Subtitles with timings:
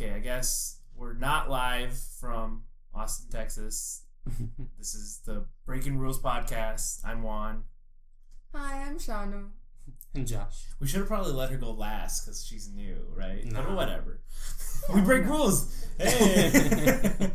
[0.00, 2.62] okay, I guess we're not live from
[2.94, 4.04] Austin, Texas.
[4.78, 7.00] This is the Breaking Rules podcast.
[7.04, 7.64] I'm Juan.
[8.54, 9.48] Hi, I'm Shanu.
[10.14, 10.64] and Josh.
[10.78, 13.44] We should have probably let her go last because she's new, right?
[13.44, 13.62] Nah.
[13.62, 14.22] But whatever.
[14.94, 15.76] we break rules.
[16.00, 17.30] Hey.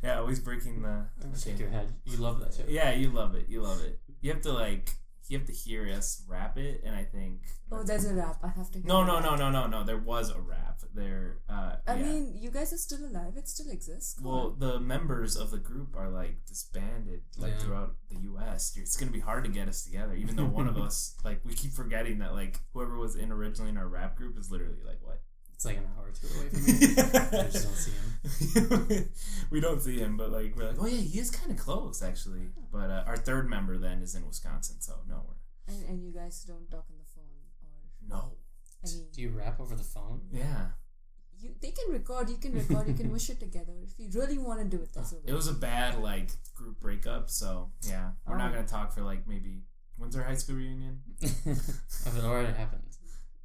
[0.00, 1.06] yeah, always breaking the.
[1.36, 1.92] Shake your head.
[2.04, 2.68] You love that shit.
[2.68, 3.46] Yeah, you love it.
[3.48, 3.98] You love it.
[4.20, 4.90] You have to like.
[5.28, 7.40] You have to hear us rap it, and I think.
[7.72, 8.38] Oh, there's a rap.
[8.42, 8.78] I have to.
[8.78, 9.82] hear No, no, no, no, no, no.
[9.84, 10.80] There was a rap.
[10.94, 11.38] There.
[11.48, 12.02] Uh, I yeah.
[12.04, 13.32] mean, you guys are still alive.
[13.36, 14.14] It still exists.
[14.14, 14.58] Come Well, on.
[14.58, 17.58] the members of the group are like disbanded, like Yeah.
[17.58, 18.76] throughout the U.S.
[18.76, 21.54] It's gonna be hard to get us together, even though one of us, like, we
[21.54, 24.98] keep forgetting that, like, whoever was in originally in our rap group is literally like
[25.02, 25.22] what?
[25.54, 26.72] It's like an hour or two away from me.
[27.40, 29.08] I just don't see him.
[29.50, 32.02] we don't see him, but like, we're like, oh yeah, he is kind of close
[32.02, 32.48] actually.
[32.72, 35.34] But uh, our third member then is in Wisconsin, so no, we're
[35.74, 37.24] and, and you guys don't talk on the phone
[37.62, 38.16] or.
[38.16, 38.32] no,
[38.84, 40.22] I mean, Do you rap over the phone?
[40.32, 40.66] yeah.
[41.38, 42.28] you they can record.
[42.28, 42.88] You can record.
[42.88, 43.72] you can wish it together.
[43.82, 45.22] If you really want to do it, that's okay.
[45.30, 48.54] It was a bad like group breakup, so yeah, we're not Oh.
[48.56, 49.62] gonna talk for like maybe
[49.96, 51.00] when's our high school reunion?
[51.46, 52.82] I've already happened.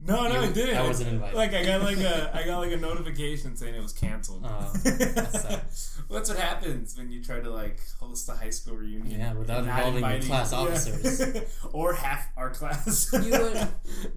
[0.02, 0.78] No, no, You- it didn't.
[0.78, 1.36] I wasn't invited.
[1.36, 4.46] Like I got like a I got like a notification saying it was canceled.
[4.46, 5.44] Oh, that's
[6.08, 9.20] well, that's what happens when you try to like host a high school reunion.
[9.20, 10.58] Yeah, without involving the inviting- class yeah.
[10.60, 11.42] officers.
[11.74, 13.10] or half our class.
[13.14, 13.68] you were.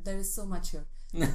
[0.05, 0.87] There is so much here.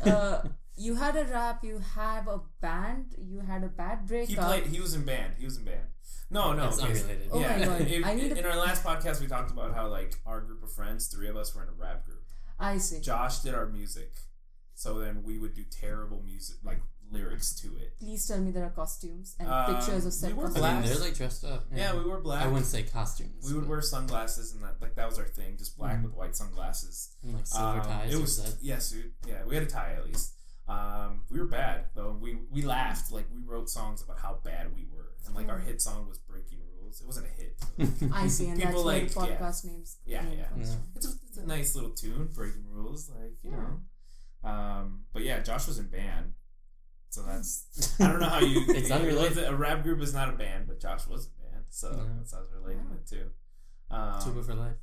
[0.06, 0.42] Uh,
[0.78, 1.64] you had a rap.
[1.64, 3.16] You have a band.
[3.18, 4.30] You had a bad breakup.
[4.30, 4.66] he played.
[4.68, 5.34] He was in band.
[5.38, 5.88] He was in band.
[6.30, 7.30] No, no, It's okay, so- unrelated.
[7.32, 7.82] Oh yeah, my God.
[7.82, 10.64] in- I need in a- our last podcast, we talked about how like our group
[10.64, 12.24] of friends, three of us were in a rap group.
[12.60, 13.00] I see.
[13.02, 14.12] Josh did our music,
[14.78, 17.98] so then we would do terrible music, like lyrics to it.
[18.00, 20.64] Please tell me there are costumes and Um, pictures of set we were I costumes.
[20.82, 21.66] mean, they're like dressed up.
[21.74, 22.44] Yeah, we wore black.
[22.46, 23.46] I wouldn't say costumes.
[23.46, 26.04] We would but- wear sunglasses and that like that was our thing, just black Mhm.
[26.04, 27.16] with white sunglasses.
[27.24, 28.12] and, like silver Um, ties.
[28.12, 29.14] It or was is that- yeah, suit.
[29.26, 30.34] Yeah, we had a tie at least.
[30.68, 32.14] Um, we were bad though.
[32.14, 35.60] We we laughed like we wrote songs about how bad we were, and like our
[35.60, 37.56] hit song was "Breaking Rules." It wasn't a hit.
[38.14, 39.98] I see, and People that's where like- podcast names.
[40.06, 40.50] Yeah, name yeah.
[40.58, 40.76] Yeah.
[40.96, 43.80] It's a, it's a nice little tune, "Breaking Rules." Like you know.
[44.50, 46.34] Um, but yeah, Josh was in band,
[47.10, 48.64] so that's I don't know how you.
[48.70, 49.44] It's unrelated.
[49.46, 52.04] A rap group is not a band, but Josh was a band, so Yeah.
[52.18, 52.96] that's how I was relating Wow.
[52.96, 53.22] it to.
[53.90, 54.78] Um, Tuba for life.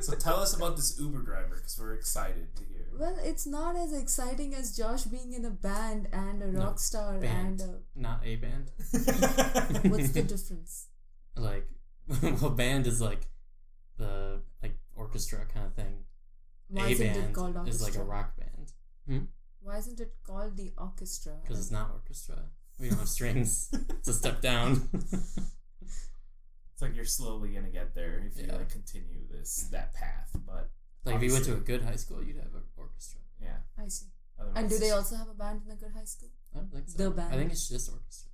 [0.00, 2.86] so tell us about this Uber driver because we're excited to hear.
[2.98, 6.78] Well, it's not as exciting as Josh being in a band and a No, rock
[6.78, 7.60] star band.
[7.60, 8.70] and a, Not a band.
[9.90, 10.86] what's the difference?
[11.36, 11.68] Like,
[12.22, 13.26] well, band is like
[13.98, 16.03] the like orchestra kind of thing.
[16.68, 17.86] Why a isn't band it called orchestra?
[17.88, 18.72] is like a rock band
[19.06, 19.24] hmm?
[19.60, 21.34] Why isn't it called the orchestra?
[21.42, 22.36] because it's not orchestra.
[22.78, 23.70] We don't have strings.
[23.72, 24.88] it's a step down.
[24.92, 28.56] It's like you're slowly gonna get there if you Yeah.
[28.56, 30.70] like continue this that path, but
[31.04, 33.20] like if you went to a good high school, you'd have an orchestra.
[33.40, 33.58] yeah.
[33.78, 34.06] I see.
[34.38, 36.30] Otherwise And do they also have a band in a good high school?
[36.52, 36.98] I don't think so.
[36.98, 37.32] The band.
[37.34, 38.30] I think it's just orchestra.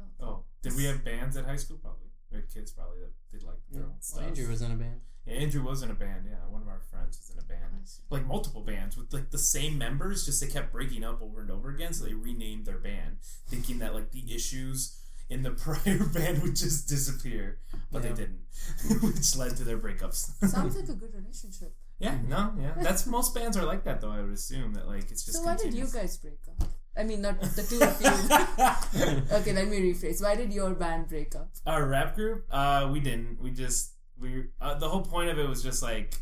[0.00, 0.24] Oh.
[0.26, 1.76] oh, did we have bands at high school?
[1.76, 2.08] Probably.
[2.30, 3.86] We had kids probably that did like their Yeah.
[3.86, 4.22] own Well, stuff.
[4.22, 5.00] Andrew was in a band.
[5.26, 6.26] Yeah, Andrew was in a band.
[6.26, 7.74] Yeah, one of our friends was in a band.
[7.74, 8.02] I see.
[8.08, 11.50] Like multiple bands with like the same members, just they kept breaking up over and
[11.50, 11.92] over again.
[11.92, 14.96] So they renamed their band, thinking that like the issues
[15.28, 17.58] in the prior band would just disappear,
[17.92, 18.08] but Yeah.
[18.10, 18.40] they didn't,
[19.02, 20.30] which led to their breakups.
[20.48, 21.74] Sounds like a good relationship.
[21.98, 24.10] yeah, no, yeah, that's most bands are like that though.
[24.10, 25.38] I would assume that like it's just.
[25.38, 25.92] so why did you continuous.
[25.92, 26.68] guys break up?
[26.96, 29.36] I mean, not the two of you.
[29.38, 30.22] okay, let me rephrase.
[30.22, 31.50] Why did your band break up?
[31.66, 33.40] Our rap group, uh, we didn't.
[33.40, 36.14] We just we uh, the whole point of it was just like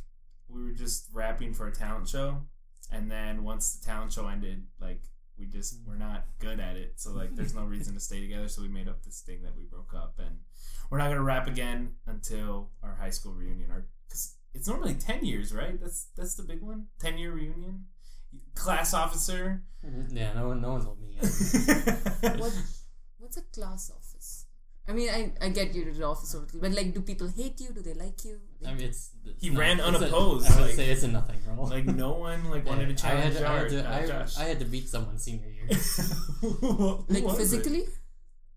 [0.49, 2.43] we were just rapping for a talent show,
[2.93, 5.01] and then once the talent show ended, like
[5.39, 6.95] we just we're not good at it.
[6.97, 8.49] So like there's no reason to stay together.
[8.49, 10.39] So we made up this thing that we broke up, and
[10.91, 13.71] we're not gonna rap again until our high school reunion.
[13.71, 15.81] Our because it's normally ten years, right?
[15.81, 16.87] That's that's the big one.
[16.99, 17.87] Ten year reunion.
[18.55, 19.63] Class officer.
[20.11, 21.17] Yeah, no one, no one told me.
[22.41, 22.53] What
[23.19, 24.47] What's a class office?
[24.89, 27.61] I mean, I, I get you to the office, obviously, but like, do people hate
[27.61, 27.69] you?
[27.75, 28.41] Do they like you?
[28.67, 31.67] I mean, it's He no, ran unopposed, I would like- say it's a nothing role.
[31.69, 34.39] like no one like wanted to I challenge had, I, had to, uh, I, Josh.
[34.39, 35.67] I had to beat someone senior year.
[36.41, 37.39] Who Like was it?
[37.39, 37.85] physically?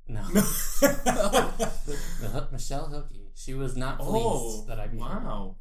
[0.08, 0.42] No, No.
[2.52, 3.32] Michelle Hilke.
[3.36, 5.20] She was not pleased oh, that I beat her.
[5.20, 5.56] wow.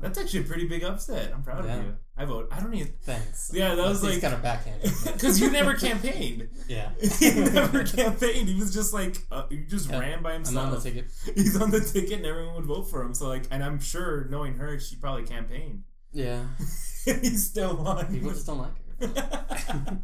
[0.00, 1.32] That's actually a pretty big upset.
[1.32, 1.76] I'm proud Yeah.
[1.78, 1.96] of you.
[2.16, 2.48] I vote.
[2.50, 3.50] I don't even Thanks.
[3.52, 4.90] Yeah, that was like- kind of backhanded.
[5.04, 6.48] because you never campaigned.
[6.68, 6.90] yeah,
[7.20, 8.48] he never campaigned.
[8.48, 10.66] He was just like uh, he just Yeah, ran by I'm himself.
[10.68, 11.06] on the ticket.
[11.34, 13.12] He's on the ticket, and everyone would vote for him.
[13.14, 15.82] So like, and I'm sure knowing her, she probably campaigned.
[16.12, 16.46] Yeah,
[17.04, 18.06] he still won.
[18.06, 18.72] people just don't like
[19.14, 19.98] her.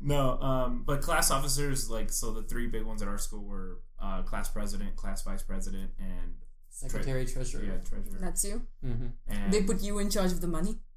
[0.00, 3.78] No, um, but class officers like so the three big ones at our school were
[4.02, 6.34] uh, class president, class vice president, and
[6.76, 7.62] Secretary treasurer.
[7.64, 8.18] yeah, treasurer.
[8.20, 8.62] That's you.
[8.84, 9.06] Mm-hmm.
[9.28, 10.78] And They put you in charge of the money.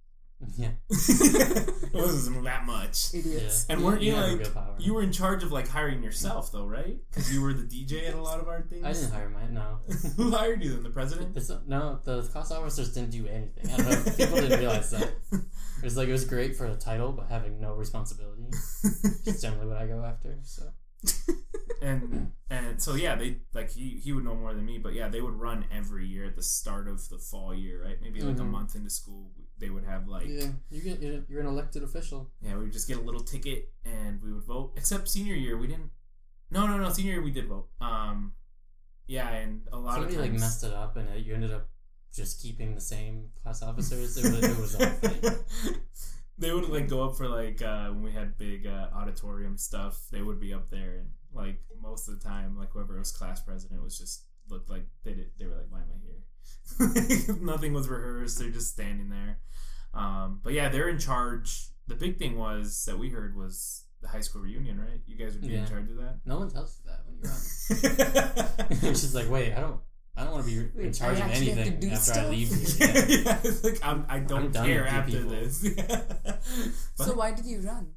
[0.56, 0.70] Yeah.
[0.92, 3.12] it wasn't that much.
[3.12, 3.66] Idiots.
[3.70, 6.52] And You- weren't you, you had like you were in charge of like hiring yourself
[6.52, 6.96] though, right?
[7.10, 8.86] Because you were the DJ at a lot of our things.
[8.86, 9.56] I didn't hire mine.
[9.56, 9.80] No.
[10.16, 10.84] Who hired you then?
[10.84, 11.36] The president?
[11.36, 13.66] It's, no, the cost officers didn't do anything.
[13.74, 14.14] I don't know.
[14.16, 15.10] People didn't realize that.
[15.32, 18.46] It was like it was great for the title, but having no responsibility.
[19.26, 20.38] It's generally what I go after.
[20.44, 20.66] So
[21.82, 25.08] and and so yeah, they like he he would know more than me, but yeah,
[25.08, 27.98] they would run every year at the start of the fall year, right?
[28.02, 28.50] Maybe like a Mhm.
[28.52, 30.52] month into school, they would have like yeah.
[30.70, 32.32] you get you're- you're an elected official.
[32.42, 34.74] Yeah, we would just get a little ticket and we would vote.
[34.76, 35.92] Except senior year, we didn't.
[36.50, 36.90] No, no, no.
[36.90, 37.68] Senior year, we did vote.
[37.82, 38.34] Um,
[39.08, 41.52] yeah, and a lot of Somebody of like messed it up, and uh, you ended
[41.52, 41.70] up
[42.14, 44.18] just keeping the same class officers.
[44.18, 45.76] It was, it was a
[46.38, 50.00] they would like go up for like uh, when we had big uh, auditorium stuff.
[50.12, 53.42] They would be up there, and like most of the time, like whoever was class
[53.42, 55.28] president was just looked like they did.
[55.40, 58.40] They were like, "Why am I here?" Nothing was rehearsed.
[58.40, 59.38] They're just standing there.
[59.94, 61.70] Um, but yeah, they're in charge.
[61.88, 65.02] The big thing was that we heard was the high school reunion, right?
[65.08, 66.20] You guys would be in charge of that.
[66.26, 68.78] No one tells you that when you're on.
[68.92, 69.80] it's just like, wait, I don't,
[70.16, 72.12] I don't want to be in charge I of actually have to anything do after
[72.12, 72.30] I stuff?
[72.30, 73.06] leave here.
[73.08, 73.22] Yeah.
[73.24, 75.30] yeah, it's like I'm, I don't I'm care after people.
[75.30, 75.68] this.
[76.98, 77.94] But- so why did you run?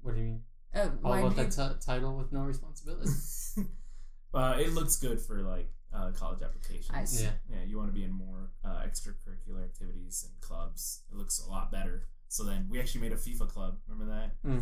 [0.00, 0.42] What do you mean?
[0.74, 3.10] Uh, All why about that t- title with no responsibility.
[4.34, 6.90] uh, it looks good for like uh, college applications.
[6.94, 7.24] I see.
[7.24, 7.30] yeah.
[7.50, 11.02] Yeah, you want to be in more uh, extracurricular activities and clubs.
[11.10, 12.08] It looks a lot better.
[12.28, 13.76] So then we actually made a FIFA club.
[13.86, 14.30] Remember that?
[14.48, 14.60] hmm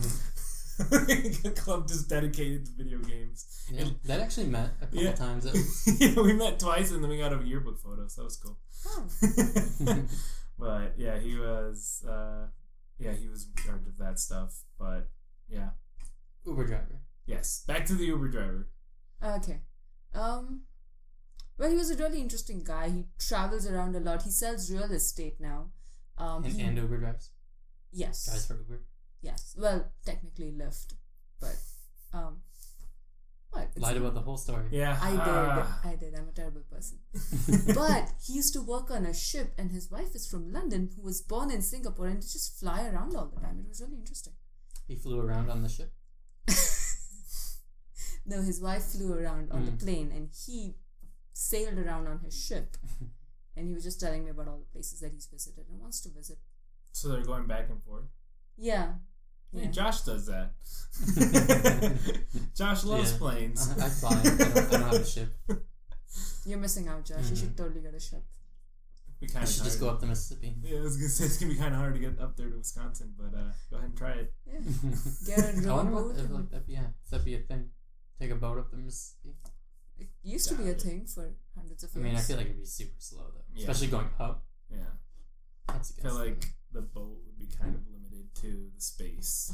[1.44, 3.44] a club just dedicated to video games.
[3.70, 5.12] Yeah, that actually met a couple Yeah.
[5.12, 5.44] times.
[5.44, 8.08] It- yeah, we met twice and then we got a yearbook photo.
[8.08, 8.58] So that was cool.
[8.86, 10.06] Oh,
[10.58, 12.04] but yeah, he was.
[12.08, 12.46] Uh,
[12.98, 14.54] yeah, he was in charge of that stuff.
[14.78, 15.08] But
[15.48, 15.70] yeah,
[16.46, 17.00] Uber driver.
[17.26, 17.64] yes.
[17.66, 18.68] Back to the Uber driver.
[19.22, 19.60] okay.
[20.14, 20.62] Um.
[21.58, 22.88] Well, he was a really interesting guy.
[22.88, 24.22] He travels around a lot.
[24.22, 25.70] He sells real estate now.
[26.18, 26.44] Um.
[26.44, 27.30] And, he- and Uber drives.
[27.92, 28.28] yes.
[28.28, 28.80] Guys for Uber.
[29.22, 29.54] Yes.
[29.58, 30.94] Well, technically Lyft,
[31.40, 31.56] but
[32.12, 32.38] um.
[33.50, 33.64] What?
[33.64, 34.64] It's- Lied about the whole story.
[34.70, 35.20] Yeah, I did.
[35.20, 35.80] ah.
[35.84, 36.14] I did.
[36.16, 36.98] I'm a terrible person.
[37.74, 41.02] but he used to work on a ship, and his wife is from London, who
[41.02, 43.58] was born in Singapore, and they just fly around all the time.
[43.60, 44.32] It was really interesting.
[44.86, 45.92] he flew around on the ship.
[48.26, 49.78] No, his wife flew around on the Mm.
[49.80, 50.74] plane, and he
[51.32, 52.76] sailed around on his ship.
[53.56, 56.00] and he was just telling me about all the places that he's visited and wants
[56.02, 56.38] to visit.
[56.92, 58.04] So they're going back and forth.
[58.56, 58.94] Yeah.
[59.52, 59.70] Hey, Yeah.
[59.70, 60.52] Josh does that.
[62.54, 63.18] Josh loves Yeah.
[63.18, 63.68] planes.
[63.78, 64.10] I fly.
[64.10, 65.32] I don't, I don't have a ship.
[66.44, 67.30] You're missing out, Josh.
[67.30, 67.56] You should Mhm.
[67.56, 68.24] totally get a ship.
[69.20, 70.56] Be I kind should of just go up to Mississippi.
[70.62, 72.48] Yeah, I was gonna say it's gonna be kind of hard to get up there
[72.48, 74.32] to Wisconsin, but uh, go ahead and try it.
[74.46, 74.60] Yeah.
[75.26, 77.40] Get a I wonder rowboat what, if like that be yeah, if that be a
[77.40, 77.70] thing.
[78.20, 79.34] Take a boat up the Mississippi.
[79.98, 82.04] It used to be a Doubt thing for hundreds of I years.
[82.04, 83.60] mean, I feel like it'd be super slow though, Yeah.
[83.62, 84.44] especially going up.
[84.70, 84.78] Yeah,
[85.68, 86.26] That's a I feel guess.
[86.28, 89.52] like the boat would be kind of limited to the space,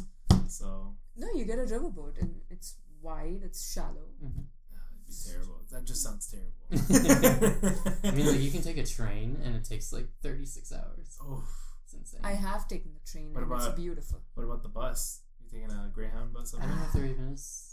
[0.48, 4.08] so No, you get a riverboat and it's wide, it's shallow.
[4.22, 4.46] Mhm.
[4.72, 5.60] uh, it'd be terrible.
[5.70, 6.66] That just sounds terrible.
[8.04, 11.16] I mean, like you can take a train and it takes like thirty six hours.
[11.20, 11.44] oh,
[11.84, 12.20] It's insane.
[12.24, 14.22] I have taken the train What and it's about- beautiful.
[14.34, 15.22] what about the bus?
[15.40, 16.86] You taking a Greyhound bus up I don't know there?
[16.86, 17.65] if there even is.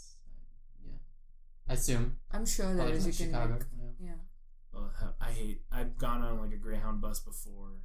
[1.66, 2.16] Yeah, I assume.
[2.30, 3.04] I'm sure there Probably is.
[3.04, 3.52] from can Chicago.
[3.54, 3.64] like,
[4.00, 4.08] yeah.
[4.08, 4.80] yeah.
[5.20, 5.62] I hate.
[5.70, 7.78] I've gone on like a Greyhound bus before,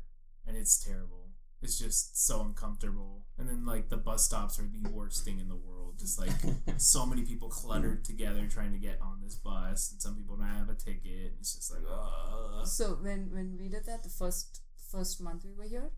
[0.45, 1.29] and it's terrible.
[1.61, 3.23] It's just so uncomfortable.
[3.37, 5.99] And then like the bus stops are the worst thing in the world.
[5.99, 6.31] Just like
[6.77, 10.47] so many people cluttered together trying to get on this bus, and some people don't
[10.47, 11.33] have a ticket.
[11.39, 12.65] It's just like, ugh.
[12.65, 15.91] So when when we did that the first first month we were here,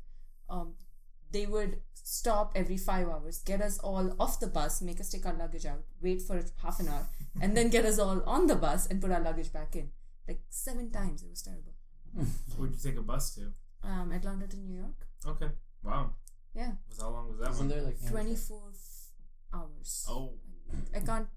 [0.50, 0.74] um,
[1.32, 5.26] they would stop every five hours, get us all off the bus, make us take
[5.26, 7.08] our luggage out, wait for half an hour,
[7.42, 9.90] and then get us all on the bus and put our luggage back in.
[10.28, 11.24] Like seven times.
[11.24, 11.74] It was terrible.
[12.58, 13.52] Where'd you take a bus to?
[13.84, 15.08] Um, Atlanta to New York.
[15.26, 15.50] Okay,
[15.84, 16.12] wow.
[16.54, 17.68] Yeah, Was how long was that Isn't one?
[17.70, 18.10] there like Amtrak?
[18.12, 18.62] twenty four
[19.54, 20.06] hours.
[20.10, 20.34] Oh,
[20.96, 21.28] I can't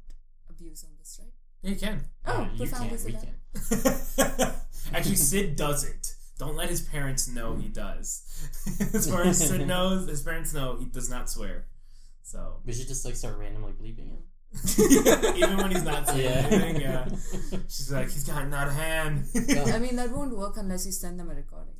[0.50, 1.32] abuse on this, right?
[1.62, 2.04] yeah, you can.
[2.26, 3.04] Oh, Uh, you profound can't.
[3.04, 4.54] We can't.
[4.92, 6.13] Actually, Sid doesn't.
[6.38, 8.22] Don't let his parents know he does.
[8.94, 11.66] as far as Sid knows, his parents know he does not swear.
[12.22, 14.22] So We should just like start randomly bleeping him.
[15.36, 16.46] even when he's not saying Yeah.
[16.48, 17.08] anything, yeah.
[17.68, 21.18] She's like, he's got not a hand, I mean, that won't work unless you send
[21.20, 21.74] them a recording.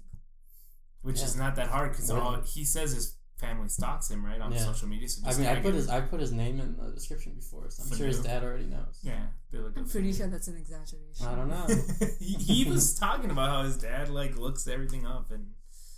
[1.02, 4.52] which is not that hard because all he says his family stalks him right on
[4.52, 4.58] Yeah.
[4.64, 5.08] social media.
[5.08, 5.74] So I mean, I tag put him.
[5.76, 8.42] his I put his name in the description before, so I'm For sure his dad
[8.44, 8.98] already knows.
[9.02, 9.26] yeah.
[9.50, 11.26] They I'm pretty sure that's an exaggeration.
[11.26, 11.66] I don't know.
[12.20, 15.48] he, he was talking about how his dad like looks everything up and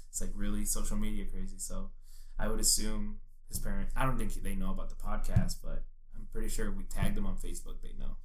[0.08, 1.58] it's like really social media crazy.
[1.58, 1.90] So
[2.38, 3.92] I would assume his parents.
[3.96, 7.16] I don't think they know about the podcast, but I'm pretty sure if we tagged
[7.16, 8.16] them on Facebook, they know.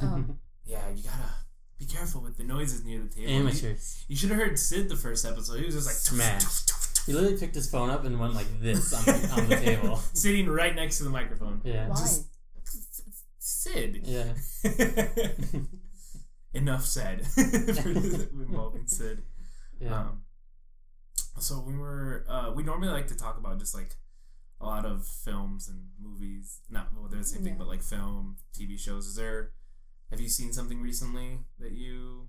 [0.00, 1.18] Um, Yeah, you gotta
[1.76, 3.28] be careful with the noises near the table.
[3.32, 4.04] You, Amateurs.
[4.06, 5.58] you should have heard Sid the first episode.
[5.58, 6.42] He was just like Smash.
[7.06, 9.96] He literally picked his phone up and went like this on the, on the table.
[10.12, 11.60] sitting right next to the microphone.
[11.64, 11.88] Yeah.
[11.88, 11.96] Why?
[11.96, 12.26] Just-
[13.38, 14.02] Sid.
[14.04, 14.34] Yeah.
[16.54, 19.22] Enough said involving Sid.
[19.80, 20.00] Yeah.
[20.00, 20.22] Um,
[21.40, 23.96] so we were uh, we normally like to talk about just like
[24.60, 26.60] a lot of films and movies.
[26.70, 27.58] Not well, they're the same thing, Yeah.
[27.58, 29.06] but like film, TV shows.
[29.06, 29.52] Is there?
[30.10, 32.28] Have you seen something recently that you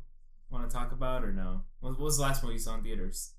[0.50, 1.64] want to talk about, or no?
[1.82, 3.34] What, what was the last movie you saw in theaters?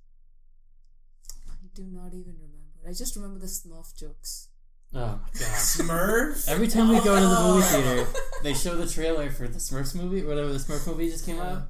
[1.75, 2.89] I do not even remember.
[2.89, 4.49] I just remember the Smurf jokes.
[4.95, 5.59] oh my god.
[5.59, 6.49] Smurf.
[6.49, 8.07] Every time we go to the movie theater,
[8.43, 11.63] they show the trailer for the Smurfs movie, whatever the Smurf movie just came out,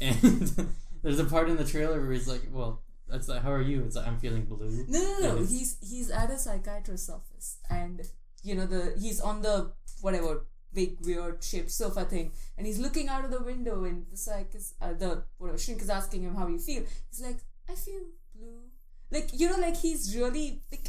[0.00, 0.14] and
[1.02, 3.82] there's a part in the trailer where he's like, "Well, it's like, how are you?"
[3.84, 5.36] It's like, "I'm feeling blue." No, no, no.
[5.38, 8.00] And He's he's at a psychiatrist's office, and
[8.42, 13.08] you know the he's on the whatever big weird shaped sofa thing, and he's looking
[13.08, 16.34] out of the window, and the psych is uh, the whatever shrink is asking him
[16.36, 16.84] how you feel.
[17.10, 18.00] He's like, I feel
[18.34, 18.69] blue.
[19.10, 20.88] Like you know, like he's really like.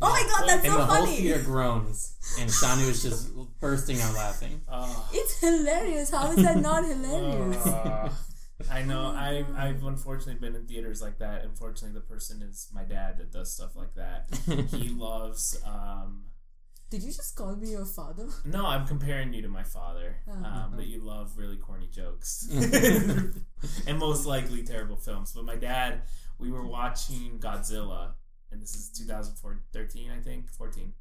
[0.00, 1.16] Oh my god, that's And so the whole funny!
[1.18, 4.60] theater groans, and Shanu is just bursting out laughing.
[4.68, 5.08] Oh.
[5.12, 6.10] It's hilarious.
[6.10, 7.64] How is that not hilarious?
[7.66, 8.10] Uh,
[8.70, 9.06] I know.
[9.14, 11.44] I've I've unfortunately been in theaters like that.
[11.44, 14.28] Unfortunately, the person is my dad that does stuff like that.
[14.70, 15.60] He loves.
[15.64, 16.24] Um,
[16.90, 18.26] Did you just call me your father?
[18.44, 20.16] no, I'm comparing you to my father.
[20.28, 20.44] Oh.
[20.44, 22.48] Um, that you love really corny jokes
[23.86, 25.32] and most likely terrible films.
[25.34, 26.02] But my dad,
[26.38, 28.12] we were watching Godzilla,
[28.50, 30.92] and this is 2013, I think, 14.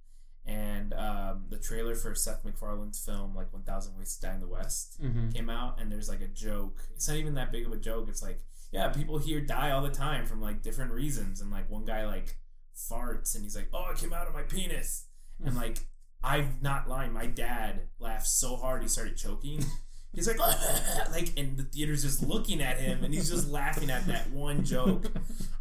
[0.46, 4.48] And um, the trailer for Seth MacFarlane's film, like 1,000 Ways to Die in the
[4.48, 6.80] West, hmm came out and there's like a joke.
[6.96, 8.08] It's not even that big of a joke.
[8.10, 11.42] It's like, yeah, people here die all the time from like different reasons.
[11.42, 12.38] And like one guy like
[12.76, 15.06] farts and he's like, oh, it came out of my penis.
[15.46, 15.80] And like,
[16.24, 17.14] I'm not lying.
[17.14, 19.64] My dad laughed so hard he started choking.
[20.14, 20.40] He's like,
[21.12, 24.66] like, and the theater's just looking at him, and he's just laughing at that one
[24.66, 25.06] joke.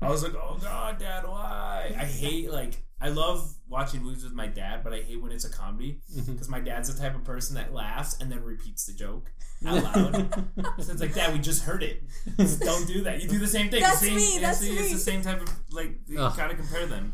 [0.03, 1.95] I was like, oh god, dad, why?
[1.97, 5.45] I hate like, I love watching movies with my dad, but I hate when it's
[5.45, 6.33] a comedy mm-hmm.
[6.33, 9.31] because my dad's the type of person that laughs and then repeats the joke
[9.67, 10.49] out loud.
[10.79, 12.03] so it's like, Dad, we just heard it.
[12.39, 13.23] Just don't do that.
[13.23, 13.83] You do the same thing.
[13.83, 14.93] That's the same, me, that's see, It's me.
[14.95, 15.93] the same type of like.
[16.07, 16.37] You Ugh.
[16.37, 17.13] gotta compare them.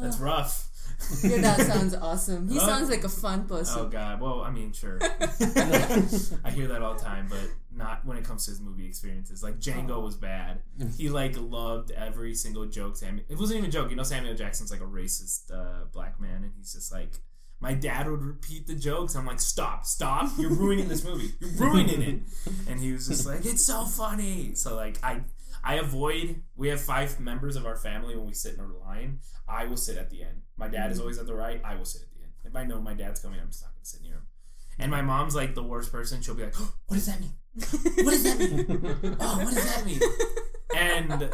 [0.00, 0.68] That's rough.
[1.22, 2.48] Your dad sounds awesome.
[2.48, 2.66] He Oh.
[2.66, 3.80] sounds like a fun person.
[3.80, 3.88] Oh.
[3.88, 4.20] God.
[4.20, 4.98] Well, I mean, sure.
[5.02, 7.40] I hear that all the time, but
[7.74, 9.42] not when it comes to his movie experiences.
[9.42, 10.60] Like Django was bad.
[10.96, 12.96] He like loved every single joke.
[12.96, 13.90] Samuel, it wasn't even a joke.
[13.90, 17.12] You know, Samuel Jackson's like a racist uh, black man, and he's just like.
[17.60, 19.14] My dad would repeat the jokes.
[19.14, 20.32] I'm like, stop, stop!
[20.36, 21.30] You're ruining this movie.
[21.38, 22.20] You're ruining it.
[22.68, 24.56] And he was just like, it's so funny.
[24.56, 25.20] So like, I
[25.64, 26.42] I avoid.
[26.56, 29.20] We have five members of our family when we sit in a line.
[29.48, 30.42] I will sit at the end.
[30.56, 31.02] My dad is mm-hmm.
[31.02, 31.60] always at the right.
[31.64, 32.32] I will sit at the end.
[32.44, 34.26] If I know my dad's coming, I'm just not going to sit near him.
[34.78, 35.08] And my mm-hmm.
[35.08, 36.22] mom's like the worst person.
[36.22, 37.32] She'll be like, oh, "What does that mean?
[37.54, 39.16] What does that mean?
[39.20, 40.00] Oh, what does that mean?"
[40.74, 41.32] And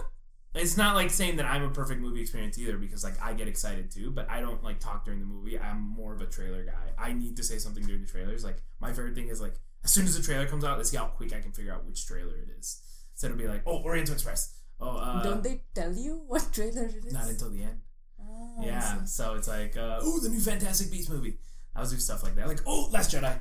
[0.54, 3.48] it's not like saying that I'm a perfect movie experience either, because like I get
[3.48, 5.58] excited too, but I don't like talk during the movie.
[5.58, 6.92] I'm more of a trailer guy.
[6.98, 8.44] I need to say something during the trailers.
[8.44, 9.54] Like my favorite thing is like
[9.84, 11.86] as soon as the trailer comes out, let's see how quick I can figure out
[11.86, 12.82] which trailer it is.
[13.18, 16.84] Instead of be like, "Oh, Oriental Express." Oh, uh, Don't they tell you what trailer
[16.84, 17.12] it is?
[17.12, 17.80] not until the end.
[18.20, 21.38] I Yeah, so it's like, uh, oh, the new Fantastic Beasts movie.
[21.74, 22.46] I'll do stuff like that.
[22.46, 23.36] Like, oh, Last Jedi.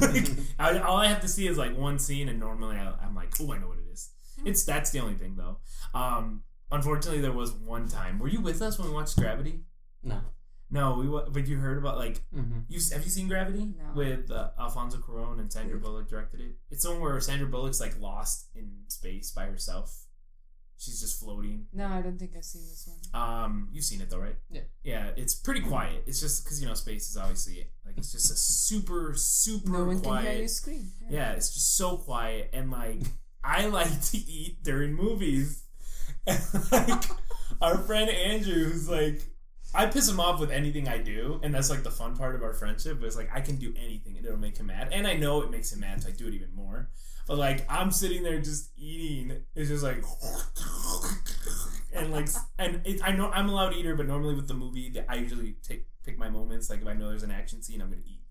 [0.00, 3.14] like, I, all I have to see is like one scene, and normally I, I'm
[3.14, 4.08] like, oh, I know what it is.
[4.46, 5.58] It's that's the only thing though.
[5.92, 8.18] Um, unfortunately, there was one time.
[8.18, 9.60] Were you with us when we watched Gravity?
[10.02, 10.20] No.
[10.70, 11.08] No, we.
[11.08, 13.92] wa- But you heard about like hmm you have you seen Gravity No.
[13.94, 16.56] with uh, Alfonso Cuarón and Sandra Bullock directed it?
[16.70, 19.96] It's the one where Sandra Bullock's like lost in space by herself.
[20.78, 21.66] She's just floating.
[21.74, 23.22] No, I don't think I've seen this one.
[23.22, 24.36] Um, you've seen it though, right?
[24.50, 24.62] Yeah.
[24.82, 26.04] Yeah, it's pretty quiet.
[26.06, 29.84] It's just because you know space is obviously like it's just a super super No
[29.84, 30.24] one quiet.
[30.24, 30.92] can hear you scream.
[31.10, 33.00] Yeah, it's just so quiet and like
[33.44, 35.64] I like to eat during movies.
[36.26, 36.38] And
[36.70, 37.04] like
[37.62, 39.20] our friend Andrew who's like
[39.74, 42.42] I piss him off with anything I do, and that's like the fun part of
[42.42, 43.02] our friendship.
[43.04, 45.50] Is like I can do anything and it'll make him mad, and I know it
[45.50, 46.90] makes him mad, so I do it even more.
[47.26, 50.02] But like I'm sitting there just eating, it's just like,
[51.94, 54.92] and like, and it, I know I'm a loud eater, but normally with the movie,
[55.08, 56.68] I usually take pick my moments.
[56.68, 58.22] Like if I know there's an action scene, I'm gonna eat.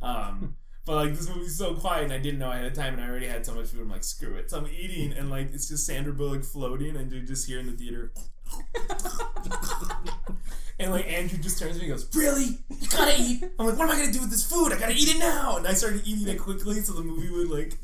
[0.00, 3.02] Um, but like this movie's so quiet, and I didn't know ahead of time, and
[3.02, 3.80] I already had so much food.
[3.80, 4.50] I'm like, screw it.
[4.50, 7.66] So I'm eating, and like it's just Sandra Bullock floating, and you're just here in
[7.66, 8.12] the theater.
[10.78, 12.58] And like Andrew just turns to me and goes, Really?
[12.68, 13.42] You gotta eat.
[13.58, 14.74] I'm like, what am I gonna do with this food?
[14.74, 15.56] I gotta eat it now.
[15.56, 17.78] And I started eating it quickly so the movie would like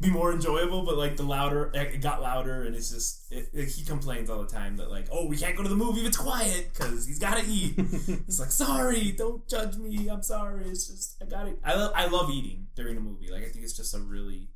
[0.00, 0.80] be more enjoyable.
[0.82, 4.40] But like the louder, it got louder, and it's just it, it- he complains all
[4.42, 7.06] the time that like, oh, we can't go to the movie if it's quiet because
[7.06, 7.74] he's gotta eat.
[7.78, 10.08] it's like, sorry, don't judge me.
[10.08, 10.64] I'm sorry.
[10.68, 11.54] It's just I gotta.
[11.62, 13.28] I love I love eating during a movie.
[13.30, 14.48] Like I think it's just a really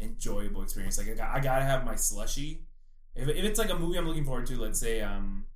[0.00, 0.96] enjoyable experience.
[0.96, 2.62] Like I, got, I gotta have my slushy.
[3.14, 5.46] If, if it's like a movie I'm looking forward to, let's say um,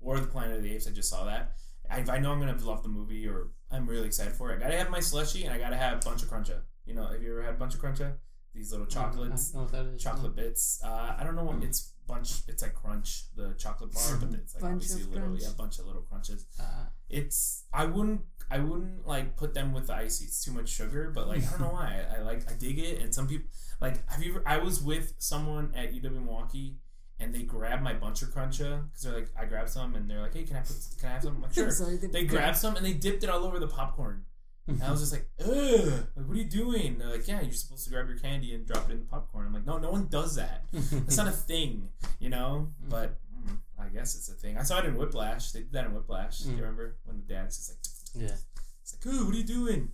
[0.00, 0.86] War of the Planet of the Apes.
[0.88, 1.52] I just saw that.
[1.90, 4.56] I, if I know I'm gonna love the movie or I'm really excited for it,
[4.56, 6.60] I gotta have my slushy and I gotta have a bunch of cruncha.
[6.86, 8.14] You know, have you ever had a bunch of cruncha?
[8.54, 10.02] These little chocolates, I don't know what that is.
[10.02, 10.80] chocolate bits.
[10.84, 12.42] Uh, I don't know what it's bunch.
[12.48, 15.40] It's like crunch, the chocolate bar, but it's like Bunch obviously a crunch.
[15.42, 16.46] yeah, bunch of little crunches.
[16.60, 20.26] Uh, It's I wouldn't I wouldn't like put them with the icy.
[20.26, 22.78] It's too much sugar, but like I don't know why I, I like I dig
[22.78, 23.00] it.
[23.00, 23.48] And some people
[23.82, 24.42] like have you ever?
[24.46, 26.76] I was with someone at UW Milwaukee.
[27.20, 30.20] And they grabbed my bunch of cruncha because they're like, I grabbed some, and they're
[30.22, 30.74] like, Hey, can I put?
[30.98, 31.36] Can I have some?
[31.36, 31.70] I'm like, sure.
[32.10, 34.24] They grabbed some and they dipped it all over the popcorn.
[34.66, 36.98] And I was just like, ugh, like, what are you doing?
[36.98, 39.46] They're like, yeah, you're supposed to grab your candy and drop it in the popcorn.
[39.46, 40.64] I'm like, no, no one does that.
[40.72, 42.68] That's not a thing, you know?
[42.88, 44.58] But mm, I guess it's a thing.
[44.58, 45.52] I saw it in Whiplash.
[45.52, 46.40] They did that in Whiplash.
[46.40, 46.56] Do Mm.
[46.56, 46.96] you remember?
[47.04, 47.70] When the dad's just
[48.16, 48.34] like, yeah.
[48.82, 49.90] it's like, ooh, what are you doing?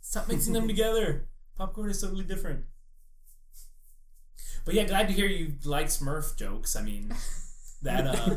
[0.00, 1.28] Stop mixing them together.
[1.56, 2.64] Popcorn is totally different.
[4.64, 6.76] But yeah, glad to hear you like Smurf jokes.
[6.76, 7.12] I mean,
[7.82, 8.36] that uh,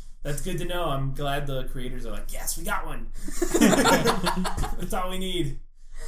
[0.22, 0.86] that's good to know.
[0.86, 3.08] I'm glad the creators are like, yes, we got one.
[4.78, 5.58] That's all we need.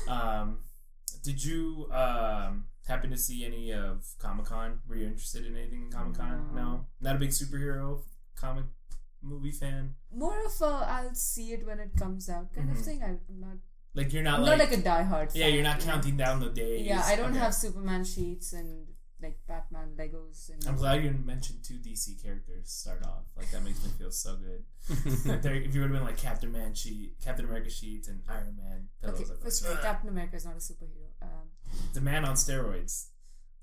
[0.08, 0.58] Um,
[1.22, 4.80] did you um, happen to see any of Comic Con?
[4.88, 6.50] Were you interested in anything in Comic Con?
[6.54, 6.60] No.
[6.62, 8.00] No, not a big superhero
[8.36, 8.64] comic
[9.22, 9.94] movie fan.
[10.14, 12.78] More of a I'll see it when it comes out kind Mhm.
[12.78, 13.02] of thing.
[13.02, 13.56] I, I'm not.
[13.92, 15.30] Like you're not I'm like, not like a diehard.
[15.34, 16.86] yeah, fan, you're not counting down the days.
[16.86, 17.38] Yeah, I don't Okay.
[17.40, 18.86] have Superman sheets and
[19.22, 20.66] like Batman Legos and.
[20.66, 22.70] I'm glad you mentioned two DC characters.
[22.70, 24.64] Start off like that makes me feel so good.
[25.42, 28.56] There- if you would have been like Captain Man sheet, Captain America sheets, and Iron
[28.56, 31.10] Man Okay, pillows, I'd first of all, Captain America is not a superhero.
[31.22, 31.48] Um,
[31.94, 33.06] the man on steroids.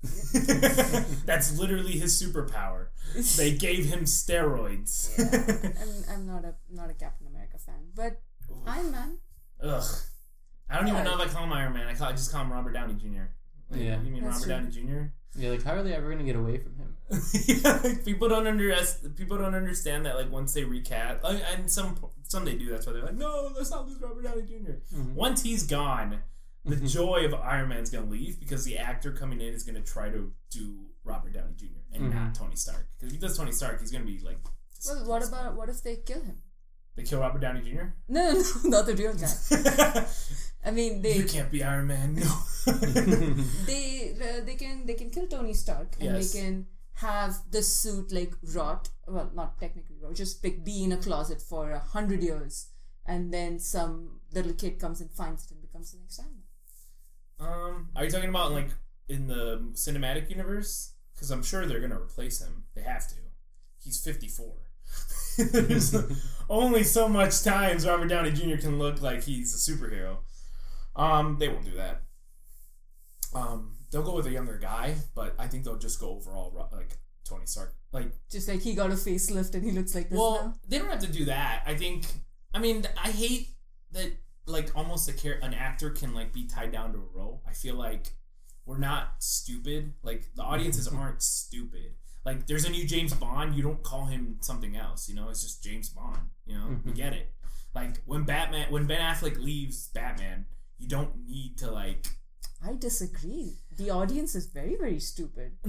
[1.26, 2.88] That's literally his superpower.
[3.36, 5.18] They gave him steroids.
[5.18, 8.20] I'm, I'm not a not a Captain America fan, but
[8.66, 9.18] Iron Man.
[9.62, 9.84] Ugh.
[10.70, 11.86] I don't even know if I call him Iron Man.
[11.88, 13.30] I, call, I just call him Robert Downey Jr.
[13.70, 14.00] Like, Yeah.
[14.02, 14.82] You mean That's Robert true.
[14.82, 15.12] Downey Jr.?
[15.36, 16.94] Yeah, like how are they ever gonna get away from him?
[17.46, 20.16] yeah, like, people don't underest- People don't understand that.
[20.16, 22.70] Like once they recast, like, and some some they do.
[22.70, 24.72] That's why they're like, no, let's not lose Robert Downey Jr.
[24.94, 25.12] Mhm.
[25.14, 26.20] Once he's gone,
[26.64, 30.08] the joy of Iron Man's gonna leave because the actor coming in is gonna try
[30.10, 31.66] to do Robert Downey Jr.
[31.92, 32.88] and not Tony Stark.
[32.98, 34.38] Because if he does Tony Stark, he's gonna be like.
[34.86, 36.38] Well, what about what if they kill him?
[36.96, 37.86] They kill Robert Downey Jr.
[38.08, 38.44] No, no, no,
[38.76, 40.04] not the real guy.
[40.64, 42.14] I mean, they you can't be Iron Man.
[42.16, 42.32] No.
[43.66, 46.32] they uh, they can they can kill Tony Stark and Yes.
[46.32, 48.88] they can have the suit like rot.
[49.06, 52.66] Well, not technically rot, just pick, be in a closet for a hundred years,
[53.06, 56.30] and then some little kid comes and finds it and becomes the next Iron
[57.38, 57.48] Man.
[57.48, 58.70] um, are you talking about like
[59.08, 60.92] in the cinematic universe?
[61.14, 62.64] Because I'm sure they're gonna replace him.
[62.74, 63.14] They have to.
[63.82, 64.52] He's 54.
[65.36, 65.94] There's
[66.48, 68.56] only so much times Robert Downey Jr.
[68.56, 70.18] can look like he's a superhero.
[70.96, 72.02] Um, they won't do that.
[73.34, 76.98] Um, they'll go with a younger guy, but I think they'll just go overall like
[77.24, 77.74] Tony Stark.
[77.92, 80.54] Like, Just like he got a facelift and he looks like this well, now.
[80.68, 81.62] they don't have to do that.
[81.66, 82.06] I think.
[82.52, 83.50] I mean, I hate
[83.92, 84.12] that.
[84.46, 87.42] Like, almost a care an actor can like be tied down to a role.
[87.46, 88.06] I feel like
[88.64, 89.92] we're not stupid.
[90.02, 91.94] Like the audiences aren't stupid.
[92.24, 95.08] Like there's a new James Bond, you don't call him something else.
[95.08, 96.18] You know, it's just James Bond.
[96.46, 96.96] You know, we Mhm.
[96.96, 97.32] get it.
[97.74, 100.46] Like when Batman, when Ben Affleck leaves Batman,
[100.78, 102.06] you don't need to like.
[102.62, 103.58] I disagree.
[103.76, 105.52] The audience is very very stupid.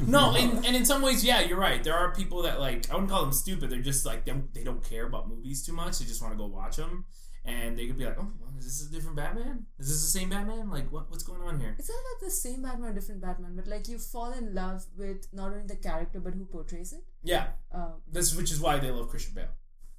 [0.00, 1.82] no, and, and in some ways, yeah, you're right.
[1.82, 3.70] There are people that like I wouldn't call them stupid.
[3.70, 5.98] They're just like they don't, they don't care about movies too much.
[5.98, 7.06] They just want to go watch them,
[7.44, 9.66] and they could be like, oh, well, is this a different Batman?
[9.78, 10.70] Is this the same Batman?
[10.70, 11.74] Like what what's going on here?
[11.78, 14.84] It's not about the same Batman or different Batman, but like you fall in love
[14.96, 17.04] with not only the character but who portrays it.
[17.22, 19.54] Yeah, Um, this which is why they love Christian Bale.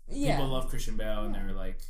[0.07, 1.45] yeah, People love Christian Bale, and Yeah.
[1.45, 1.81] they're like,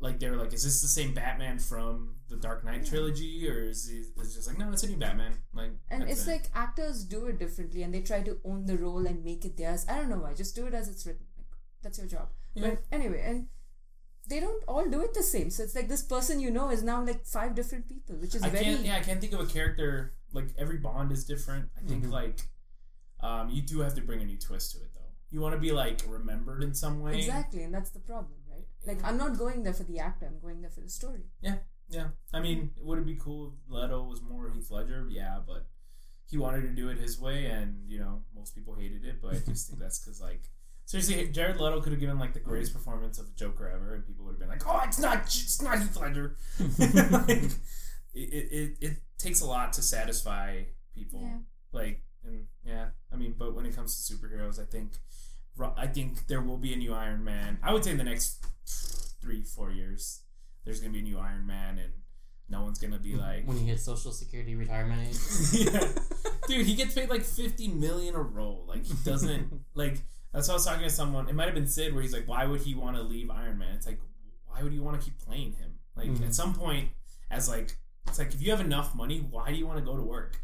[0.00, 2.90] like they're like, is this the same Batman from the Dark Knight Yeah.
[2.90, 5.34] trilogy, or is he, it's just like no, it's a new Batman?
[5.54, 6.30] Like, and it's it.
[6.30, 9.56] like actors do it differently, and they try to own the role and make it
[9.56, 9.84] theirs.
[9.88, 10.34] I don't know why.
[10.34, 11.26] Just do it as it's written.
[11.38, 11.46] Like
[11.82, 12.28] that's your job.
[12.54, 12.70] Yeah.
[12.70, 13.48] But anyway, and
[14.28, 15.50] they don't all do it the same.
[15.50, 18.42] So it's like this person you know is now like five different people, which is
[18.42, 18.84] I very can't.
[18.84, 20.12] Yeah, I can't think of a character.
[20.32, 21.68] Like every Bond is different.
[21.76, 22.10] I think Mhm.
[22.10, 22.40] like,
[23.20, 25.12] um, you do have to bring a new twist to it though.
[25.30, 27.18] You want to be like remembered in some way.
[27.18, 28.66] exactly, and that's the problem, right?
[28.86, 30.26] Like I'm not going there for the actor.
[30.26, 31.24] I'm going there for the story.
[31.40, 31.56] Yeah,
[31.88, 32.08] yeah.
[32.32, 35.06] I mean, would it be cool if Leto was more Heath Ledger?
[35.10, 35.66] Yeah, but
[36.26, 39.20] he wanted to do it his way, and you know most people hated it.
[39.22, 40.42] But I just think that's because like.
[40.86, 44.24] Seriously, Jared Leto could have given like the greatest performance of Joker ever, and people
[44.26, 46.36] would have been like, "Oh, it's not, it's not Heath Ledger."
[46.78, 47.50] like, it,
[48.14, 50.62] it, it, it takes a lot to satisfy
[50.94, 51.20] people.
[51.22, 51.38] Yeah.
[51.72, 54.92] like and yeah i mean but when it comes to superheroes i think
[55.76, 58.44] i think there will be a new iron man i would say in the next
[59.20, 60.22] three four years
[60.64, 61.92] there's gonna be a new iron man and
[62.48, 65.16] No one's gonna be like, when he hits social security retirement age.
[65.52, 65.88] yeah.
[66.46, 68.64] dude, he gets paid like fifty million a role.
[68.68, 69.98] Like he doesn't like.
[70.34, 71.28] That's what I was talking to someone.
[71.28, 73.56] It might have been Sid, where he's like, "Why would he want to leave Iron
[73.58, 74.00] Man?" It's like,
[74.46, 75.78] why would you want to keep playing him?
[75.96, 76.26] Like Mhm.
[76.26, 76.90] at some point,
[77.30, 79.96] as like, it's like if you have enough money, why do you want to go
[79.96, 80.38] to work?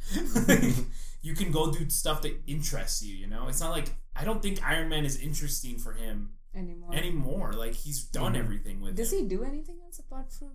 [0.48, 0.62] like,
[1.22, 3.14] you can go do stuff that interests you.
[3.14, 6.94] You know, it's not like I don't think Iron Man is interesting for him anymore.
[6.94, 7.52] anymore.
[7.52, 8.38] Like he's done Mhm.
[8.38, 8.96] everything with.
[8.96, 9.20] Does him.
[9.20, 10.52] he do anything else apart from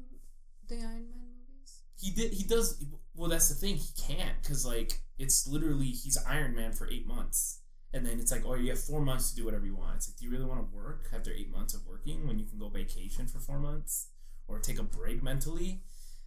[0.68, 1.82] the Iron Man movies?
[1.98, 2.34] He did.
[2.34, 2.84] He does.
[3.14, 3.76] Well, that's the thing.
[3.78, 7.62] He can't because like it's literally he's Iron Man for eight months,
[7.96, 9.96] and then it's like, oh, you have four months to do whatever you want.
[9.96, 12.46] It's like, do you really want to work after eight months of working when you
[12.46, 14.08] can go vacation for four months
[14.50, 15.82] or take a break mentally?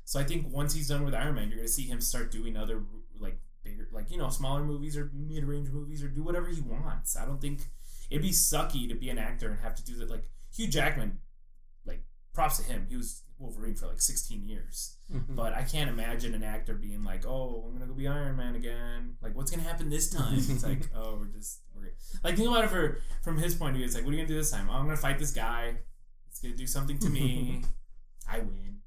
[0.06, 2.56] So I think once he's done with Iron Man, you're gonna see him start doing
[2.56, 2.82] other
[3.20, 6.62] like bigger, like you know, smaller movies or mid range movies or do whatever he
[6.62, 7.18] wants.
[7.18, 7.60] I don't think
[8.08, 10.08] it'd be sucky to be an actor and have to do that.
[10.08, 10.24] Like
[10.56, 11.18] Hugh Jackman,
[11.84, 12.02] like
[12.32, 12.86] props to him.
[12.88, 14.96] He was Wolverine for like 16 years.
[15.12, 15.34] Mhm.
[15.36, 18.54] But I can't imagine an actor being like, "Oh, I'm gonna go be Iron Man
[18.56, 20.38] again." Like, what's gonna happen this time?
[20.48, 21.92] It's like, "Oh, we're just we're
[22.24, 23.86] like think about it for from his point of view.
[23.86, 24.68] It's like, what are you gonna do this time?
[24.68, 25.78] Oh, I'm gonna fight this guy.
[26.28, 27.62] It's gonna do something to me.
[28.28, 28.80] I win.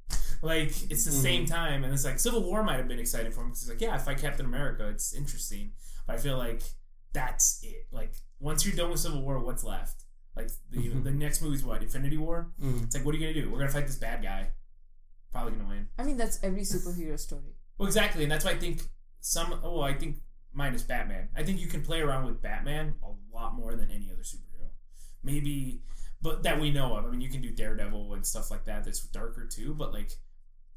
[0.44, 3.42] Like it's the same time, and it's like Civil War might have been exciting for
[3.42, 5.72] him because he's like, yeah, if I Captain America, it's interesting.
[6.08, 6.62] But I feel like
[7.14, 7.88] that's it.
[7.92, 10.04] Like once you're done with Civil War, what's left?
[10.36, 11.82] Like the the next movie's what?
[11.84, 12.52] Infinity War.
[12.62, 12.84] Mhm.
[12.84, 13.52] It's like, what are you gonna do?
[13.52, 14.52] We're gonna fight this bad guy.
[15.32, 15.88] Probably gonna win.
[15.98, 17.56] I mean, that's every superhero story.
[17.78, 18.82] Well, exactly, and that's why I think
[19.20, 19.60] some.
[19.64, 20.22] Oh, I think
[20.54, 21.30] minus Batman.
[21.36, 24.70] I think you can play around with Batman a lot more than any other superhero.
[25.24, 25.84] Maybe,
[26.22, 27.06] but that we know of.
[27.06, 28.84] I mean, you can do Daredevil and stuff like that.
[28.86, 29.74] That's darker too.
[29.74, 30.12] But like,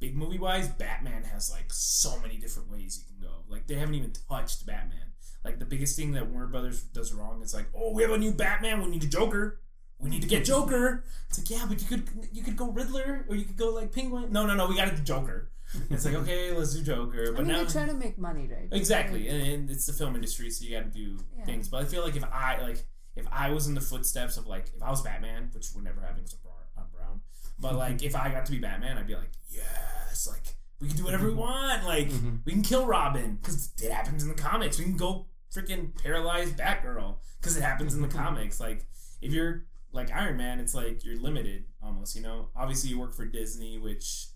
[0.00, 3.44] big movie wise, Batman has like so many different ways you can go.
[3.48, 5.12] Like they haven't even touched Batman.
[5.44, 8.18] Like the biggest thing that Warner Brothers does wrong is like, oh, we have a
[8.18, 8.82] new Batman.
[8.82, 9.60] We need a Joker.
[9.98, 11.04] We need to get Joker.
[11.28, 13.92] It's like, yeah, but you could you could go Riddler or you could go like
[13.92, 14.32] Penguin.
[14.32, 14.66] No, no, no.
[14.66, 15.50] We got to do Joker.
[15.90, 17.32] It's like okay, let's do Joker.
[17.32, 18.68] But I mean, now they're trying to make money, right?
[18.70, 21.44] exactly, and, and it's the film industry, so you got to do Yeah.
[21.46, 21.68] things.
[21.68, 22.84] But I feel like if I like
[23.16, 26.00] if I was in the footsteps of like if I was Batman, which would never
[26.00, 26.36] happen because
[26.76, 27.20] I'm brown,
[27.58, 30.96] But like if I got to be Batman, I'd be like, yes, like we can
[30.98, 31.84] do whatever we want.
[31.84, 32.40] Like Mhm.
[32.44, 34.78] we can kill Robin because it happens in the comics.
[34.78, 38.58] We can go freaking paralyzed Batgirl because it happens in the comics.
[38.60, 38.86] Like
[39.22, 42.16] if you're like Iron Man, it's like you're limited almost.
[42.16, 44.26] You know, obviously you work for Disney, which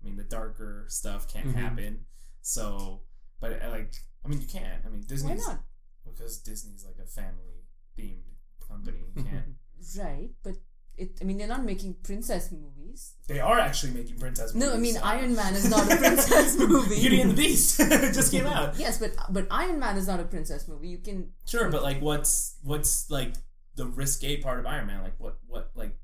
[0.00, 1.54] I mean the darker stuff can't Mhm.
[1.54, 2.06] happen.
[2.42, 3.02] So,
[3.40, 3.92] but uh, like
[4.24, 4.84] I mean you can't.
[4.84, 5.60] I mean Why Disney's not?
[6.04, 7.64] because Disney's like a family
[7.98, 8.22] themed
[8.68, 9.04] company.
[9.16, 9.44] You can't.
[9.98, 10.54] Right, but
[10.96, 11.18] it.
[11.20, 13.14] I mean, they're not making princess movies.
[13.26, 14.54] they are actually making princess.
[14.54, 14.68] Movies.
[14.68, 17.00] No, I mean Iron Man is not a princess movie.
[17.00, 18.78] Beauty and the Beast it just came out.
[18.78, 20.88] Yes, but but Iron Man is not a princess movie.
[20.88, 23.34] You can Sure, but like, what's what's like
[23.76, 25.02] the risque part of Iron Man?
[25.02, 25.96] Like, what what like?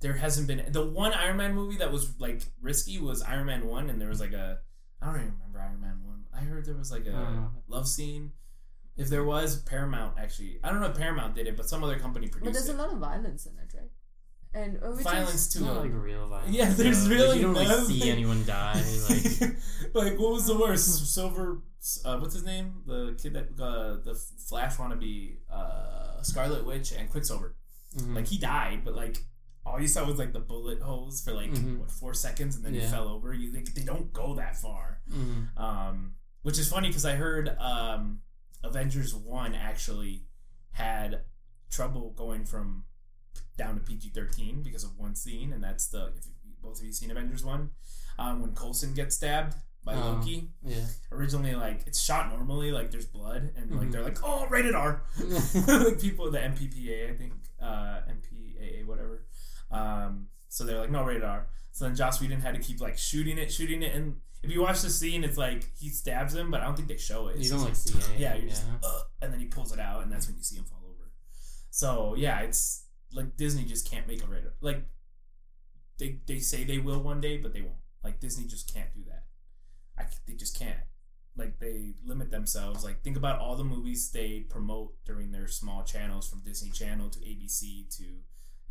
[0.00, 3.66] There hasn't been the one Iron Man movie that was like risky was Iron Man
[3.66, 4.58] one, and there was like a
[5.00, 6.24] I don't even remember Iron Man one.
[6.34, 8.32] I heard there was like a don't love scene.
[8.96, 11.98] If there was Paramount, actually, I don't know if Paramount did it, but some other
[11.98, 12.60] company produced it.
[12.60, 12.74] But there's it.
[12.74, 13.90] a lot of violence in it, right?
[14.54, 15.64] And uh, which Violence is, too.
[15.64, 16.54] Not like real violence.
[16.54, 17.14] Yeah, there's though.
[17.14, 18.82] Like, really you don't like see anyone die.
[19.08, 19.40] Like
[19.94, 21.10] like what was the worst?
[21.14, 21.62] Silver,
[22.04, 22.82] uh, what's his name?
[22.86, 24.14] The kid that uh, the
[24.46, 27.56] Flash wannabe, uh, Scarlet Witch and Quicksilver.
[27.96, 28.14] mhm.
[28.14, 29.16] Like he died, but like
[29.64, 31.78] all you saw was like the bullet holes for like Mhm.
[31.78, 33.32] what four seconds, and then he fell over.
[33.32, 35.56] You think they don't go that far, Mhm.
[35.58, 38.20] um, which is funny because I heard um,
[38.64, 40.24] Avengers one actually
[40.72, 41.22] had
[41.70, 42.84] trouble going from
[43.56, 46.84] down to PG thirteen because of one scene, and that's the if you, both of
[46.84, 47.70] you seen Avengers one
[48.18, 50.12] um, when Coulson gets stabbed by Oh.
[50.12, 50.48] Loki.
[50.64, 50.84] yeah.
[51.10, 53.92] Originally, like it's shot normally, like there's blood, and like Mhm.
[53.92, 55.02] they're like, oh, rated R.
[55.18, 59.24] like people, the MPPA, I think, uh, MPAA, whatever.
[59.70, 61.46] Um, so they're like, no, rated R.
[61.72, 64.60] So then Joss Whedon had to keep like shooting it, shooting it, and if you
[64.60, 67.36] watch the scene, it's like he stabs him, but I don't think they show it.
[67.36, 68.20] It's you don't like see anything.
[68.20, 68.88] yeah, you're just yeah.
[68.88, 71.10] uh, and then he pulls it out, and that's when you see him fall over.
[71.70, 74.84] So yeah, it's like Disney just can't make a rated like
[75.98, 77.76] they they say they will one day, but they won't.
[78.02, 79.24] Like Disney just can't do that.
[79.98, 80.76] I they just can't.
[81.36, 82.84] Like they limit themselves.
[82.84, 87.08] Like think about all the movies they promote during their small channels, from Disney Channel
[87.10, 88.04] to ABC to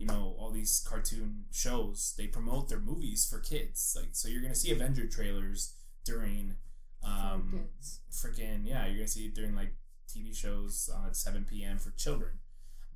[0.01, 2.15] you know all these cartoon shows.
[2.17, 3.95] They promote their movies for kids.
[3.95, 6.55] Like so, you're gonna see Avenger trailers during
[7.03, 7.67] um,
[8.11, 9.75] freaking yeah, you're gonna see it during like
[10.09, 11.77] TV shows on at 7 p.m.
[11.77, 12.31] for children.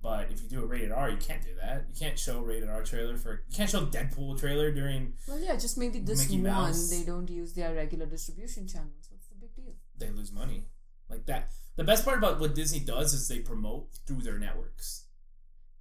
[0.02, 1.86] But if you do a rated R, you can't do that.
[1.90, 3.44] You can't show rated R trailer for.
[3.50, 5.14] You can't show Deadpool trailer during.
[5.28, 6.44] Well, yeah, just maybe this one
[6.90, 9.10] they don't use their regular distribution channels.
[9.12, 9.74] What's the big deal?
[9.98, 10.66] They lose money
[11.10, 11.50] like that.
[11.76, 15.05] The best part about what Disney does is they promote through their networks.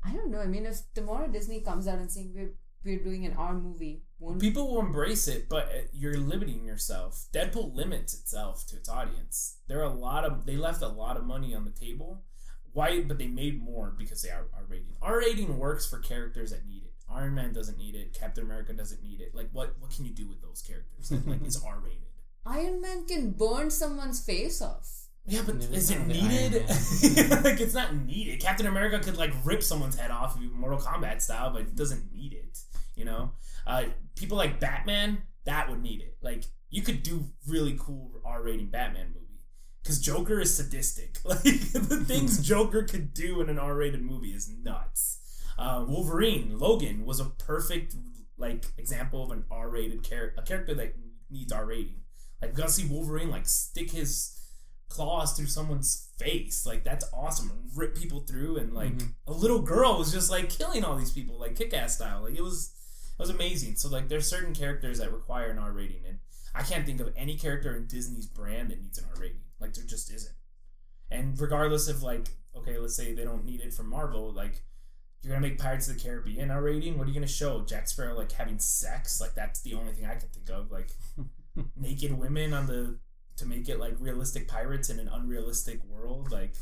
[0.04, 0.40] I don't know.
[0.40, 4.02] I mean, if tomorrow Disney comes out and saying we're we're doing an R movie
[4.18, 7.26] won't People will embrace it, but uh, you're limiting yourself.
[7.32, 9.56] Deadpool limits itself to its audience.
[9.68, 12.22] There are a lot of they left a lot of money on the table.
[12.72, 13.00] Why?
[13.02, 14.96] But they made more because they are R rating.
[15.00, 16.92] R rating works for characters that need it.
[17.10, 18.12] Iron Man doesn't need it.
[18.12, 19.34] Captain America doesn't need it.
[19.34, 19.74] Like what?
[19.78, 22.00] What can you do with those characters that like is R rated?
[22.46, 25.03] Iron Man can burn someone's face off.
[25.26, 26.64] Yeah, but is it needed?
[27.44, 28.40] Like it's not needed.
[28.40, 32.32] Captain America could like rip someone's head off Mortal Kombat style, but it doesn't need
[32.34, 32.58] it.
[32.94, 33.32] You know,
[33.66, 33.84] uh,
[34.16, 36.16] people like Batman that would need it.
[36.22, 39.40] Like you could do really cool R rating Batman movie
[39.82, 41.18] because Joker is sadistic.
[41.24, 45.20] Like the things Joker could do in an R rated movie is nuts.
[45.58, 47.94] Uh, Wolverine Logan was a perfect
[48.36, 50.94] like example of an R rated character, a character that
[51.30, 52.00] needs R rating.
[52.42, 54.33] Like we gotta see Wolverine like stick his
[54.88, 56.64] claws through someone's face.
[56.66, 57.50] Like that's awesome.
[57.74, 59.14] Rip people through and like Mhm.
[59.26, 62.22] a little girl was just like killing all these people like kick ass style.
[62.22, 62.72] Like it was
[63.18, 63.76] it was amazing.
[63.76, 66.18] So like there's certain characters that require an R rating and
[66.54, 69.40] I can't think of any character in Disney's brand that needs an R rating.
[69.60, 70.34] Like there just isn't.
[71.10, 74.62] And regardless of like, okay, let's say they don't need it from Marvel, like
[75.22, 76.98] you're gonna make Pirates of the Caribbean R rating.
[76.98, 77.64] What are you gonna show?
[77.64, 79.20] Jack Sparrow like having sex?
[79.20, 80.70] Like that's the only thing I can think of.
[80.70, 80.90] Like
[81.76, 82.98] naked women on the
[83.36, 86.30] to make it like realistic pirates in an unrealistic world.
[86.30, 86.54] Like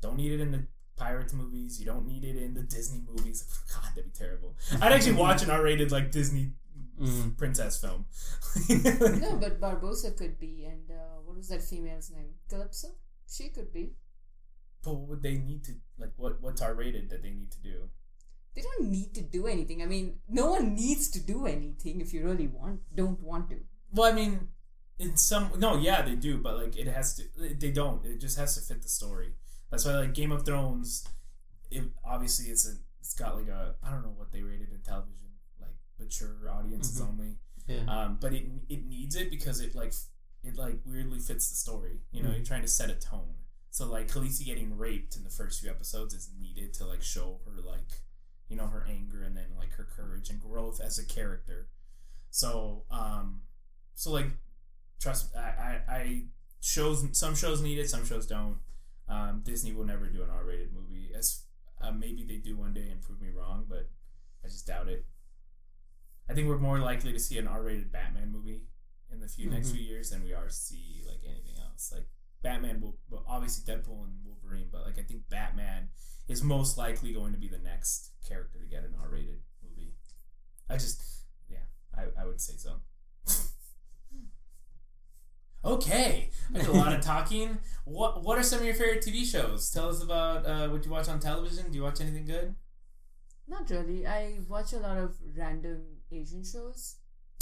[0.00, 1.78] don't need it in the pirates movies.
[1.80, 3.44] You don't need it in the Disney movies.
[3.72, 4.56] God, that'd be terrible.
[4.80, 6.52] I'd actually watch an R rated like Disney
[7.00, 7.36] Mhm.
[7.36, 8.06] princess film.
[9.20, 12.30] No, but Barbossa could be, and uh, what was that female's name?
[12.48, 12.88] Calypso?
[13.28, 13.92] She could be.
[14.82, 16.12] But what would they need to like?
[16.16, 17.90] What what's R rated that they need to do?
[18.54, 19.82] They don't need to do anything.
[19.82, 23.56] I mean, no one needs to do anything if you really want, don't want to.
[23.92, 24.48] Well, I mean,
[24.98, 27.22] in some no, yeah, they do, but like it has to.
[27.54, 28.04] They don't.
[28.04, 29.32] It just has to fit the story.
[29.70, 31.06] That's why like Game of Thrones,
[31.70, 34.80] it obviously it's a it's got like a I don't know what they rated in
[34.80, 35.28] television,
[35.60, 37.08] like mature audiences Mhm.
[37.08, 37.36] only.
[37.66, 37.84] Yeah.
[37.88, 39.92] Um, but it it needs it because it like
[40.42, 42.00] it like weirdly fits the story.
[42.12, 42.36] You know, Mhm.
[42.36, 43.34] you're trying to set a tone.
[43.70, 47.40] So like Khaleesi getting raped in the first few episodes is needed to like show
[47.44, 48.02] her like
[48.48, 51.68] you know her anger and then like her courage and growth as a character.
[52.30, 53.42] So um
[53.94, 54.30] so like
[55.00, 55.40] trust I
[55.88, 56.22] I, I
[56.60, 58.58] shows some shows need it, some shows don't.
[59.08, 61.10] Um, Disney will never do an R-rated movie.
[61.16, 61.44] As
[61.80, 63.88] uh, maybe they do one day and prove me wrong, but
[64.44, 65.06] I just doubt it.
[66.28, 68.62] I think we're more likely to see an R-rated Batman movie
[69.12, 69.72] in the few next Mhm.
[69.76, 71.92] few years than we are see like anything else.
[71.94, 72.08] Like
[72.42, 75.90] Batman will, obviously Deadpool and Wolverine, but like I think Batman
[76.26, 79.94] is most likely going to be the next character to get an R-rated movie.
[80.68, 81.00] I just,
[81.48, 82.80] yeah, I, I would say so.
[85.66, 87.58] okay, I did a lot of talking.
[87.84, 89.70] What What are some of your favorite TV shows?
[89.70, 91.70] Tell us about uh, what you watch on television.
[91.70, 92.54] Do you watch anything good?
[93.48, 94.06] Not really.
[94.06, 96.96] I watch a lot of random Asian shows.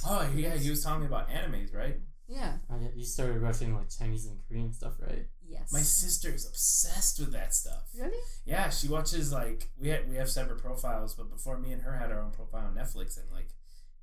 [0.06, 1.96] Oh yeah, you was telling me about animes, right?
[2.26, 2.54] Yeah.
[2.70, 5.26] Oh, yeah, you started watching like Chinese and Korean stuff, right?
[5.46, 5.72] Yes.
[5.72, 7.82] My sister is obsessed with that stuff.
[7.98, 8.16] Really?
[8.46, 11.96] Yeah, she watches like we had we have separate profiles, but before me and her
[11.96, 13.48] had our own profile on Netflix, and like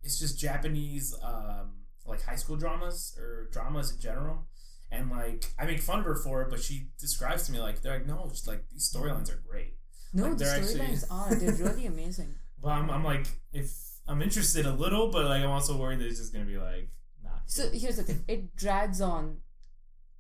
[0.03, 4.47] it's just Japanese um, like high school dramas or dramas in general.
[4.91, 7.81] And like I make fun of her for it, but she describes to me like
[7.81, 9.75] they're like no, it's like these storylines are great.
[10.13, 11.35] No, Like, the they're storylines are.
[11.35, 12.35] They're really amazing.
[12.61, 13.71] But I'm, I'm like if
[14.07, 16.89] I'm interested a little, but like I'm also worried that it's just gonna be like
[17.23, 17.43] not.
[17.45, 18.23] So here's the thing.
[18.27, 19.37] It drags on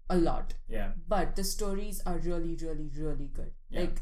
[0.09, 3.51] a lot, Yeah, but the stories are really, really, really good.
[3.69, 3.81] Yeah.
[3.81, 4.01] Like,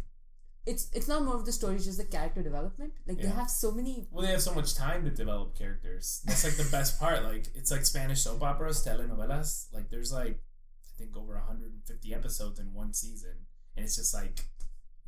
[0.69, 2.93] it's it's not more of the stories, just the character development.
[3.07, 4.07] Like they have so many.
[4.11, 6.21] well they have so much time to develop characters.
[6.25, 7.23] That's like the best part.
[7.23, 9.73] Like it's like Spanish soap operas, telenovelas.
[9.73, 10.37] Like there's like
[10.85, 14.41] I think over 150 episodes in one season, and it's just like,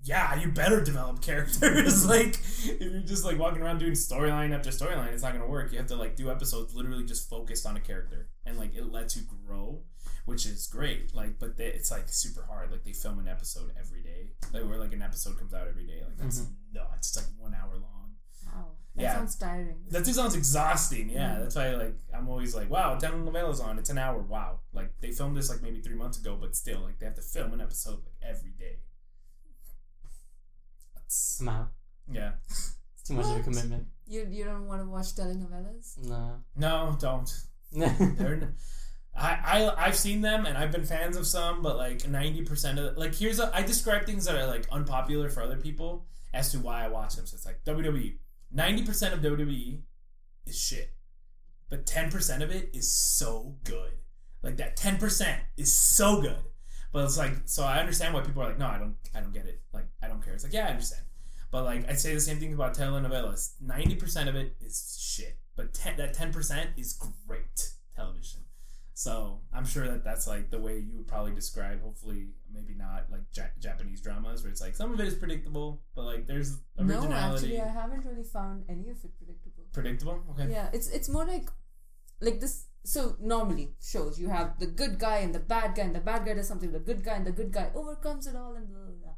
[0.03, 2.05] yeah, you better develop characters.
[2.09, 5.71] like if you're just like walking around doing storyline after storyline, it's not gonna work.
[5.71, 8.91] You have to like do episodes literally just focused on a character, and like it
[8.91, 9.81] lets you grow,
[10.25, 11.13] which is great.
[11.13, 12.71] Like, but they, it's like super hard.
[12.71, 15.85] Like they film an episode every day, like where like an episode comes out every
[15.85, 16.01] day.
[16.03, 16.53] Like that's Mhm.
[16.73, 17.09] nuts.
[17.09, 18.15] It's like one hour long.
[18.45, 19.15] Wow, that Yeah.
[19.15, 19.83] sounds tiring.
[19.91, 21.09] That just sounds exhausting.
[21.11, 21.39] Yeah, Mm.
[21.43, 23.77] that's why like I'm always like, wow, telenovelas on.
[23.77, 24.21] It's an hour.
[24.21, 27.15] Wow, like they filmed this like maybe three months ago, but still like they have
[27.15, 28.79] to film an episode like every day.
[31.11, 31.71] That's, I'm out.
[32.09, 32.31] yeah.
[32.49, 33.87] It's too much of a commitment.
[34.07, 35.97] You you don't want to watch telenovelas?
[36.07, 36.35] No.
[36.55, 37.29] No, don't.
[37.71, 38.33] They're.
[38.35, 38.55] n-
[39.13, 42.79] I, I I've seen them and I've been fans of some, but like ninety percent
[42.79, 46.49] of like here's a I describe things that are like unpopular for other people as
[46.53, 47.25] to why I watch them.
[47.25, 48.15] So it's like WWE.
[48.53, 49.81] Ninety percent of WWE
[50.45, 50.93] is shit,
[51.69, 53.91] but ten percent of it is so good.
[54.43, 56.39] Like that ten percent is so good.
[56.91, 59.33] But it's like so I understand why people are like, no, I don't I don't
[59.33, 59.61] get it.
[59.73, 60.33] Like I don't care.
[60.33, 61.03] It's like yeah, I understand.
[61.51, 63.53] But like I say the same thing about telenovelas.
[63.61, 66.93] Ninety percent of it is shit, but 10, that ten percent is
[67.27, 68.41] great television.
[68.93, 71.81] So I'm sure that that's like the way you would probably describe.
[71.81, 75.81] Hopefully, maybe not like ja- Japanese dramas where it's like some of it is predictable,
[75.95, 79.63] but like there's No, actually, I haven't really found any of it predictable.
[79.73, 80.19] predictable.
[80.31, 80.51] Okay.
[80.51, 81.49] Yeah, it's it's more like
[82.19, 82.65] like this.
[82.83, 86.25] So normally shows you have the good guy and the bad guy, and the bad
[86.25, 86.71] guy does something.
[86.71, 89.15] The good guy and the good guy overcomes it all, and blah blah blah.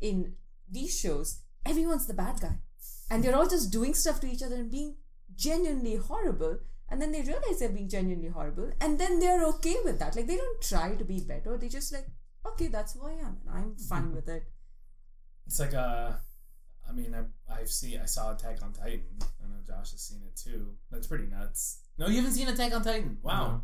[0.00, 0.34] In
[0.70, 2.58] these shows, everyone's the bad guy,
[3.10, 4.96] and they're all just doing stuff to each other and being
[5.36, 6.58] genuinely horrible.
[6.88, 10.14] And then they realize they're being genuinely horrible, and then they're okay with that.
[10.14, 11.56] Like they don't try to be better.
[11.56, 12.06] They just like,
[12.46, 14.44] okay, that's who I am, and I'm fine with it.
[15.46, 16.12] It's like uh
[16.88, 19.18] I mean I I've seen I saw Attack on Titan.
[19.20, 20.74] I know Josh has seen it too.
[20.90, 21.80] That's pretty nuts.
[21.98, 23.18] No, you haven't seen Attack on Titan.
[23.22, 23.46] Wow.
[23.46, 23.60] No.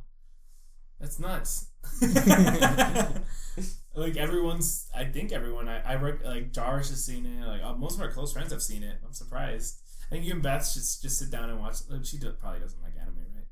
[1.00, 1.66] That's nuts.
[3.94, 7.46] like everyone's I think everyone I, I rec- like Josh has seen it.
[7.46, 8.98] Like uh, most of our close friends have seen it.
[9.04, 9.80] I'm surprised.
[10.06, 11.76] I think you and Beth should just sit down and watch.
[11.88, 13.46] Like, she do, probably doesn't like anime, right?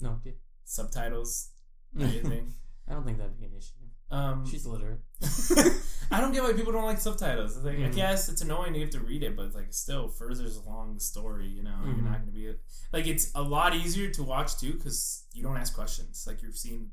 [0.00, 0.34] No, dude.
[0.64, 1.50] Subtitles,
[2.00, 2.54] anything.
[2.88, 3.81] I don't think that'd be an issue.
[4.12, 5.00] Um, She's literate.
[6.10, 7.56] I don't get why people don't like subtitles.
[7.56, 7.94] It's like, I Mhm.
[7.94, 11.00] guess it's annoying you have to read it, but it's like still furthers along the
[11.00, 11.48] story.
[11.48, 11.96] You know, Mhm.
[11.96, 12.54] you're not going to be
[12.92, 16.24] like it's a lot easier to watch too because you don't ask questions.
[16.26, 16.90] Like you've seen,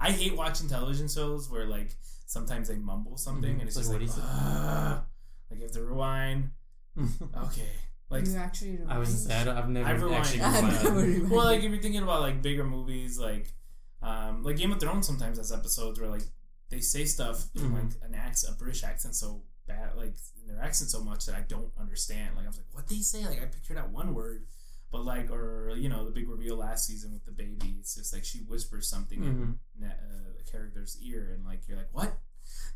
[0.00, 1.94] I hate watching television shows where like
[2.26, 3.60] sometimes they mumble something Mhm.
[3.60, 4.28] and it's Like, just what like, do you say?
[4.32, 5.04] "Ah."
[5.50, 6.50] like you have to rewind.
[7.46, 7.72] Okay,
[8.08, 9.46] like you actually I was sad.
[9.48, 10.20] I've never I've rewind.
[10.24, 11.30] actually I've never rewind.
[11.30, 13.52] well, like if you're thinking about like bigger movies, like
[14.00, 16.22] um, like Game of Thrones, sometimes has episodes where like
[16.70, 17.74] they say stuff in Mhm.
[17.74, 21.34] like an accent, a British accent, so bad, like in their accent so much that
[21.34, 22.36] I don't understand.
[22.36, 23.24] Like I was like, what they say?
[23.26, 24.46] Like I pictured out one word,
[24.90, 27.76] but like or you know the big reveal last season with the baby.
[27.80, 29.58] It's just like she whispers something in Mhm.
[29.78, 32.18] na- uh, the character's ear, and like you're like, what?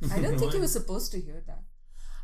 [0.13, 1.65] I don't think you were supposed to hear that.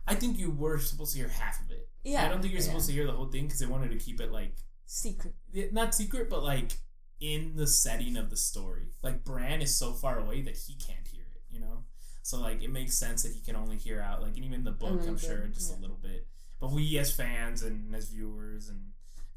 [0.07, 1.88] I think you were supposed to hear half of it.
[2.03, 2.66] Yeah, I don't think you're yeah.
[2.68, 5.35] supposed to hear the whole thing because they wanted to keep it like Secret.
[5.72, 6.79] not secret, but like
[7.20, 8.92] in the setting of the story.
[9.03, 11.13] Like Bran is so far away that he can't hear it,
[11.55, 11.85] you know.
[12.23, 14.21] So like it makes sense that he can only hear out.
[14.23, 15.79] Like and even the book, I'm sure bit, just yeah.
[15.79, 16.27] a little bit.
[16.61, 18.81] But we as fans and as viewers and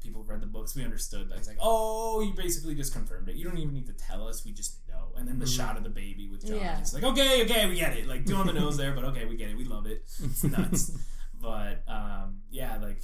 [0.00, 3.28] people who've read the books, we understood that it's like, oh, you basically just confirmed
[3.28, 3.34] it.
[3.36, 4.44] You don't even need to tell us.
[4.44, 5.12] We just know.
[5.16, 5.56] And then the Mhm.
[5.56, 6.78] shot of the baby with Jon, Yeah.
[6.78, 8.06] it's like, okay, okay, we get it.
[8.06, 9.56] Like two on the nose there, but okay, we get it.
[9.56, 10.04] We love it.
[10.22, 10.92] It's nuts.
[11.40, 13.02] but um, yeah, like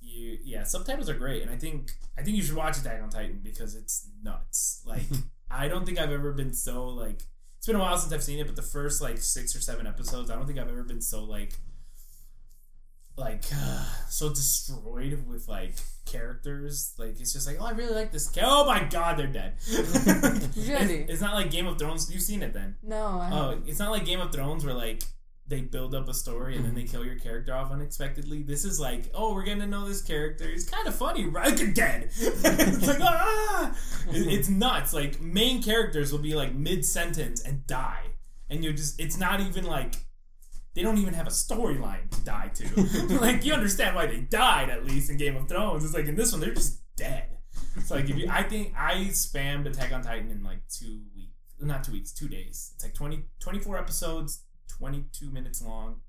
[0.00, 3.10] you, yeah, subtitles are great, and I think I think you should watch Attack on
[3.10, 4.82] Titan because it's nuts.
[4.86, 5.02] Like
[5.50, 7.22] I don't think I've ever been so like.
[7.66, 9.88] It's been a while since I've seen it, but the first like six or seven
[9.88, 11.52] episodes, I don't think I've ever been so like
[13.16, 13.42] like
[14.08, 15.74] so destroyed with like
[16.04, 16.94] characters.
[16.96, 18.28] Like it's just like, oh, I really like this.
[18.28, 19.54] Ca- oh my god, they're dead.
[20.56, 20.98] Really?
[21.02, 22.08] It's, it's not like Game of Thrones.
[22.08, 22.76] You've seen it then.
[22.84, 23.68] No, I Oh, haven't.
[23.68, 25.02] it's not like Game of Thrones where like
[25.48, 28.42] they build up a story and then they kill your character off unexpectedly.
[28.42, 30.48] This is like, oh, we're getting to know this character.
[30.48, 31.58] He's kind of funny, right?
[31.60, 32.10] Like, dead.
[32.18, 33.76] it's like ah,
[34.10, 34.92] It- it's nuts.
[34.92, 38.02] Like main characters will be like mid sentence and die,
[38.50, 39.00] and you're just.
[39.00, 39.94] It's not even like.
[40.74, 43.18] They don't even have a storyline to die to.
[43.18, 45.84] like you understand why they died at least in Game of Thrones.
[45.84, 47.38] It's like in this one they're just dead.
[47.76, 51.32] It's like if you, I think I spammed Attack on Titan in like two weeks,
[51.62, 52.72] not two weeks, two days.
[52.74, 56.00] It's like 20, 24 episodes, twenty two minutes long.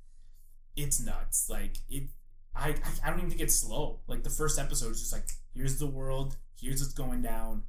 [0.75, 1.49] It's nuts.
[1.49, 2.09] Like it,
[2.55, 3.99] I, I I don't even think it's slow.
[4.07, 7.63] Like the first episode is just like here's the world, here's what's going down.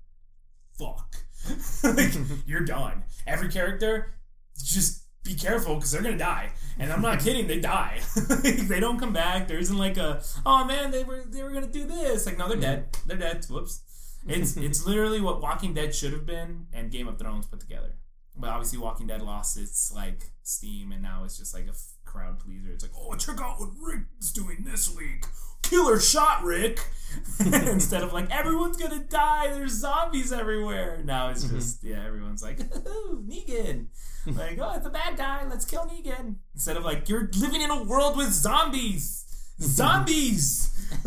[0.79, 1.17] Fuck,
[1.85, 2.13] like
[2.47, 3.05] you're done.
[3.27, 4.15] Every character,
[4.63, 6.51] just be careful because they're gonna die.
[6.79, 8.01] And I'm not kidding, they die.
[8.31, 9.49] they don't come back.
[9.49, 12.27] There isn't like a oh man, they were they were gonna do this.
[12.27, 12.97] Like no, they're dead.
[13.07, 13.45] They're dead.
[13.49, 13.83] Whoops.
[14.27, 17.95] It's it's literally what Walking Dead should have been and Game of Thrones put together.
[18.39, 21.93] But obviously, Walking Dead lost its like steam, and now it's just like a f-
[22.05, 22.71] crowd pleaser.
[22.73, 25.25] It's like, oh, check out what Rick's doing this week.
[25.63, 26.81] Killer shot, Rick.
[27.41, 29.49] Instead of like everyone's gonna die.
[29.49, 31.03] There's zombies everywhere.
[31.05, 31.57] Now it's mm-hmm.
[31.57, 33.87] just yeah, everyone's like, ooh, Negan.
[34.27, 35.47] Like, oh, it's a bad guy.
[35.49, 36.37] Let's kill Negan.
[36.55, 39.25] Instead of like, you're living in a world with zombies.
[39.61, 40.78] Zombies.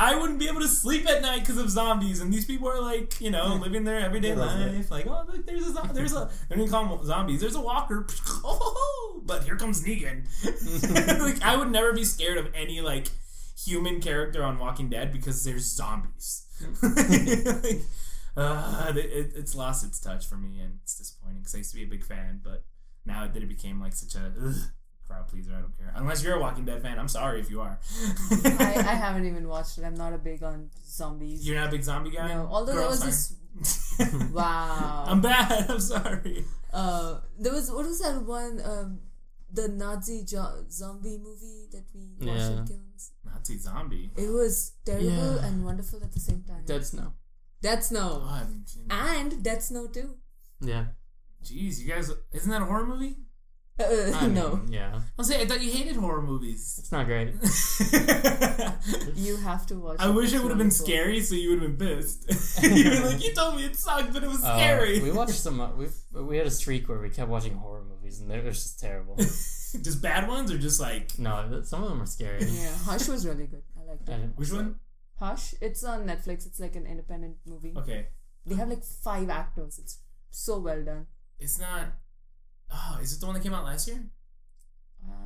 [0.00, 2.80] I wouldn't be able to sleep at night because of zombies, and these people are
[2.80, 4.90] like, you know, living their everyday life.
[4.90, 7.40] Like, oh, look, there's a, zo- there's a, they don't even call them zombies.
[7.40, 8.06] There's a walker.
[8.44, 10.24] Oh, but here comes Negan.
[11.20, 13.08] like, I would never be scared of any like
[13.62, 16.46] human character on Walking Dead because there's zombies.
[16.82, 17.82] like,
[18.36, 21.76] uh, it- it's lost its touch for me, and it's disappointing because I used to
[21.76, 22.64] be a big fan, but
[23.04, 24.54] now that it became like such a ugh,
[25.08, 25.92] crowd pleaser, I don't care.
[25.96, 27.78] Unless you're a Walking Dead fan, I'm sorry if you are.
[28.30, 29.84] I, I haven't even watched it.
[29.84, 31.46] I'm not a big on zombies.
[31.46, 32.28] You're not a big zombie guy.
[32.28, 33.10] no, although there Girl, was sorry.
[33.10, 33.34] this.
[34.32, 35.04] Wow.
[35.08, 35.68] I'm bad.
[35.70, 36.44] I'm sorry.
[36.72, 38.60] uh, there was what was that one?
[38.64, 39.00] Um,
[39.52, 42.60] the Nazi jo- zombie movie that we watched Yeah.
[42.60, 43.12] at Kilns.
[43.24, 44.10] Nazi zombie.
[44.16, 45.46] It was terrible Yeah.
[45.46, 46.62] and wonderful at the same time.
[46.66, 47.14] Dead Snow.
[47.62, 48.22] Dead Oh, Snow.
[48.28, 48.92] I haven't seen it.
[48.92, 50.16] And Dead Snow too.
[50.60, 50.84] Yeah.
[51.42, 53.16] Jeez, you guys, isn't that a horror movie?
[53.80, 54.60] Uh, I mean, no.
[54.68, 55.00] Yeah.
[55.18, 56.76] I'll say I thought you hated horror movies.
[56.80, 57.34] It's not great.
[59.14, 61.78] You have to watch I wish it would have been scary, so you would have
[61.78, 62.24] been pissed.
[62.62, 65.00] You'd be like, you told me it sucked, but it was Uh, scary.
[65.00, 65.60] we watched some.
[65.60, 68.62] Uh, we we had a streak where we kept watching horror movies, and it was
[68.62, 69.16] just terrible.
[69.16, 72.44] just bad ones, or just like no, some of them are scary.
[72.44, 73.62] Yeah, Hush was really good.
[73.78, 74.12] I liked it.
[74.12, 74.76] didn't which one?
[75.18, 76.46] Hush, it's on Netflix.
[76.46, 77.74] It's like an independent movie.
[77.76, 78.06] Okay,
[78.46, 79.78] They have like five actors.
[79.78, 79.98] It's
[80.30, 81.06] so well done.
[81.38, 81.86] it's not.
[82.70, 84.04] Oh, is it the one that came out last year?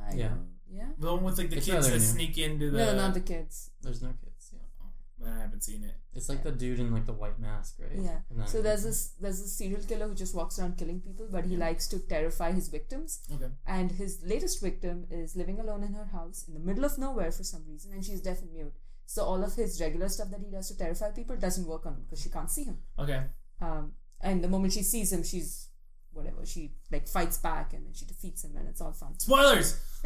[0.09, 0.29] I Yeah.
[0.29, 0.91] don't- Yeah.
[0.97, 1.99] The one with like the It's kids that new.
[1.99, 2.77] sneak into the.
[2.77, 3.69] No, not the kids.
[3.81, 4.49] There's no kids.
[4.53, 4.59] Yeah.
[4.81, 4.91] Oh,
[5.23, 5.95] man, I haven't seen it.
[6.13, 7.91] It's like the dude in like the white mask, right?
[7.95, 8.21] Yeah.
[8.45, 11.55] So there's this there's this serial killer who just walks around killing people, but he
[11.57, 13.19] likes to terrify his victims.
[13.31, 13.51] Okay.
[13.67, 17.31] And his latest victim is living alone in her house in the middle of nowhere
[17.31, 18.73] for some reason, and she's deaf and mute.
[19.05, 21.93] So all of his regular stuff that he does to terrify people doesn't work on
[21.97, 22.79] him because she can't see him.
[22.97, 23.21] Okay.
[23.61, 25.69] Um, and the moment she sees him, she's
[26.13, 26.45] whatever.
[26.45, 29.17] She like fights back and then she defeats him, and it's all fun.
[29.19, 29.79] Spoilers.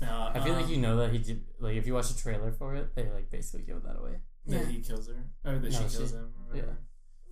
[0.00, 1.44] no, I feel like um, you know that he did.
[1.60, 4.60] Like if you watch the trailer for it, they like basically give that away, that
[4.60, 4.66] Yeah.
[4.66, 6.32] he kills her, or that No, she she- kills him.
[6.48, 6.78] Or whatever.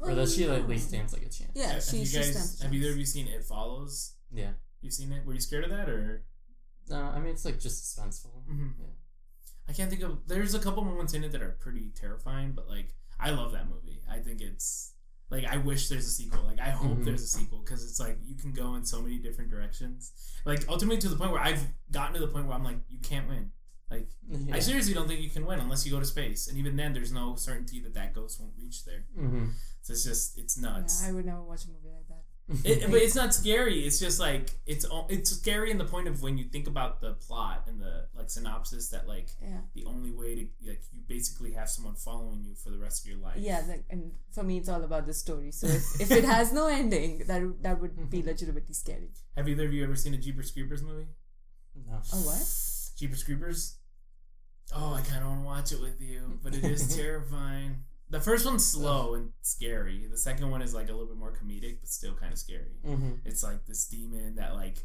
[0.00, 1.52] or that she like, at least stands like a chance.
[1.54, 2.30] Yeah, have she, you she guys?
[2.30, 2.60] stands.
[2.60, 4.14] a Have either of you seen It Follows?
[4.32, 4.50] Yeah.
[4.80, 5.24] You seen it?
[5.24, 6.24] Were you scared of that, or?
[6.88, 8.44] No, I mean it's like just suspenseful.
[8.50, 8.72] Mhm.
[8.78, 8.86] Yeah.
[9.68, 10.26] I can't think of.
[10.26, 13.68] There's a couple moments in it that are pretty terrifying, but like I love that
[13.70, 14.02] movie.
[14.10, 14.93] I think it's
[15.30, 16.42] like I wish there's a sequel.
[16.44, 17.04] Like I hope Mhm.
[17.04, 20.12] there's a sequel because it's like you can go in so many different directions.
[20.44, 22.98] Like ultimately to the point where I've gotten to the point where I'm like, you
[23.00, 23.50] can't win.
[23.90, 24.54] Like Yeah.
[24.56, 26.92] I seriously don't think you can win unless you go to space, and even then,
[26.94, 29.04] there's no certainty that that ghost won't reach there.
[29.14, 29.46] hmm
[29.82, 31.02] So it's just it's Yeah, nuts.
[31.04, 31.83] I would never watch a movie like that.
[32.62, 33.86] It, but it's not scary.
[33.86, 37.00] It's just like it's o- it's scary in the point of when you think about
[37.00, 39.60] the plot and the like synopsis that like Yeah.
[39.74, 43.10] the only way to like you basically have someone following you for the rest of
[43.10, 43.36] your life.
[43.38, 45.52] Yeah, like, and for me, it's all about the story.
[45.52, 48.28] So if, if it has no ending, that that would be mm-hmm.
[48.28, 49.10] legitimately scary.
[49.36, 51.06] Have either of you ever seen a Jeepers Creepers movie?
[51.74, 52.00] no.
[52.12, 52.44] Oh what?
[52.98, 53.76] Jeepers Creepers.
[54.74, 57.84] Oh, I kind of want to watch it with you, but it is terrifying.
[58.10, 60.06] The first one's slow and scary.
[60.10, 62.76] The second one is like a little bit more comedic, but still kind of scary.
[62.84, 64.76] hmm It's like this demon that like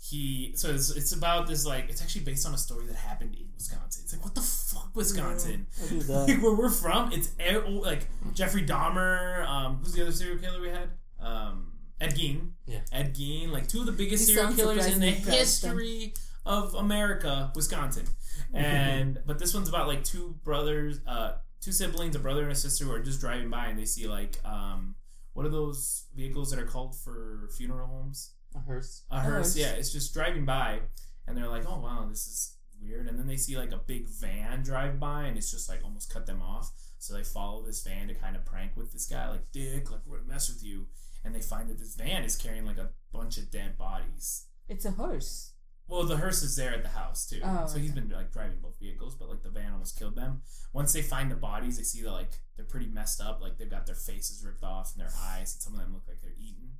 [0.00, 0.52] he.
[0.56, 3.48] So it's, it's about this like it's actually based on a story that happened in
[3.54, 4.02] Wisconsin.
[4.04, 5.66] It's like what the fuck, Wisconsin?
[5.88, 9.46] Do like where we're from, it's oh, like Jeffrey Dahmer.
[9.46, 10.88] Um, who's the other serial killer we had?
[11.20, 12.52] Um, Ed Gein.
[12.66, 12.80] Yeah.
[12.92, 16.14] Ed Gein, like two of the biggest You serial killers in the history
[16.46, 18.06] of America, Wisconsin.
[18.54, 22.56] And but this one's about like two brothers, uh, two siblings, a brother and a
[22.56, 24.94] sister who are just driving by and they see like um,
[25.32, 28.32] what are those vehicles that are called for funeral homes?
[28.54, 29.04] A hearse.
[29.10, 29.56] A hearse, hearse.
[29.56, 29.70] yeah.
[29.72, 30.80] It's just driving by,
[31.26, 34.08] and they're like, "Oh wow, this is weird." And then they see like a big
[34.08, 36.72] van drive by, and it's just like almost cut them off.
[36.98, 40.00] So they follow this van to kind of prank with this guy, like Dick, like
[40.04, 40.86] we're gonna mess with you.
[41.24, 44.46] And they find that this van is carrying like a bunch of dead bodies.
[44.68, 45.49] It's a hearse.
[45.90, 48.58] Well, the hearse is there at the house too, Oh, so he's been like driving
[48.62, 50.42] both vehicles, but like the van almost killed them.
[50.72, 53.70] Once they find the bodies, they see that like they're pretty messed up, like they've
[53.70, 56.30] got their faces ripped off and their eyes, and some of them look like they're
[56.38, 56.74] eaten.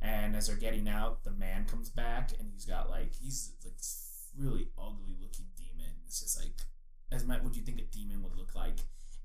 [0.00, 3.74] And as they're getting out, the man comes back, and he's got like he's like
[3.74, 5.92] this really ugly looking demon.
[6.06, 6.54] It's just like
[7.12, 8.78] as much what do you think a demon would look like,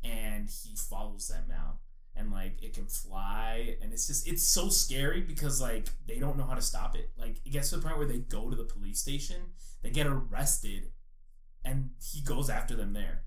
[0.04, 1.80] and he follows them now.
[2.16, 6.38] And like it can fly, and it's just it's so scary because like they don't
[6.38, 7.12] know how to stop it.
[7.18, 9.38] Like it gets to the point where they go to the police station,
[9.82, 10.92] they get arrested,
[11.64, 13.24] and he goes after them there,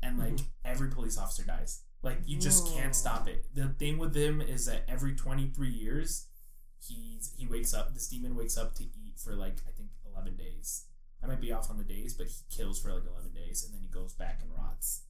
[0.00, 0.46] and like mm-hmm.
[0.64, 1.82] every police officer dies.
[2.02, 2.76] Like you just Whoa.
[2.76, 3.46] can't stop it.
[3.54, 6.26] The thing with him is that every twenty three years,
[6.86, 7.94] he's he wakes up.
[7.94, 10.84] This demon wakes up to eat for like I think eleven days.
[11.22, 13.74] I might be off on the days, but he kills for like eleven days, and
[13.74, 15.02] then he goes back and rots.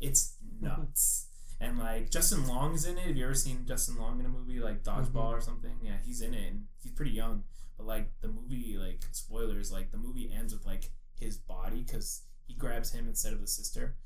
[0.00, 1.28] It's nuts.
[1.60, 3.06] And like Justin Long is in it.
[3.06, 5.34] Have you ever seen Justin Long in a movie like Dodgeball mm-hmm.
[5.34, 5.78] or something?
[5.82, 7.44] Yeah, he's in it, and he's pretty young.
[7.76, 12.22] But like the movie, like spoilers, like the movie ends with like his body because
[12.46, 13.96] he grabs him instead of the sister,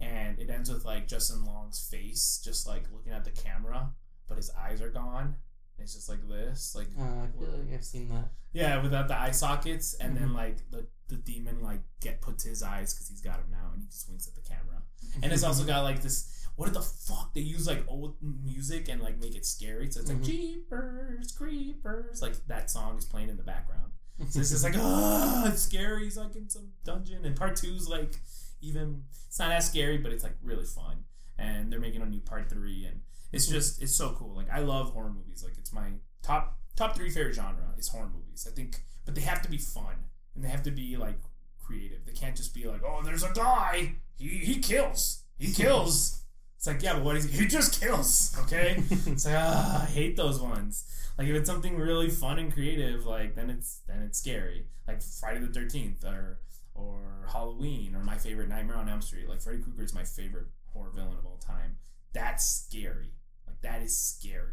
[0.00, 3.90] and it ends with like Justin Long's face just like looking at the camera,
[4.28, 5.36] but his eyes are gone.
[5.78, 8.32] It's just like this, like Uh, I feel like I've seen that.
[8.52, 10.34] yeah, without the eye sockets, and then Mhm.
[10.34, 13.82] like the the demon like get puts his eyes because he's got them now, and
[13.82, 14.82] he just winks at the camera.
[15.22, 16.34] And it's also got like this.
[16.56, 17.32] What the fuck?
[17.34, 19.90] They use like old music and like make it scary.
[19.90, 20.24] So it's like Mhm.
[20.24, 23.92] Jeepers Creepers, like that song is playing in the background.
[24.30, 26.04] So it's just like ah, it's scary.
[26.04, 27.24] He's like in some dungeon.
[27.24, 28.20] And part two is like
[28.60, 31.04] even it's not as scary, but it's like really fun.
[31.38, 33.00] And they're making a new part three, and
[33.32, 33.52] it's Mhm.
[33.52, 34.34] just it's so cool.
[34.34, 35.42] Like I love horror movies.
[35.44, 38.46] Like it's my top top three favorite genre is horror movies.
[38.50, 39.94] I think, but they have to be fun
[40.34, 41.18] and they have to be like
[41.58, 42.04] creative.
[42.06, 43.96] They can't just be like, oh, there's a guy.
[44.16, 45.24] He he kills.
[45.38, 46.24] He kills.
[46.56, 47.38] It's like, yeah, but what is he?
[47.42, 48.36] He just kills.
[48.44, 48.82] Okay.
[48.90, 50.84] it's like, ah, I hate those ones.
[51.16, 54.66] Like if it's something really fun and creative, like then it's then it's scary.
[54.86, 56.40] Like Friday the Thirteenth or
[56.74, 59.28] or Halloween or my favorite Nightmare on Elm Street.
[59.28, 61.76] Like Freddy Krueger is my favorite horror villain of all time.
[62.12, 63.12] That's scary.
[63.46, 64.52] Like that is scary.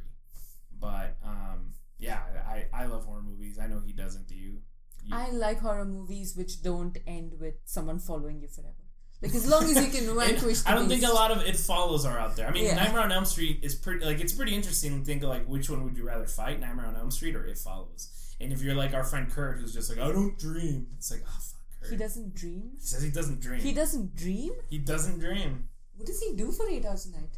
[0.79, 3.57] But um, yeah, I I love horror movies.
[3.59, 4.27] I know he doesn't.
[4.27, 4.57] Do you?
[5.03, 8.73] you I like horror movies which don't end with someone following you forever.
[9.21, 10.61] Like as long as you can vanquish.
[10.61, 12.47] the I don't think a lot of it follows are out there.
[12.47, 12.75] I mean, Yeah.
[12.75, 15.69] Nightmare on Elm Street is pretty like it's pretty interesting to think of like which
[15.69, 18.09] one would you rather fight, Nightmare on Elm Street or It Follows.
[18.41, 21.23] And if you're like our friend Kurt, who's just like I don't dream, it's like
[21.25, 21.91] oh fuck Kurt.
[21.91, 22.71] He doesn't dream.
[22.77, 23.61] He says he doesn't dream.
[23.61, 24.51] He doesn't dream.
[24.69, 25.69] He doesn't dream.
[25.95, 27.37] What does he do for eight hours a night?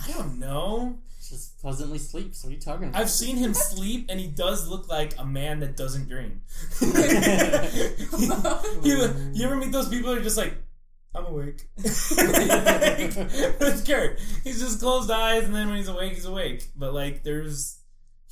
[0.00, 0.98] I don't know.
[1.28, 2.42] Just pleasantly sleeps.
[2.42, 3.00] What are you talking about?
[3.00, 6.42] I've seen him sleep, and he does look like a man that doesn't dream.
[8.82, 10.54] you, you ever meet those people who are just like,
[11.14, 11.68] I'm awake.
[11.76, 14.18] That's Kurt.
[14.44, 16.68] He's just closed eyes, and then when he's awake, he's awake.
[16.74, 17.81] But like, there's.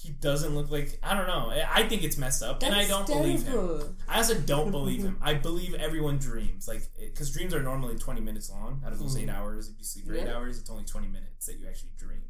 [0.02, 1.52] He doesn't look like I don't know.
[1.70, 3.98] I think it's messed up, and I don't believe him.
[4.08, 5.18] I also don't believe him.
[5.20, 8.82] I believe everyone dreams, like because dreams are normally twenty minutes long.
[8.86, 9.36] Out of those eight mm.
[9.36, 12.22] hours, if you sleep for eight hours, it's only twenty minutes that you actually dream.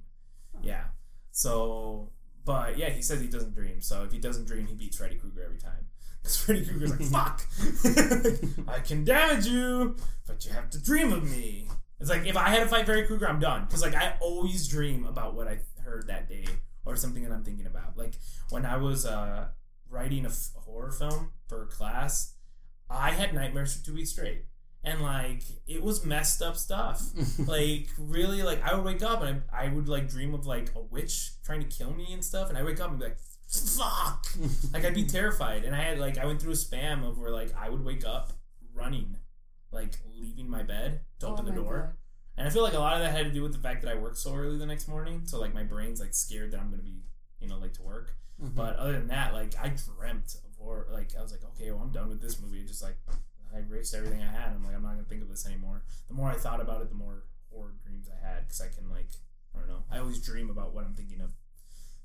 [0.61, 0.85] Yeah.
[1.31, 2.11] So,
[2.45, 3.81] but yeah, he says he doesn't dream.
[3.81, 5.87] So if he doesn't dream, he beats Freddy Krueger every time.
[6.21, 7.47] Because Freddy Krueger's like, "Fuck,
[8.69, 9.95] I can damage you,
[10.27, 11.69] but you have to dream of me."
[12.01, 13.67] It's like if I had to fight Freddy Krueger, I'm done.
[13.67, 16.47] Because like I always dream about what I heard that day
[16.85, 17.97] or something that I'm thinking about.
[17.97, 18.15] Like
[18.51, 19.49] when I was uh,
[19.89, 22.35] writing a, f- a horror film for class,
[22.89, 24.45] I had nightmares for two weeks straight.
[24.83, 27.03] And like it was messed up stuff.
[27.47, 30.71] like really, like I would wake up and I, I would like dream of like
[30.75, 32.49] a witch trying to kill me and stuff.
[32.49, 34.27] And I wake up and be like, "Fuck!"
[34.73, 35.65] like I'd be terrified.
[35.65, 38.07] And I had like I went through a spam of where like I would wake
[38.07, 38.33] up
[38.73, 39.19] running,
[39.71, 41.95] like leaving my bed to Oh open the door.
[41.95, 41.97] God.
[42.37, 43.91] And I feel like a lot of that had to do with the fact that
[43.91, 45.23] I worked so early the next morning.
[45.25, 47.03] So like my brain's like scared that I'm gonna be,
[47.41, 48.15] you know, late to work.
[48.43, 48.55] Mhm.
[48.55, 49.69] But other than that, like I
[49.99, 50.87] dreamt of horror.
[50.91, 52.61] Like I was like, okay, well I'm done with this movie.
[52.61, 52.97] It just like
[53.55, 54.53] I erased everything I had.
[54.55, 55.83] I'm like, I'm not gonna think of this anymore.
[56.09, 58.89] The more I thought about it, the more horror dreams I had because I can
[58.91, 59.09] like,
[59.55, 59.85] I don't know.
[59.91, 61.33] I always dream about what I'm thinking of.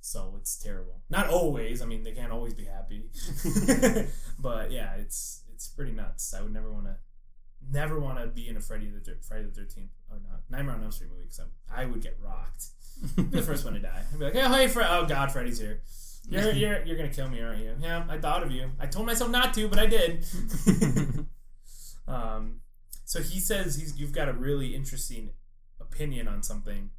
[0.01, 1.01] So it's terrible.
[1.09, 1.81] Not always.
[1.81, 3.09] I mean, they can't always be happy.
[4.39, 6.33] but yeah, it's it's pretty nuts.
[6.33, 6.97] I would never want to,
[7.71, 10.75] never want to be in a Friday the Thir- Friday the Thirteenth or not Nightmare
[10.75, 11.41] on Elm Street movie because
[11.73, 12.65] I, I would get rocked.
[13.15, 14.01] Be the first one to die.
[14.11, 14.87] I'd be like, oh hey, Fred.
[14.89, 15.81] Oh God, Freddy's here.
[16.29, 17.75] You're you're you're gonna kill me, aren't you?
[17.81, 18.71] Yeah, I thought of you.
[18.79, 20.25] I told myself not to, but I did.
[22.07, 22.61] um,
[23.05, 25.31] so he says he's you've got a really interesting
[25.79, 26.89] opinion on something.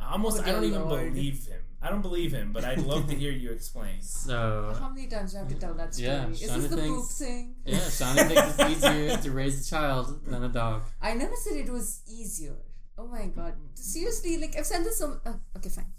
[0.00, 1.12] Almost, Oh, I don't even Lord.
[1.12, 1.60] believe him.
[1.84, 4.00] I don't believe him, but I'd love to hear you explain.
[4.26, 6.08] so How many times do I have to tell that story?
[6.08, 7.54] Yeah, Is Shana this the poop thinks- thing?
[7.66, 10.82] yeah, Shani thinks it's easier to raise a child than a dog.
[11.00, 12.54] I never said it was easier.
[12.98, 13.54] Oh my god.
[13.74, 15.18] Seriously, like I've said this so.
[15.26, 15.90] Uh, okay, fine.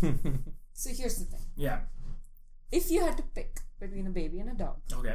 [0.76, 1.78] So here's the thing: Yeah.
[2.72, 5.14] if you had to pick between a baby and a dog, Okay.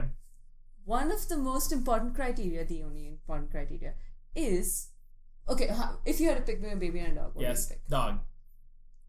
[0.85, 3.93] one of the most important criteria, the only important criteria,
[4.35, 4.87] is
[5.49, 5.69] okay.
[6.05, 7.67] If you had to pick between a baby and a dog, what Yes.
[7.69, 7.87] would you pick?
[7.89, 8.19] Dog.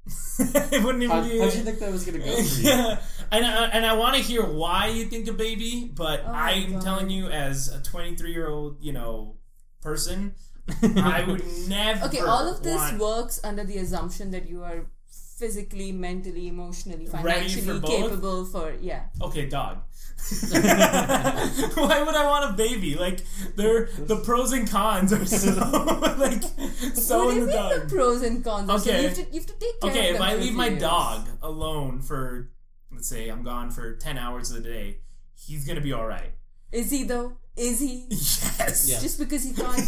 [0.38, 1.38] it wouldn't even How, be.
[1.38, 2.68] how'd you think that was gonna go for you?
[2.68, 6.30] yeah, and I, and I want to hear why you think a baby, but Oh
[6.32, 6.82] I'm God.
[6.82, 9.36] telling you, as a 23 year old, you know,
[9.82, 10.34] person,
[10.82, 12.07] I would never.
[12.07, 14.86] Okay, all of this want- works under the assumption that you are
[15.41, 17.91] physically, mentally, emotionally, for financially both?
[17.91, 19.03] capable for yeah.
[19.28, 19.78] Okay, dog.
[20.53, 22.95] Why would I want a baby?
[22.95, 23.20] Like,
[23.57, 25.51] they're the pros and cons are so
[26.18, 26.43] like
[26.95, 27.88] so what do in you the mean the dog.
[27.88, 28.70] pros and cons?
[28.70, 28.78] are?
[28.78, 29.01] So Okay.
[29.03, 30.68] you have to you have to take care Okay, of if I for leave my
[30.68, 30.80] years.
[30.82, 32.51] dog alone for,
[32.93, 34.99] let's say, I'm gone for 10 hours of the day,
[35.34, 36.32] he's gonna be alright.
[36.72, 37.32] Is he though?
[37.57, 38.07] Is he?
[38.11, 39.01] Yes.
[39.03, 39.80] Just because he can't.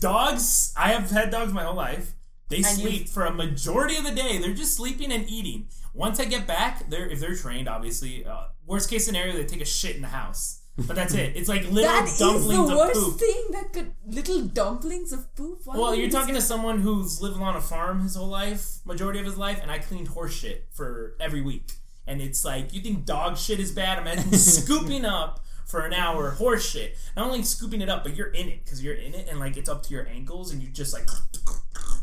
[0.00, 2.12] Dogs, I have had dogs my whole life.
[2.48, 4.38] They And sleep you've- for a majority of the day.
[4.38, 5.68] They're just sleeping and eating.
[5.94, 8.24] Once I get back, they're if they're trained, obviously.
[8.26, 10.60] Uh, worst case scenario, they take a shit in the house.
[10.76, 11.36] But that's it.
[11.36, 13.18] It's like little That is dumplings the of worst poop.
[13.20, 15.60] thing that could little dumplings of poop.
[15.64, 18.78] Why Well, you're you talking to someone who's lived on a farm his whole life,
[18.84, 21.74] majority of his life, and I cleaned horse shit for every week.
[22.08, 23.98] And it's like, you think dog shit is bad?
[24.00, 26.96] Imagine scooping up for an hour horse shit.
[27.16, 29.56] Not only scooping it up, but you're in it because you're in it, and like
[29.56, 31.08] it's up to your ankles, and you just like.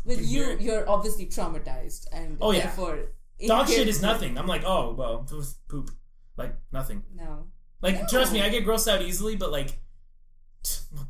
[0.04, 2.62] But you, you're obviously traumatized and Oh, yeah.
[2.62, 2.98] therefore
[3.46, 4.38] Dog shit is nothing.
[4.38, 5.26] I'm like, oh well,
[5.68, 5.90] poop,
[6.36, 7.02] like nothing.
[7.14, 7.46] No.
[7.80, 8.06] Like No.
[8.08, 9.78] trust me, I get grossed out easily, but like,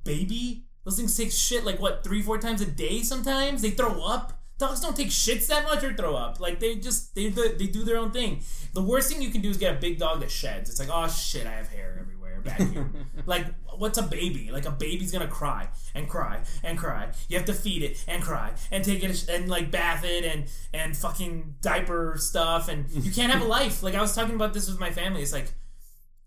[0.05, 3.03] baby, those things take shit like what three, four times a day.
[3.03, 4.39] Sometimes they throw up.
[4.59, 6.39] Dogs don't take shits that much or throw up.
[6.41, 8.43] Like they just they they do their own thing.
[8.75, 10.71] The worst thing you can do is get a big dog that sheds.
[10.71, 12.91] It's like oh shit, I have hair everywhere back here.
[13.27, 14.51] like what's a baby?
[14.51, 17.11] Like a baby's gonna cry and cry and cry.
[17.29, 20.51] You have to feed it and cry and take it and like bath it and
[20.73, 23.83] and fucking diaper stuff and you can't have a life.
[23.83, 25.23] Like I was talking about this with my family.
[25.23, 25.53] It's like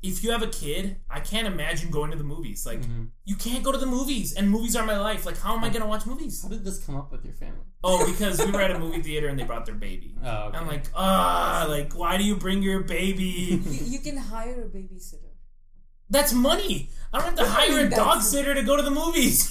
[0.06, 2.66] if you have a kid, I can't imagine going to the movies.
[2.66, 2.82] Like,
[3.24, 5.26] you can't go to the movies, and movies are my life.
[5.26, 6.44] Like, how am I gonna watch movies?
[6.44, 7.66] How did this come up with your family?
[7.84, 10.16] Oh, because we were at a movie theater and they brought their baby.
[10.24, 10.58] Oh, okay.
[10.58, 13.62] I'm like, ah, like, why do you bring your baby?
[13.66, 15.25] You, you can hire a babysitter.
[16.10, 16.90] That's money.
[17.14, 19.50] I don't have to hire a dog sitter to go to the movies.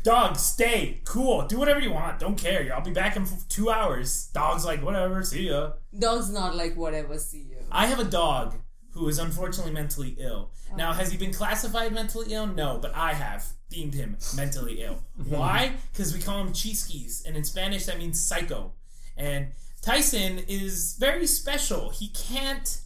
[0.02, 2.18] dog, stay, cool, do whatever you want.
[2.18, 2.74] Don't care.
[2.74, 4.30] I'll be back in two hours.
[4.34, 5.22] Dog's like, whatever.
[5.22, 5.72] See ya.
[5.96, 7.18] Dog's not like whatever.
[7.18, 7.58] See you.
[7.70, 8.56] I have a dog
[8.90, 10.50] who is unfortunately mentally ill.
[10.72, 10.76] Oh.
[10.76, 12.46] Now, has he been classified mentally ill?
[12.46, 15.02] No, but I have deemed him mentally ill.
[15.28, 15.74] Why?
[15.92, 18.72] Because we call him Chiskis, and in Spanish that means psycho.
[19.16, 19.48] And
[19.82, 21.90] Tyson is very special.
[21.90, 22.80] He can't.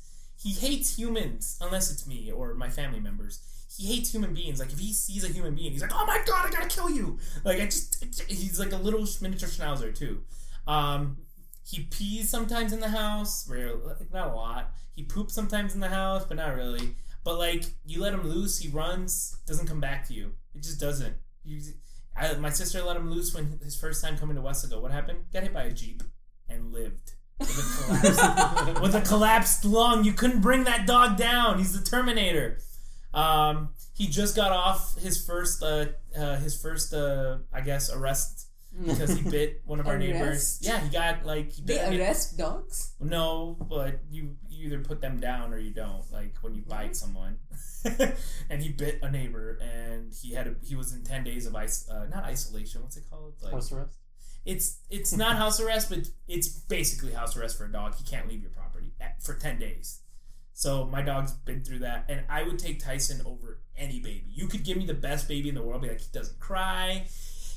[0.44, 3.40] He hates humans unless it's me or my family members.
[3.74, 4.60] He hates human beings.
[4.60, 6.90] Like if he sees a human being, he's like, "Oh my god, I gotta kill
[6.90, 10.20] you!" Like I just, he's like a little miniature schnauzer too.
[10.66, 11.16] Um,
[11.66, 14.74] he pees sometimes in the house, rare, like, not a lot.
[14.94, 16.94] He poops sometimes in the house, but not really.
[17.24, 20.32] But like you let him loose, he runs, doesn't come back to you.
[20.54, 21.14] It just doesn't.
[21.42, 21.62] You,
[22.14, 24.82] I, my sister let him loose when his first time coming to Westago.
[24.82, 25.20] What happened?
[25.32, 26.02] Got hit by a jeep
[26.50, 27.14] and lived.
[27.38, 31.58] With a, collapsed, with a collapsed lung, you couldn't bring that dog down.
[31.58, 32.58] He's the Terminator.
[33.12, 38.48] Um, he just got off his first, uh, uh, his first, uh, I guess, arrest
[38.84, 40.58] because he bit one of our neighbors.
[40.62, 41.86] Yeah, he got like he They bit.
[41.86, 42.92] a neigh- arrest dogs.
[43.00, 46.02] no, but you, you either put them down or you don't.
[46.12, 47.38] Like when you bite someone,
[48.50, 51.54] and he bit a neighbor, and he had a, he was in ten days of
[51.54, 52.82] ice, uh, not isolation.
[52.82, 53.34] What's it called?
[53.42, 53.96] Like House arrest.
[54.44, 57.94] It's it's not house arrest, but it's basically house arrest for a dog.
[57.96, 60.00] He can't leave your property at, for ten days.
[60.52, 64.26] So my dog's been through that, and I would take Tyson over any baby.
[64.30, 67.06] You could give me the best baby in the world, be like he doesn't cry,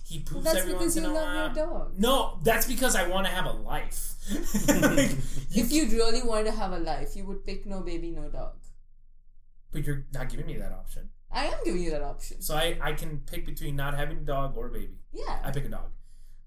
[0.04, 1.54] he poops That's every because once in a while.
[1.54, 1.94] dog.
[2.00, 4.16] No, that's because I want to have a life.
[4.68, 5.12] Like,
[5.52, 8.30] you- If you really wanted to have a life, you would pick no baby, no
[8.30, 8.56] dog.
[9.72, 11.10] but you're not giving me that option.
[11.32, 12.42] I am giving you that option.
[12.42, 14.98] So I, I can pick between not having a dog or a baby.
[15.14, 15.40] Yeah.
[15.44, 15.92] I pick a dog.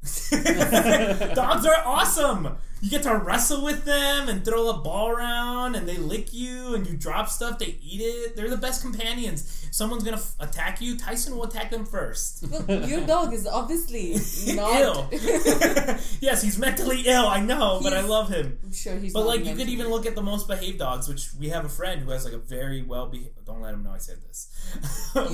[1.34, 2.56] Dogs are awesome.
[2.82, 6.74] You get to wrestle with them and throw a ball around, and they lick you,
[6.74, 7.58] and you drop stuff.
[7.58, 8.36] They eat it.
[8.36, 9.68] They're the best companions.
[9.70, 12.44] Someone's gonna f- attack you, Tyson will attack them first.
[12.66, 14.14] Well, your dog is obviously
[14.54, 14.80] not.
[14.80, 15.08] Ill.
[16.20, 17.26] yes, he's mentally ill.
[17.26, 18.58] I know, but I love him.
[18.64, 19.12] I'm sure he's.
[19.12, 21.64] But not like, you could even look at the most behaved dogs, which we have
[21.64, 23.44] a friend who has like a very well behaved.
[23.44, 24.48] Don't let him know I said this.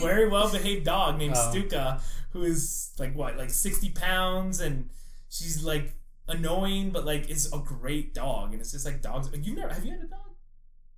[0.00, 1.50] very well behaved dog named Oh.
[1.50, 2.00] Stuka,
[2.32, 4.90] who is like what, like sixty pounds, and
[5.28, 5.94] she's like
[6.28, 8.52] annoying, but like is a great dog.
[8.52, 9.28] And it's just like dogs.
[9.40, 10.20] You never have you had a dog?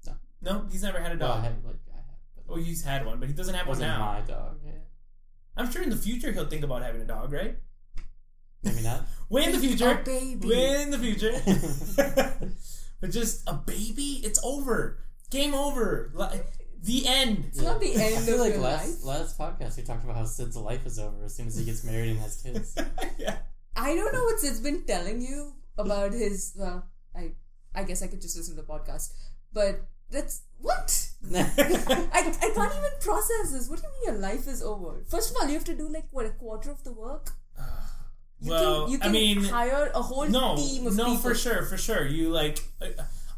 [0.06, 0.14] No.
[0.40, 1.44] No, he's never had a Well, I dog.
[1.44, 2.04] had like I had,
[2.36, 3.98] but oh, he's had one, but he doesn't have one now.
[3.98, 4.60] my dog.
[4.64, 4.72] Yeah.
[5.56, 7.56] I'm sure in the future he'll think about having a dog, right?
[8.62, 9.06] Maybe not.
[9.28, 9.90] Way in the future.
[9.90, 10.48] A baby.
[10.48, 11.32] Way in the future.
[13.00, 14.98] but just a baby, it's over.
[15.30, 16.10] Game over.
[16.14, 16.40] Li-
[16.82, 17.46] The end.
[17.48, 19.18] It's not the I end feel of like your last life.
[19.20, 21.82] last podcast we talked about how Sid's life is over as soon as he gets
[21.84, 22.74] married and has kids.
[23.18, 23.38] yeah.
[23.78, 26.54] I don't know what Sid's been telling you about his.
[26.58, 27.32] Well, I
[27.74, 29.12] I guess I could just listen to the podcast,
[29.52, 31.08] but that's what.
[31.34, 33.68] I, I can't even process this.
[33.68, 35.04] What do you mean your life is over?
[35.08, 37.30] First of all, you have to do like what a quarter of the work.
[38.40, 41.16] You well, can, you can I mean, hire a whole no, team of no, people.
[41.18, 42.06] for sure, for sure.
[42.06, 42.60] You like,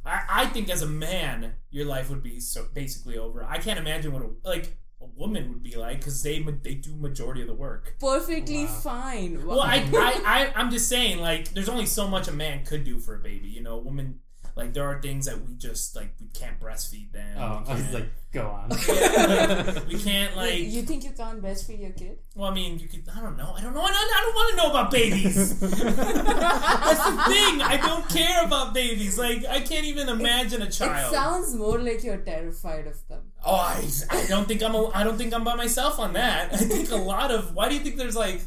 [0.05, 3.43] I, I think as a man, your life would be so basically over.
[3.43, 6.95] I can't imagine what a, like a woman would be like because they they do
[6.95, 7.97] majority of the work.
[8.01, 8.81] Perfectly Wow.
[8.83, 9.47] fine.
[9.47, 12.85] Well, I, I, I, I'm just saying, like, there's only so much a man could
[12.85, 13.49] do for a baby.
[13.49, 14.21] You know, a woman,
[14.57, 17.37] like, there are things that we just like we can't breastfeed them.
[17.39, 18.71] Oh, I was like, go on.
[18.89, 20.59] Yeah, like, we can't like.
[20.59, 22.19] you, you think you can't breastfeed your kid?
[22.35, 23.03] Well, I mean, you could.
[23.17, 23.55] I don't know.
[23.57, 23.83] I don't know.
[23.83, 25.59] I don't, I don't want to know about babies.
[25.61, 27.63] That's the thing.
[27.63, 29.19] I don't care about babies.
[29.19, 31.13] Like, I can't even imagine a child.
[31.13, 33.33] It sounds more like you're terrified of them.
[33.45, 34.75] oh, I, I don't think I'm.
[34.75, 36.53] A, I don't think I'm by myself on that.
[36.53, 37.55] I think a lot of.
[37.55, 38.41] Why do you think there's like,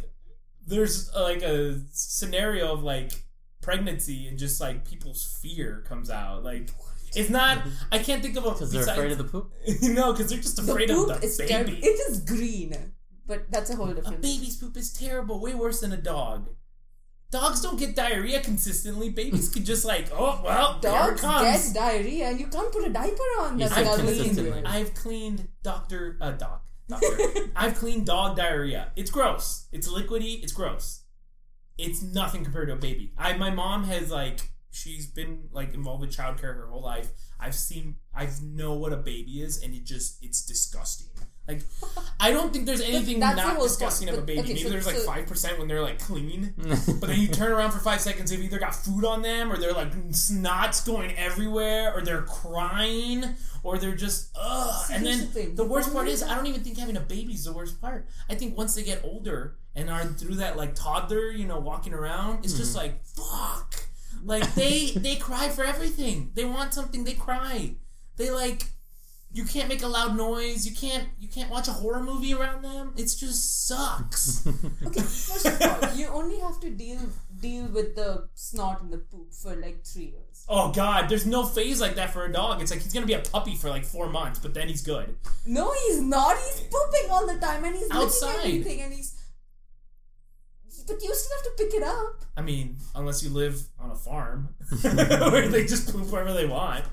[0.68, 3.12] there's uh, like a scenario of like
[3.64, 6.43] pregnancy and just like people's fear comes out.
[6.43, 6.70] Like,
[7.16, 7.59] it's not.
[7.91, 8.51] I can't think of a.
[8.51, 9.51] Because they're afraid of the poop.
[9.82, 11.49] no, because they're just The afraid poop of the is baby.
[11.49, 11.74] terrible.
[11.74, 12.91] It is green,
[13.26, 14.18] but that's a whole different.
[14.18, 16.49] A baby's poop is terrible, way worse than a dog.
[17.32, 19.09] Dogs don't get diarrhea consistently.
[19.09, 21.72] Babies could just like, oh well, there it Dogs comes.
[21.72, 23.53] get diarrhea, and you can't put a diaper on.
[23.57, 24.51] You That's said not consistently.
[24.51, 24.66] clean.
[24.68, 27.18] I've cleaned doctor, uh, dog, doctor.
[27.55, 28.91] I've cleaned dog diarrhea.
[28.95, 29.66] It's gross.
[29.72, 30.43] It's liquidy.
[30.43, 31.03] It's gross.
[31.84, 33.11] It's nothing compared to a baby.
[33.17, 37.09] I my mom has like she's been like involved with childcare her whole life.
[37.39, 41.07] I've seen I know what a baby is, and it just it's disgusting.
[41.45, 41.61] Like
[42.21, 44.17] I don't think there's anything that's the not whole disgusting point.
[44.17, 44.39] of a baby.
[44.39, 47.27] okay, Maybe so- there's like so- five percent when they're like clean, but then you
[47.27, 50.86] turn around for five seconds, they've either got food on them, or they're like snots
[50.86, 53.25] going everywhere, or they're crying,
[53.61, 54.86] or they're just ugh.
[54.86, 57.34] See, and then the the worst part is I don't even think having a baby
[57.34, 58.07] is the worst part.
[58.29, 61.93] I think once they get older and are through that like toddler, you know, walking
[61.93, 62.88] around, it's just mm-hmm.
[62.88, 63.84] like fuck.
[64.24, 66.32] Like they they cry for everything.
[66.34, 67.76] They want something, they cry.
[68.17, 68.65] They like
[69.34, 70.65] you can't make a loud noise.
[70.65, 72.93] You can't you can't watch a horror movie around them.
[72.95, 74.45] It just sucks.
[74.86, 76.99] Okay, first of all, you only have to deal
[77.41, 80.45] deal with the snot and the poop for like three years.
[80.47, 82.61] oh god, there's no phase like that for a dog.
[82.61, 85.15] It's like he's gonna be a puppy for like four months, but then he's good.
[85.47, 86.38] No, he's not.
[86.38, 88.36] He's pooping all the time, and he's Outside.
[88.36, 89.19] licking everything, and he's.
[90.88, 92.25] But you still have to pick it up.
[92.36, 94.49] I mean, unless you live on a farm
[94.81, 96.86] where they just poop wherever they want.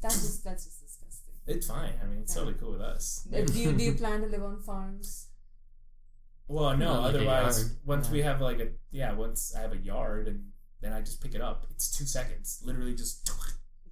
[0.00, 1.34] That's just that's just disgusting.
[1.46, 1.92] It's fine.
[2.02, 3.26] I mean, it's totally cool with us.
[3.30, 5.26] Do you do you plan to live on farms?
[6.46, 6.86] Well, no.
[6.94, 7.70] Not like otherwise, yard.
[7.84, 8.12] once Yeah.
[8.12, 10.44] we have like a yeah, once I have a yard and
[10.80, 11.66] then I just pick it up.
[11.70, 13.28] It's two seconds, literally just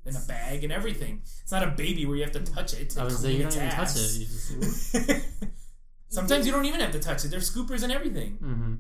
[0.06, 1.22] in a bag and everything.
[1.42, 2.94] It's not a baby where you have to touch it.
[2.96, 4.94] I and was say you don't its even touch ass.
[4.94, 5.24] it.
[6.16, 7.28] Sometimes you don't even have to touch it.
[7.28, 8.32] There's scoopers and everything.
[8.40, 8.74] hmm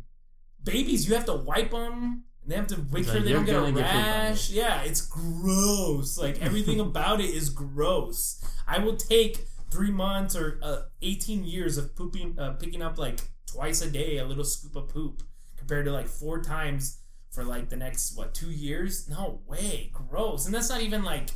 [0.64, 2.24] Babies, you have to wipe them.
[2.42, 4.50] And they have to make It's sure like, they don't get a gonna get rash.
[4.50, 6.18] yeah, it's gross.
[6.18, 8.42] Like everything about it is gross.
[8.66, 13.20] I will take three months or uh, eighteen years of pooping, uh, picking up like
[13.46, 15.22] twice a day a little scoop of poop,
[15.56, 16.98] compared to like four times
[17.30, 19.08] for like the next what two years?
[19.08, 20.46] No way, gross.
[20.46, 21.30] And that's not even like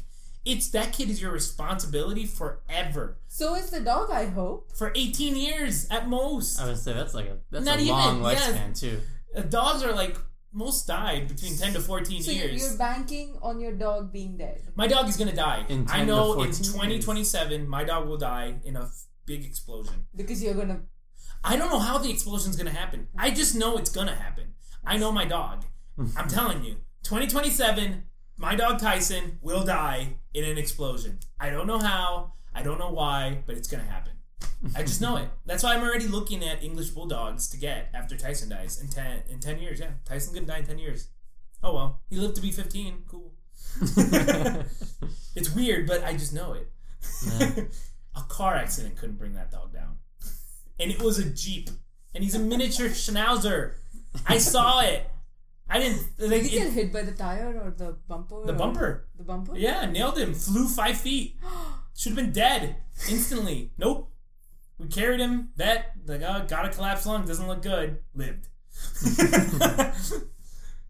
[0.45, 4.11] it's that kid is your responsibility forever So is the dog.
[4.11, 4.73] I hope.
[4.77, 6.61] for eighteen years at most.
[6.61, 8.73] I would say that's like a that's Not a even, long yeah.
[8.75, 9.01] too.
[9.37, 10.17] Uh, dogs are like
[10.53, 14.37] most died between 10 to 14 So you're, years you're banking on your dog being
[14.37, 14.61] dead.
[14.75, 17.05] my dog is gonna die In 10 i to know in 14 years.
[17.05, 20.81] 2027 my dog will die in a f- big explosion Because you're gonna.
[21.45, 24.97] i don't know how the explosion's gonna happen i just know it's gonna happen i
[24.97, 25.65] know my dog
[26.17, 26.75] i'm telling you
[27.05, 28.03] 2027
[28.41, 32.91] my dog tyson will die in an explosion i don't know how i don't know
[32.91, 34.13] why but it's gonna happen
[34.75, 35.29] I just know it.
[35.47, 39.23] That's why I'm already looking at English bulldogs to get after Tyson dies in ten
[39.29, 39.81] in ten years.
[39.81, 41.09] Yeah, Tyson's gonna die in ten years.
[41.63, 43.03] Oh well, he lived to be fifteen.
[43.07, 43.33] Cool.
[43.81, 46.71] it's weird, but I just know it.
[47.27, 47.65] Yeah.
[48.17, 49.97] a car accident couldn't bring that dog down,
[50.79, 51.71] and it was a jeep,
[52.15, 53.75] and he's a miniature schnauzer.
[54.27, 55.09] I saw it.
[55.73, 58.45] I didn't like Did he get it, hit by the tire or the bumper?
[58.45, 59.07] the bumper.
[59.17, 59.57] The bumper.
[59.57, 60.35] Yeah, nailed him.
[60.35, 61.37] Flew five feet.
[61.97, 62.77] Should have been dead
[63.09, 63.71] instantly.
[63.79, 64.11] Nope.
[64.79, 65.51] We carried him.
[65.57, 65.93] Vet.
[66.07, 67.25] Like, uh, oh, got a collapsed lung.
[67.25, 67.99] Doesn't look good.
[68.15, 68.49] Lived.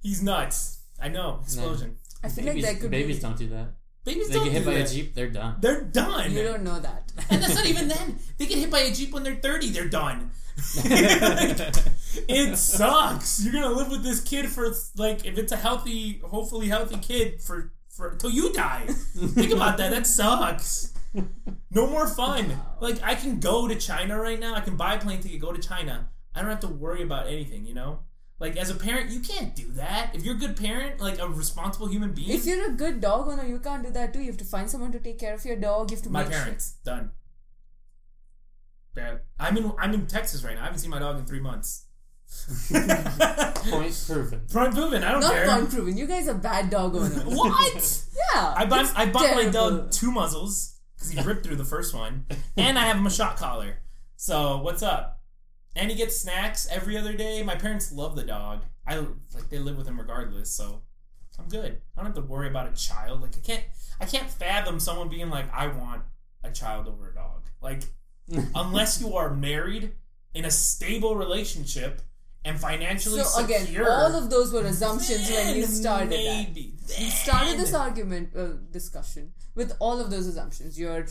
[0.03, 0.81] He's nuts.
[1.01, 1.41] I know.
[1.43, 1.97] Explosion.
[2.23, 3.23] I feel babies, like that could babies be.
[3.23, 3.75] don't do that.
[4.05, 5.57] Babies They don't get hit do by a jeep, they're done.
[5.61, 6.33] They're done.
[6.33, 7.13] You don't know that.
[7.29, 8.19] and that's not even then.
[8.39, 9.71] They get hit by a jeep when they're thirty.
[9.71, 10.31] They're done.
[12.29, 13.43] it sucks.
[13.43, 17.41] You're gonna live with this kid for like if it's a healthy, hopefully healthy kid
[17.41, 18.87] for for till you die.
[18.87, 19.91] Think about that.
[19.91, 20.95] That sucks.
[21.71, 22.61] No more fun.
[22.81, 24.55] Like I can go to China right now.
[24.55, 26.09] I can buy a plane ticket, go to China.
[26.35, 27.67] I don't have to worry about anything.
[27.67, 28.01] You know.
[28.39, 30.13] Like as a parent, you can't do that.
[30.15, 33.29] If you're a good parent, like a responsible human being, If you're a good dog
[33.29, 34.21] owner, you can't do that too.
[34.21, 35.91] You have to find someone to take care of your dog.
[35.91, 37.11] You have to My make sure- parents done.
[38.95, 39.21] Bad.
[39.39, 40.63] I'm in I'm in Texas right now.
[40.63, 41.87] I haven't seen my dog in three months.
[42.61, 44.41] Point proven.
[44.49, 45.03] Front moving.
[45.03, 45.47] I don't Not care.
[45.47, 45.97] point proven.
[45.97, 47.23] You guys are bad dog owners.
[47.25, 48.03] What?
[48.35, 48.55] yeah.
[48.57, 52.27] I bought I bought my dog two muzzles because he ripped through the first one,
[52.57, 53.79] and I have him a shot collar.
[54.17, 55.21] So what's up?
[55.77, 57.43] And he gets snacks every other day.
[57.43, 58.63] My parents love the dog.
[58.87, 60.51] I like they live with him regardless.
[60.51, 60.83] So
[61.39, 61.81] I'm good.
[61.97, 63.21] I don't have to worry about a child.
[63.23, 63.65] Like I can't
[64.01, 66.03] I can't fathom someone being like I want
[66.43, 67.49] a child over a dog.
[67.61, 67.83] Like
[68.55, 69.93] unless you are married
[70.35, 72.03] in a stable relationship
[72.45, 76.57] and financially So again, all of those were assumptions when you then started that.
[76.57, 80.79] You started this argument uh, discussion with all of those assumptions.
[80.79, 81.07] You're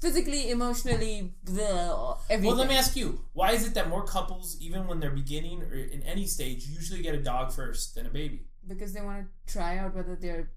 [0.00, 2.46] physically, emotionally, everything.
[2.46, 5.62] Well, let me ask you: Why is it that more couples, even when they're beginning
[5.62, 8.48] or in any stage, usually get a dog first than a baby?
[8.68, 10.50] because they want to try out whether they're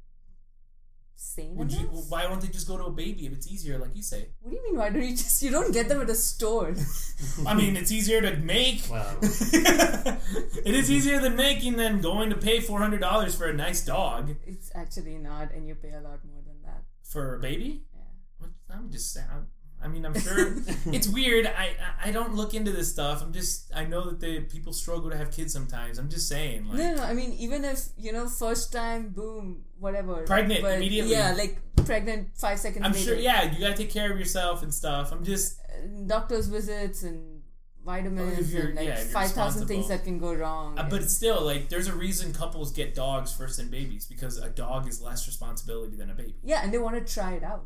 [1.22, 1.80] sane Would you?
[1.88, 2.10] enough?
[2.10, 4.30] Why don't they just go to a baby if it's easier, like you say?
[4.42, 4.78] What do you mean?
[4.78, 5.42] Why don't you just?
[5.44, 6.74] You don't get them at a store.
[7.48, 8.82] I mean, it's easier to make.
[8.90, 9.16] Wow.
[9.22, 13.86] it is easier than making than going to pay four hundred dollars for a nice
[13.86, 16.84] dog It's actually not, and you pay a lot more than that.
[17.04, 17.84] for a baby.
[17.94, 18.02] Yeah.
[18.40, 19.28] What- I'm just saying.
[19.32, 19.48] I'm,
[19.84, 20.54] I mean, I'm sure
[20.86, 21.46] it's weird.
[21.48, 23.22] I I- don't look into this stuff.
[23.22, 25.98] I'm just I know that the people struggle to have kids sometimes.
[25.98, 29.64] I'm just saying like no, no, I mean, even if you know, first time, boom,
[29.80, 31.12] whatever, Pregnant immediately.
[31.14, 33.06] Yeah, like pregnant five seconds I'm later.
[33.06, 35.12] sure yeah, you got to take care of yourself and stuff.
[35.12, 37.42] I'm just Uh, doctor's visits and
[37.84, 40.78] vitamins and like yeah, five thousand things that can go wrong.
[40.78, 44.50] uh, but still like there's a reason couples get dogs first than babies because a
[44.50, 46.36] dog is less responsibility than a baby.
[46.44, 47.66] yeah, and they want to try it out.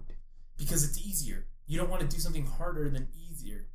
[0.57, 1.45] because it's easier.
[1.67, 3.67] You don't want to do something harder than easier.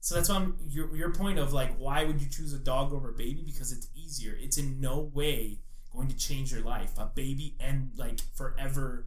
[0.00, 2.92] So that's why I'm, your your point of like why would you choose a dog
[2.92, 4.36] over a baby because it's easier.
[4.40, 5.58] It's in no way
[5.92, 6.92] going to change your life.
[6.98, 9.06] A baby and like forever.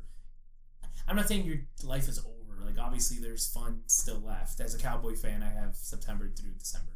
[1.08, 2.66] I'm not saying your life is over.
[2.66, 4.60] Like obviously there's fun still left.
[4.60, 6.92] As a cowboy fan, I have September through December.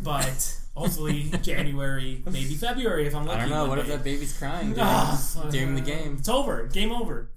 [0.00, 3.40] But hopefully January, maybe February if I'm lucky.
[3.40, 3.66] I don't know.
[3.66, 6.16] What if that baby's crying during, during the game?
[6.18, 6.66] It's over.
[6.66, 7.30] Game over.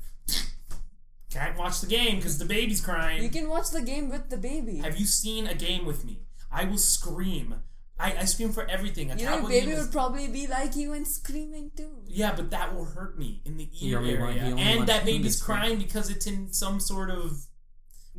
[1.38, 3.22] Can't watch the game because the baby's crying.
[3.24, 4.78] You can watch the game with the baby.
[4.78, 6.22] Have you seen a game with me?
[6.52, 7.56] I will scream.
[8.00, 9.12] I, I scream for everything.
[9.12, 11.90] A you know, baby game is- would probably be like you and screaming too.
[12.08, 15.78] yeah, but that will hurt me in the ear area, want- and that baby's crying
[15.80, 17.46] because it's in some sort of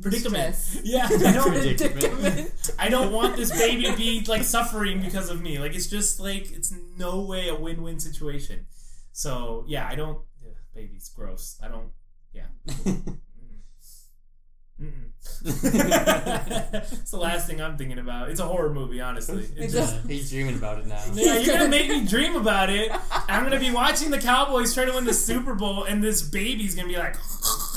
[0.00, 0.54] predicament.
[0.54, 0.80] Distress.
[0.84, 1.52] Yeah, I don't.
[1.52, 2.70] Predicament.
[2.78, 5.58] I don't want this baby to be like suffering because of me.
[5.58, 8.66] Like it's just like it's no way a win-win situation.
[9.12, 10.18] So yeah, I don't.
[10.44, 11.58] Ugh, baby's gross.
[11.62, 11.90] I don't.
[12.33, 12.47] Yeah.
[14.81, 15.11] Mm-mm.
[15.45, 18.31] it's the last thing I'm thinking about.
[18.31, 19.43] It's a horror movie, honestly.
[19.43, 21.03] It's It's just, he's dreaming about it now.
[21.14, 22.93] yeah, you're gonna make me dream about it.
[23.29, 26.74] I'm gonna be watching the Cowboys try to win the Super Bowl, and this baby's
[26.76, 27.16] gonna be like,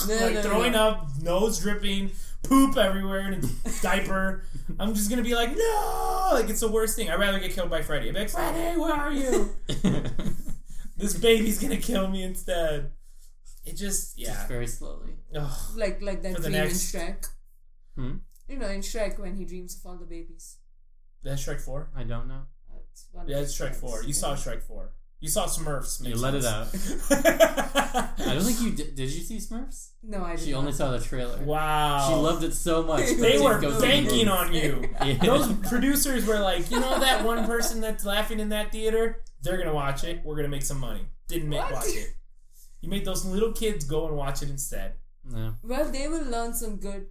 [0.07, 0.79] No, like no, throwing no.
[0.89, 2.11] up, nose dripping,
[2.43, 3.41] poop everywhere in a
[3.81, 4.43] diaper.
[4.79, 7.09] I'm just gonna be like, no, like it's the worst thing.
[7.09, 8.09] I'd rather get killed by Freddy.
[8.09, 9.49] I'd be like, Freddy, where are you?
[10.97, 12.91] this baby's gonna kill me instead.
[13.65, 14.33] It just, yeah.
[14.33, 15.13] Just very slowly.
[15.35, 15.51] Ugh.
[15.75, 17.27] Like like that For dream next- in Shrek.
[17.95, 18.11] Hmm?
[18.47, 20.57] You know, in Shrek when he dreams of all the babies.
[21.23, 21.89] That's Shrek 4?
[21.95, 22.41] I don't know.
[22.73, 24.03] That's one Yeah, it's the Shrek 4.
[24.03, 24.91] You saw Shrek 4.
[25.19, 26.01] You saw Smurfs.
[26.01, 26.67] You makes let it out.
[28.19, 28.95] I don't think you did.
[28.95, 29.89] Did you see Smurfs?
[30.01, 30.77] No, I did She only not.
[30.77, 31.37] saw the trailer.
[31.43, 32.07] wow.
[32.09, 33.05] She loved it so much.
[33.17, 34.83] They were go see the banking on you.
[35.05, 35.17] Yeah.
[35.17, 39.21] Those producers were like, you know that one person that's laughing in that theater?
[39.43, 40.21] They're gonna watch it.
[40.23, 41.05] We're gonna make some money.
[41.27, 41.71] Didn't make What?
[41.73, 42.15] watch it.
[42.81, 44.93] You made those little kids go and watch it instead.
[45.23, 45.53] No.
[45.63, 47.07] Well, they will learn some good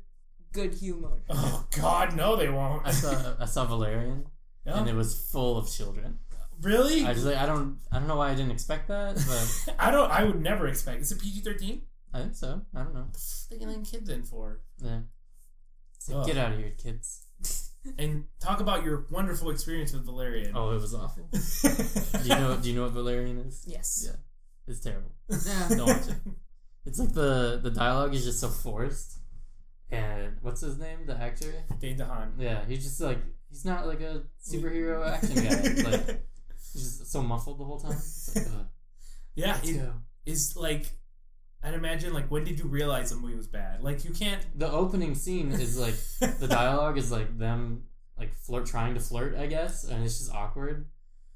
[0.52, 1.22] good humor.
[1.30, 2.86] Oh God, no, they won't.
[2.86, 4.26] I saw I saw Valerian,
[4.66, 4.78] Yeah.
[4.78, 6.18] and it was full of children.
[6.60, 7.06] really?
[7.06, 9.90] I just like I don't I don't know why I didn't expect that, but I
[9.90, 10.10] don't.
[10.10, 11.02] I would never expect.
[11.02, 11.82] Is it PG thirteen?
[12.12, 12.62] I think so.
[12.74, 13.06] I don't know.
[13.50, 14.60] They can let kids in for.
[14.82, 15.00] Yeah.
[15.94, 17.26] It's like, get out of here, kids.
[17.96, 20.52] And talk about your wonderful experience with Valerian.
[20.54, 21.28] Oh, it was awful.
[21.32, 22.56] Do you know?
[22.60, 23.64] Do you know what Valerian is?
[23.66, 24.04] Yes.
[24.06, 24.16] Yeah,
[24.70, 25.10] it's terrible.
[25.28, 25.68] Yeah.
[25.68, 26.16] Don't watch it.
[26.86, 29.18] It's like the the dialogue is just so forced.
[29.90, 31.00] And what's his name?
[31.06, 31.52] The actor?
[31.78, 32.30] Dane DeHaan.
[32.38, 33.18] Yeah, he's just like
[33.50, 35.90] he's not like a superhero action guy.
[35.90, 36.24] Like
[36.72, 37.92] he's just so muffled the whole time.
[37.92, 38.64] It's like, uh,
[39.34, 39.92] yeah, let's it go.
[40.24, 40.86] is like.
[41.62, 43.82] I'd imagine like when did you realize the movie was bad?
[43.82, 44.42] Like you can't.
[44.58, 45.94] The opening scene is like
[46.38, 47.82] the dialogue is like them
[48.18, 50.86] like flirt trying to flirt, I guess, and it's just awkward.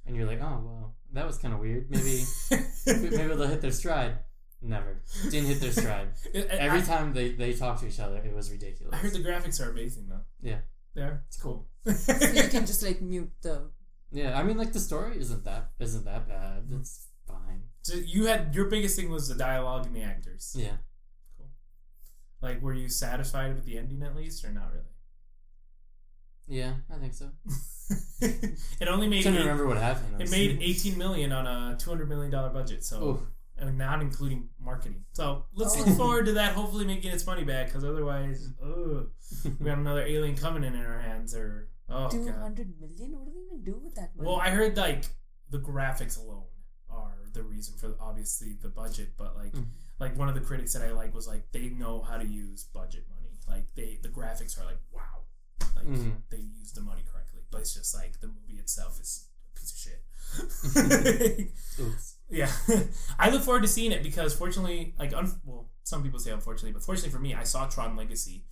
[0.06, 1.90] And you're like, oh well, that was kind of weird.
[1.90, 2.24] Maybe
[2.86, 4.18] maybe they'll hit their stride.
[4.60, 6.08] Never didn't hit their stride.
[6.34, 8.94] Every I, time they they talk to each other, it was ridiculous.
[8.94, 10.22] I heard the graphics are amazing though.
[10.40, 10.58] Yeah.
[10.94, 11.66] There, it's cool.
[11.96, 13.70] So you can just like mute the.
[14.12, 16.64] Yeah, I mean, like the story isn't that isn't that bad.
[16.66, 16.80] Mm-hmm.
[16.80, 17.62] It's fine.
[17.82, 20.54] So you had your biggest thing was the dialogue and the actors.
[20.56, 20.76] Yeah,
[21.36, 21.48] Cool.
[22.40, 24.84] Like, were you satisfied with the ending at least, or not really?
[26.46, 27.30] yeah, I think so.
[28.20, 30.20] it only made trying to eight- remember what happened.
[30.20, 32.84] it made 18 million on a 200 million dollar budget.
[32.84, 33.02] So.
[33.02, 33.20] Oof.
[33.56, 35.04] and not including marketing.
[35.12, 35.84] So let's Oh.
[35.84, 36.54] look forward to that.
[36.56, 37.66] Hopefully, making its money back.
[37.68, 39.08] Because otherwise, ugh,
[39.44, 41.36] we got another Alien Covenant in our hands.
[41.36, 42.34] Or oh Two god.
[42.34, 43.12] hundred million?
[43.12, 44.28] What do they even do with that money?
[44.28, 45.04] Well, I heard like
[45.50, 46.46] the graphics alone
[46.90, 49.10] are the reason for obviously the budget.
[49.16, 49.66] But like, Mhm.
[50.00, 52.64] like one of the critics that I like was like they know how to use
[52.64, 53.38] budget money.
[53.46, 55.26] Like they the graphics are like wow,
[55.76, 56.22] like Mhm.
[56.28, 57.33] they use the money correctly.
[57.54, 61.50] But it's just like the movie itself is a piece of shit.
[62.30, 62.50] Yeah,
[63.18, 66.72] I look forward to seeing it because fortunately, like, un- well, some people say unfortunately,
[66.72, 68.44] but fortunately for me, I saw Tron Legacy,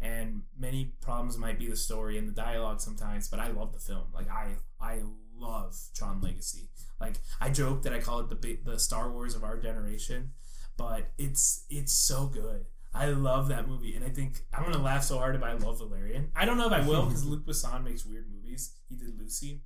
[0.00, 3.78] and many problems might be the story and the dialogue sometimes, but I love the
[3.78, 4.04] film.
[4.12, 4.48] Like, I
[4.80, 5.00] I
[5.34, 6.68] love Tron Legacy.
[7.00, 10.32] Like, I joke that I call it the the Star Wars of our generation,
[10.76, 12.66] but it's it's so good.
[12.92, 15.78] I love that movie, and I think I'm gonna laugh so hard if I love
[15.78, 16.32] Valerian.
[16.34, 18.74] I don't know if I will because Luc Besson makes weird movies.
[18.88, 19.62] He did Lucy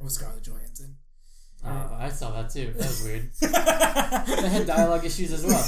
[0.00, 0.96] with Scarlett Johansson.
[1.66, 2.72] Oh, I saw that too.
[2.76, 3.30] That was weird.
[4.24, 5.64] They had dialogue issues as well.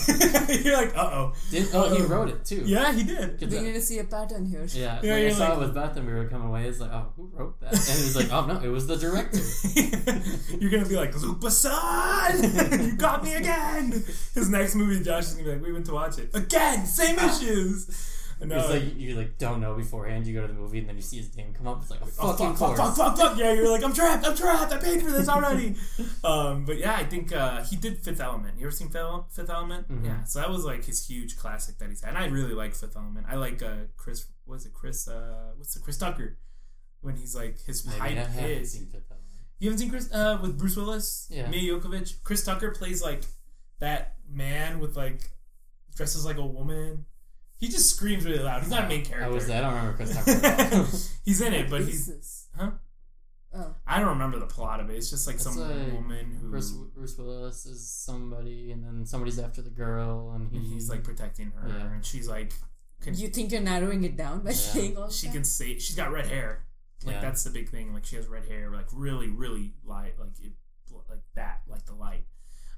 [0.62, 1.32] You're like, uh oh.
[1.50, 2.62] Did, oh, he wrote it too.
[2.66, 3.38] Yeah, he did.
[3.38, 3.64] Good We job.
[3.64, 4.66] need to see a pattern here.
[4.72, 6.64] Yeah, Yeah, like, I you're saw like- it with Beth and we were coming away.
[6.66, 7.72] It's like, oh, who wrote that?
[7.72, 9.38] And it was like, oh no, it was the director.
[10.60, 12.42] You're gonna be like, Lupa-san!
[12.86, 13.92] you got me again!
[14.34, 16.30] His next movie, Josh is gonna be like, we went to watch it.
[16.34, 16.84] Again!
[16.86, 18.12] Same issues!
[18.40, 18.58] No.
[18.58, 20.26] It's like you like don't know beforehand.
[20.26, 21.80] You go to the movie and then you see his name come up.
[21.80, 23.38] It's like a Oh, fucking fuck, fuck, fuck, fuck.
[23.38, 25.74] Yeah, you're like, I'm trapped, I'm trapped, I paid for this already.
[26.24, 28.58] um, but yeah, I think uh, he did Fifth Element.
[28.58, 29.88] You ever seen Fifth Element?
[29.90, 30.04] Mhm.
[30.04, 32.10] Yeah, so that was like his huge classic that he's had.
[32.10, 33.26] And I really like Fifth Element.
[33.28, 36.36] I like uh, Chris, what is it, Chris, uh, what's it, Chris Tucker?
[37.00, 38.66] When he's like, his I hype haven't hit.
[38.68, 39.22] seen Fifth Element.
[39.60, 41.26] You haven't seen Chris uh, with Bruce Willis?
[41.30, 41.48] Yeah.
[41.48, 42.22] Milla Jovovich.
[42.22, 43.22] Chris Tucker plays like
[43.78, 45.30] that man with like
[45.94, 47.06] dresses like a woman.
[47.58, 48.62] He just screams really loud.
[48.62, 49.24] He's not a main character.
[49.24, 49.48] I was.
[49.50, 50.46] I don't remember Chris Tucker.
[50.46, 50.86] at all.
[51.24, 52.48] he's in it, but Who's he's this?
[52.56, 52.70] huh?
[53.54, 53.74] Oh.
[53.86, 54.96] I don't remember the plot of it.
[54.96, 59.06] It's just like It's some like woman who Bruce, Bruce Willis is somebody, and then
[59.06, 61.92] somebody's after the girl, and he, he's like protecting her, Yeah.
[61.94, 62.52] and she's like
[63.00, 64.56] can, You think you're narrowing it down by Yeah.
[64.56, 65.32] saying all she that?
[65.32, 66.66] can say she's got red hair.
[67.04, 67.20] Like Yeah.
[67.22, 67.94] that's the big thing.
[67.94, 70.52] Like she has red hair, like really, really light, like it,
[71.08, 72.26] like that, like the light,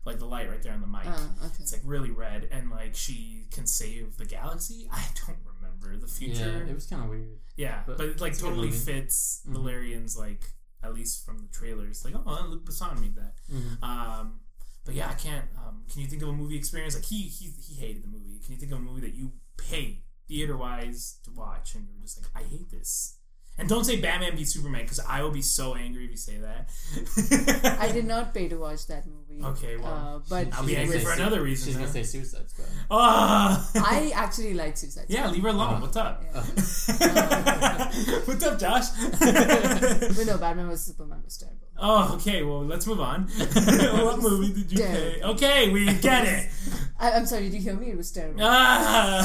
[0.08, 1.02] like the light right there on the mic.
[1.06, 1.54] Ah, okay.
[1.60, 4.88] It's like really red, and like she can save the galaxy.
[4.92, 6.62] I don't remember the future.
[6.64, 7.38] yeah, it was kind of weird.
[7.56, 8.78] Yeah, but, but like it's a good totally movie.
[8.78, 9.52] fits Mhm.
[9.52, 10.42] Valerian's like
[10.82, 12.04] at least from the trailers.
[12.04, 13.34] Like, oh, Luc Besson made that.
[13.52, 13.82] Mhm.
[13.82, 14.40] Um,
[14.84, 15.44] but yeah, I can't.
[15.56, 18.38] Um, can you think of a movie experience like he he he hated the movie?
[18.44, 21.94] Can you think of a movie that you paid theater wise to watch and you
[21.96, 23.16] were just like, I hate this?
[23.60, 26.36] And don't say Batman beats Superman because I will be so angry if you say
[26.38, 26.70] that.
[27.80, 29.27] I did not pay to watch that movie.
[29.44, 29.86] Okay, well,
[30.16, 31.66] uh, but I'll She's be gonna angry say for Su- another reason.
[31.66, 32.68] She's gonna say Suicide Squad.
[32.90, 33.70] Ah.
[33.76, 35.14] I actually like Suicide Squad.
[35.14, 35.74] yeah, leave her alone.
[35.74, 36.24] Uh, What's up?
[36.32, 36.42] Yeah.
[38.24, 38.86] What's up, Josh?
[39.20, 41.58] But no, Batman vs Superman was terrible.
[41.80, 42.42] Oh, okay.
[42.42, 43.28] Well, let's move on.
[43.28, 44.94] what movie did you Damn.
[44.96, 45.22] pay?
[45.22, 46.50] Okay, we get it.
[46.98, 47.90] I, I'm sorry, did you hear me?
[47.92, 48.40] It was terrible.
[48.42, 49.22] Ah.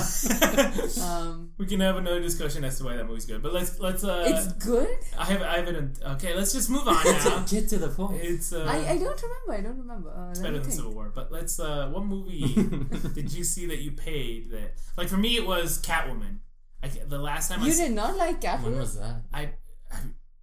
[1.02, 3.42] Um, we can have another discussion as to why that movie's good.
[3.42, 4.04] But let's let's.
[4.04, 4.88] Uh, it's good.
[5.18, 5.76] I have I have it.
[5.76, 7.44] In, okay, let's just move on now.
[7.50, 8.22] Get to the point.
[8.22, 9.54] It's uh, I, I don't remember.
[9.54, 10.03] I don't remember.
[10.08, 10.74] Uh, it's better than think.
[10.76, 11.12] Civil War.
[11.14, 11.60] But let's.
[11.60, 12.54] Uh, what movie
[13.14, 14.74] did you see that you paid that?
[14.98, 16.40] Like for me, it was Catwoman.
[16.82, 18.78] I, the last time I You s- did not like when Catwoman?
[18.80, 19.22] was that?
[19.34, 19.52] I,
[19.92, 19.98] I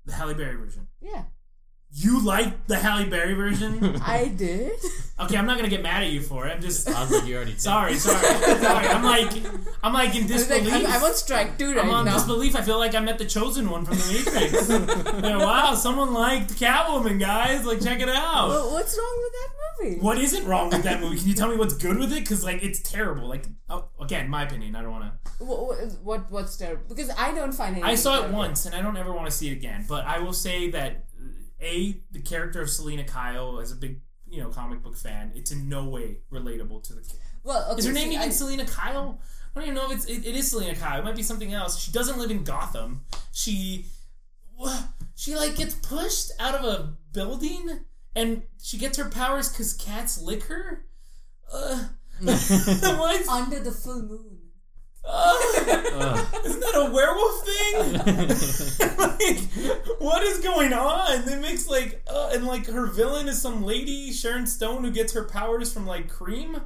[0.06, 0.86] the Halle Berry version.
[1.00, 1.24] Yeah,
[1.92, 3.96] You like the Halle Berry version?
[4.06, 4.72] I did.
[5.18, 6.52] okay, I'm not gonna get mad at you for it.
[6.52, 7.50] I'm just Sounds like you already.
[7.52, 7.60] did.
[7.60, 8.24] sorry, sorry,
[8.58, 8.86] sorry.
[8.86, 9.32] I'm like
[9.82, 10.72] I'm like in I was like, disbelief.
[10.72, 12.14] I'm, I'm on strike two right I'm on now.
[12.14, 12.54] disbelief.
[12.54, 14.68] I feel like I met the chosen one from the Matrix.
[15.30, 17.66] Yeah, wow, someone liked Catwoman, guys.
[17.66, 18.48] Like, check it out.
[18.48, 20.00] Well, what's wrong with that movie?
[20.00, 21.18] What isn't wrong with that movie?
[21.18, 22.20] Can you tell me what's good with it?
[22.20, 23.28] Because like, it's terrible.
[23.28, 24.76] Like, oh, again, my opinion.
[24.76, 25.44] I don't want to.
[25.44, 26.84] What, what what's terrible?
[26.88, 28.38] Because I don't find anything I saw it terrible.
[28.38, 29.84] once, and I don't ever want to see it again.
[29.88, 31.04] But I will say that
[31.60, 35.50] a the character of Selina Kyle, as a big you know comic book fan, it's
[35.50, 37.12] in no way relatable to the.
[37.42, 39.20] Well, okay, Is her name see, even I, Selina Kyle?
[39.54, 41.00] I don't even know if it's it, it is Selina Kyle.
[41.00, 41.80] It might be something else.
[41.80, 43.04] She doesn't live in Gotham.
[43.32, 43.86] She
[45.14, 47.80] she like gets pushed out of a building
[48.14, 50.84] and she gets her powers because cats lick her.
[51.52, 51.84] Uh,
[52.20, 53.28] what?
[53.28, 54.38] under the full moon.
[55.04, 58.88] Uh, isn't that a werewolf thing?
[58.98, 61.28] like, what is going on?
[61.28, 65.12] It makes like, uh, and like her villain is some lady Sharon Stone who gets
[65.14, 66.60] her powers from like cream.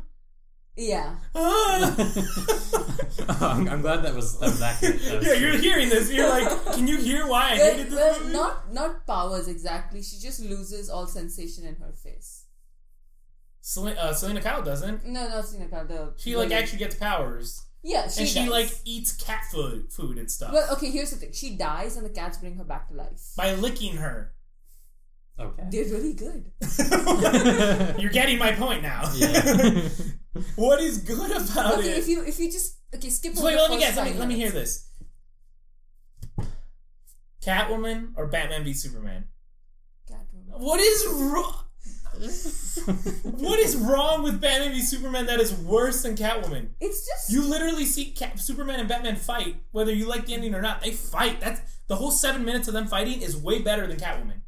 [0.77, 1.17] Yeah.
[1.35, 1.97] Ah.
[3.27, 5.01] Oh, I'm, I'm glad that was that was accurate.
[5.01, 5.47] That was yeah, true.
[5.47, 6.13] you're hearing this.
[6.13, 8.33] You're like, can you hear why I Well, hated this well, movie?
[8.33, 10.03] not not powers exactly.
[10.03, 12.45] She just loses all sensation in her face.
[13.61, 15.07] Selina, uh, Selina Kyle doesn't.
[15.07, 16.59] No, no, Sinaka, the She like woman.
[16.59, 18.49] actually gets powers, yeah, she and she does.
[18.51, 20.91] like eats cat food, food and stuff Well, okay.
[20.91, 23.21] Here's the thing: she dies, and the cats bring her back to life.
[23.37, 24.33] by licking her.
[25.39, 25.65] Okay.
[25.71, 26.53] They're really good.
[28.01, 29.03] You're getting my point now.
[29.15, 29.89] Yeah.
[30.57, 31.99] what is good about Okay, it?
[31.99, 33.97] if you if you just okay skip So over wait, the let me guess.
[33.97, 34.89] Let me, let me hear this.
[37.45, 39.25] Catwoman or Batman v Superman?
[40.11, 40.59] Catwoman.
[40.61, 41.64] What is wrong?
[43.25, 46.69] what is wrong with Batman v Superman that is worse than Catwoman?
[46.81, 50.55] It's just You literally see Cat- Superman and Batman fight, whether you like the ending
[50.55, 50.83] or not.
[50.83, 51.41] They fight.
[51.41, 54.41] That's the whole seven minutes of them fighting is way better than Catwoman.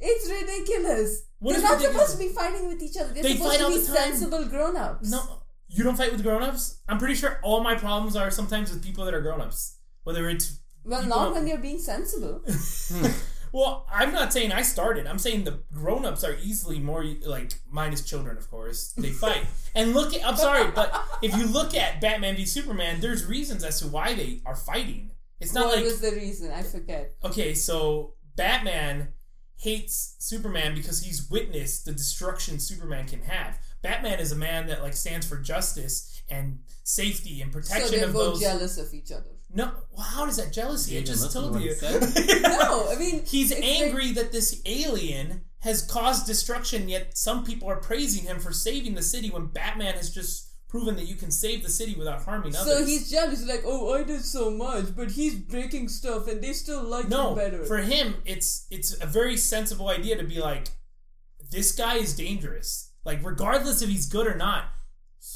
[0.00, 1.22] it's ridiculous.
[1.38, 2.08] What They're not ridiculous?
[2.10, 3.12] supposed to be fighting with each other.
[3.12, 5.10] They're They supposed fight to be sensible grown-ups.
[5.10, 6.78] No, you don't fight with grown-ups.
[6.88, 9.78] I'm pretty sure all my problems are sometimes with people that are grown-ups.
[10.04, 12.42] Whether it's Well, not when you're being sensible.
[13.54, 15.06] Well, I'm not saying I started.
[15.06, 18.92] I'm saying the grown-ups are easily more like minus children, of course.
[18.98, 19.46] They fight.
[19.76, 20.92] and look at I'm sorry, but
[21.22, 25.12] if you look at Batman v Superman, there's reasons as to why they are fighting.
[25.40, 26.50] It's not what like was the reason?
[26.50, 27.14] I forget.
[27.24, 29.12] okay, so Batman
[29.56, 33.60] hates Superman because he's witnessed the destruction Superman can have.
[33.82, 37.86] Batman is a man that like stands for justice and safety and protection.
[37.86, 38.40] So they're of both those.
[38.40, 39.30] jealous of each other.
[39.56, 40.98] No, well, how is that jealousy?
[40.98, 42.40] I just listen to told you.
[42.42, 47.44] No, I mean He's it's like- angry that this alien has caused destruction, yet some
[47.44, 51.14] people are praising him for saving the city when Batman has just proven that you
[51.14, 52.66] can save the city without harming others.
[52.78, 56.52] So he's jealous, like, oh, I did so much, but he's breaking stuff, and they
[56.52, 57.64] still like no him better.
[57.64, 58.16] for him.
[58.26, 60.68] It's it's a very sensible idea to be like,
[61.50, 62.90] this guy is dangerous.
[63.04, 64.64] Like regardless if he's good or not,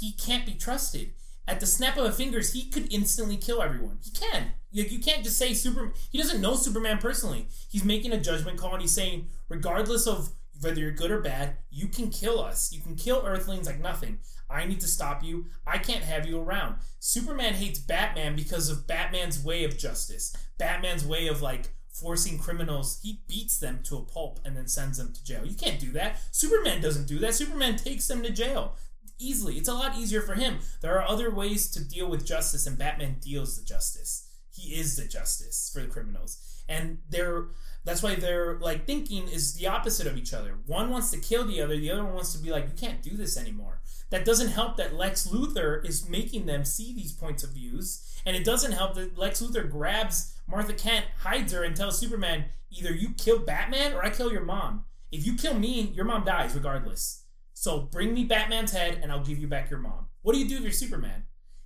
[0.01, 1.13] he can't be trusted.
[1.49, 3.99] At the snap of a fingers, he could instantly kill everyone.
[4.05, 4.49] He can.
[4.75, 5.95] Like you can't just say Superman.
[6.11, 7.49] He doesn't know Superman personally.
[7.71, 10.29] He's making a judgment call and he's saying, regardless of
[10.61, 12.71] whether you're good or bad, you can kill us.
[12.71, 14.19] You can kill Earthlings like nothing.
[14.51, 15.47] I need to stop you.
[15.67, 16.77] I can't have you around.
[17.01, 20.37] Superman hates Batman because of Batman's way of justice.
[20.59, 23.01] Batman's way of like forcing criminals.
[23.03, 25.47] He beats them to a pulp and then sends them to jail.
[25.47, 26.21] You can't do that.
[26.31, 27.35] Superman doesn't do that.
[27.35, 28.77] Superman takes them to jail
[29.19, 29.57] easily.
[29.57, 30.59] It's a lot easier for him.
[30.81, 34.29] There are other ways to deal with justice, and Batman deals the justice.
[34.51, 36.39] He is the justice for the criminals,
[36.69, 37.47] and they're
[37.85, 40.59] that's why their like thinking is the opposite of each other.
[40.67, 41.77] One wants to kill the other.
[41.77, 43.81] The other one wants to be like, you can't do this anymore.
[44.11, 48.37] That doesn't help that Lex Luthor is making them see these points of views, and
[48.37, 52.93] it doesn't help that Lex Luthor grabs Martha Kent, hides her, and tells Superman, either
[52.93, 54.85] you kill Batman or I kill your mom.
[55.13, 57.25] If you kill me, your mom dies regardless.
[57.59, 60.07] So bring me Batman's head and I'll give you back your mom.
[60.23, 61.25] What do you do if you're Superman?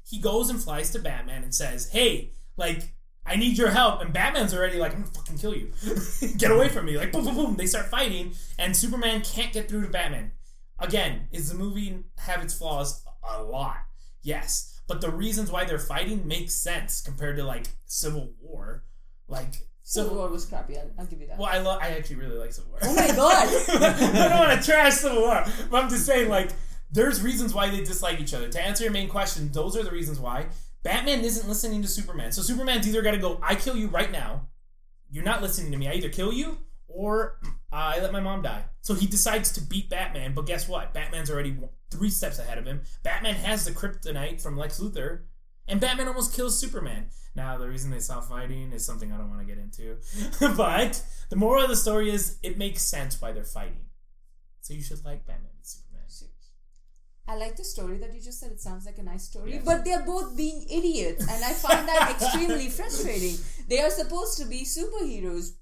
[0.09, 2.95] He goes and flies to Batman and says, Hey, like,
[3.27, 4.01] I need your help.
[4.01, 5.71] And Batman's already like, I'm gonna fucking kill you.
[6.39, 6.97] get away from me.
[6.97, 7.57] Like, boom, boom, boom.
[7.57, 10.33] They start fighting, and Superman can't get through to Batman.
[10.79, 13.05] Again, is the movie have its flaws?
[13.23, 13.77] A lot.
[14.23, 14.81] Yes.
[14.89, 18.85] But the reasons why they're fighting make sense compared to like Civil War.
[19.29, 20.77] Like Civil War was crappy.
[20.79, 21.39] I'll, I'll give you that.
[21.39, 21.81] well, I love.
[21.83, 22.81] I actually really like Civil War.
[22.83, 23.49] Oh my god!
[23.69, 26.51] I don't want to trash Civil War, but I'm just saying, like,
[26.93, 28.49] there's reasons why they dislike each other.
[28.49, 30.47] To answer your main question, those are the reasons why.
[30.83, 32.33] Batman isn't listening to Superman.
[32.33, 34.49] So Superman's either got to go, I kill you right now.
[35.11, 35.89] You're not listening to me.
[35.89, 36.59] I either kill you
[36.89, 37.39] or
[37.71, 38.65] I let my mom die.
[38.81, 40.93] So he decides to beat Batman, but guess what?
[40.93, 41.57] Batman's already
[41.91, 42.83] three steps ahead of him.
[43.03, 45.21] Batman has the kryptonite from Lex Luthor,
[45.69, 47.07] and Batman almost kills Superman.
[47.35, 49.97] Now, the reason they stop fighting is something I don't want to get into.
[50.57, 53.87] but the moral of the story is it makes sense why they're fighting.
[54.61, 55.93] So you should like Batman and Superman.
[57.29, 58.51] I like the story that you just said.
[58.51, 59.53] It sounds like a nice story.
[59.53, 59.65] Yes.
[59.65, 63.37] But they're both being idiots, and I find that extremely frustrating.
[63.69, 65.53] They are supposed to be superheroes,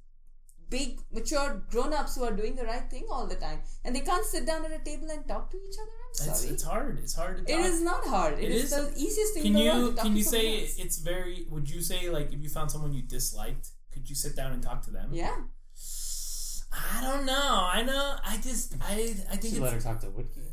[0.70, 3.60] big, mature grown ups who are doing the right thing all the time.
[3.84, 5.90] And they can't sit down at a table and talk to each other.
[5.90, 6.52] I'm It's, sorry.
[6.54, 6.98] it's hard.
[7.02, 7.64] It's hard to talk.
[7.66, 8.34] is not hard.
[8.38, 8.70] It it is, is.
[8.70, 10.60] the easiest thing Can in the world you to talk can to you someone say
[10.62, 10.78] else.
[10.78, 11.46] it's very?
[11.50, 14.62] Would you say like if you found someone you disliked, could you sit down and
[14.62, 15.10] talk to them?
[15.12, 15.36] Yeah.
[16.72, 17.68] I don't know.
[17.72, 18.16] I know.
[18.24, 20.49] I just I I think Should let her talk to Woodkey.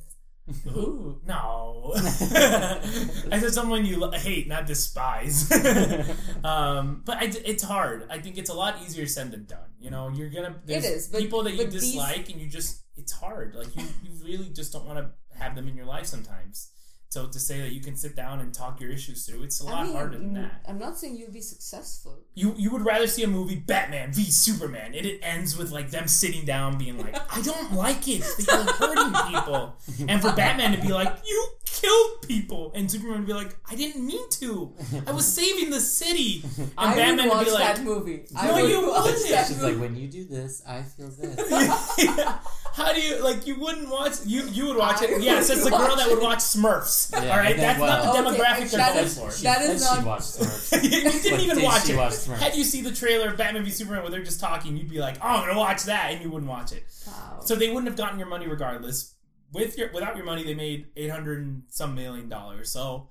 [0.67, 1.91] Ooh, no.
[1.95, 5.51] I said someone you hate, not despise.
[6.43, 8.07] um, but I, it's hard.
[8.09, 9.59] I think it's a lot easier said than done.
[9.79, 12.47] You know, you're gonna there's is, but- people that you but these- dislike, and you
[12.47, 13.55] just it's hard.
[13.55, 16.71] Like you, you really just don't want to have them in your life sometimes.
[17.09, 19.65] So to say that you can sit down and talk your issues through, it's a
[19.65, 20.61] lot I mean, harder than mm, that.
[20.67, 22.19] I'm not saying you'll be successful.
[22.35, 25.89] You you would rather see a movie Batman v Superman, and it ends with like
[25.89, 29.77] them sitting down, being like, "I don't like it that you're hurting people,"
[30.09, 33.75] and for Batman to be like, "You killed people," and Superman to be like, "I
[33.75, 34.73] didn't mean to.
[35.07, 38.25] I was saving the city," and I Batman would watch to be like, that movie.
[38.35, 39.29] I No, would you watch wouldn't.
[39.29, 39.71] that She's movie.
[39.71, 41.37] like, when you do this, I feel this.
[42.77, 43.47] How do you like?
[43.47, 44.13] You wouldn't watch.
[44.25, 45.21] You you would watch I it.
[45.23, 47.11] Yes, it's the girl that would watch Smurfs.
[47.11, 49.31] Yeah, all right, that's then, not the well- Okay, demographic they're that going is- for.
[49.31, 50.83] She That said is she not- watched Smurfs.
[50.83, 51.97] you didn't Like, even did watch she it.
[51.97, 52.37] watch Smurfs?
[52.37, 54.99] Had you see the trailer of Batman v Superman where they're just talking, you'd be
[54.99, 56.85] like, "Oh, I'm gonna watch that," and you wouldn't watch it.
[57.07, 57.39] Wow.
[57.43, 59.15] So they wouldn't have gotten your money regardless.
[59.51, 62.69] With your without your money, they made eight hundred and some million dollars.
[62.71, 63.09] So,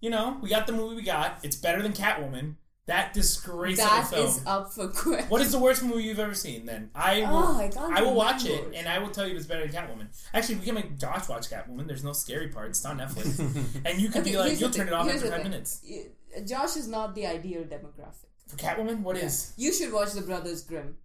[0.00, 1.40] you know, we got the movie we got.
[1.42, 2.54] It's better than Catwoman.
[2.88, 4.26] That disgrace That of a film.
[4.26, 5.28] is up for question.
[5.28, 6.66] what is the worst movie you've ever seen?
[6.66, 7.36] Then I will.
[7.36, 9.66] Oh, I can't I will watch it, and I will tell you if it's better
[9.66, 10.06] than Catwoman.
[10.34, 11.86] Actually, we can make Josh watch Catwoman.
[11.86, 12.70] There's no scary part.
[12.70, 13.38] It's on Netflix,
[13.84, 15.50] and you can Okay, be like, you'll turn thing, it off here's after five thing.
[15.50, 15.82] minutes.
[16.46, 18.26] Josh is not the ideal demographic.
[18.48, 19.52] For Catwoman, what is?
[19.56, 20.96] You should watch The Brothers Grimm.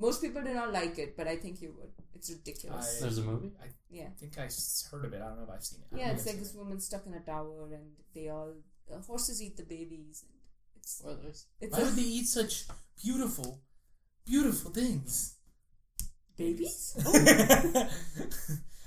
[0.00, 1.90] Most people do not like it, but I think you would.
[2.14, 2.98] It's ridiculous.
[2.98, 3.52] I- There's a movie?
[3.62, 4.08] I yeah.
[4.18, 5.22] think I s- heard of it.
[5.22, 5.96] I don't know if I've seen it.
[5.98, 8.54] Yeah, it's like seen this woman stuck in a tower, and they all
[8.92, 10.37] uh, horses eat the babies, and
[10.88, 11.46] it's Spoilers.
[11.60, 11.66] it.
[11.66, 12.64] it's Why a, would they eat such
[13.02, 13.60] beautiful,
[14.26, 15.34] beautiful things?
[16.38, 16.94] babies.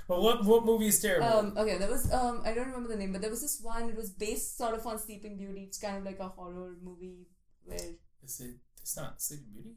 [0.08, 1.28] well, what what movie is terrible?
[1.28, 3.90] Um, okay, there was um, I don't remember the name, but there was this one.
[3.90, 5.66] It was based sort of on Sleeping Beauty.
[5.68, 7.28] It's kind of like a horror movie
[7.66, 7.78] where
[8.24, 8.56] is it?
[8.82, 9.76] It's not Sleeping Beauty.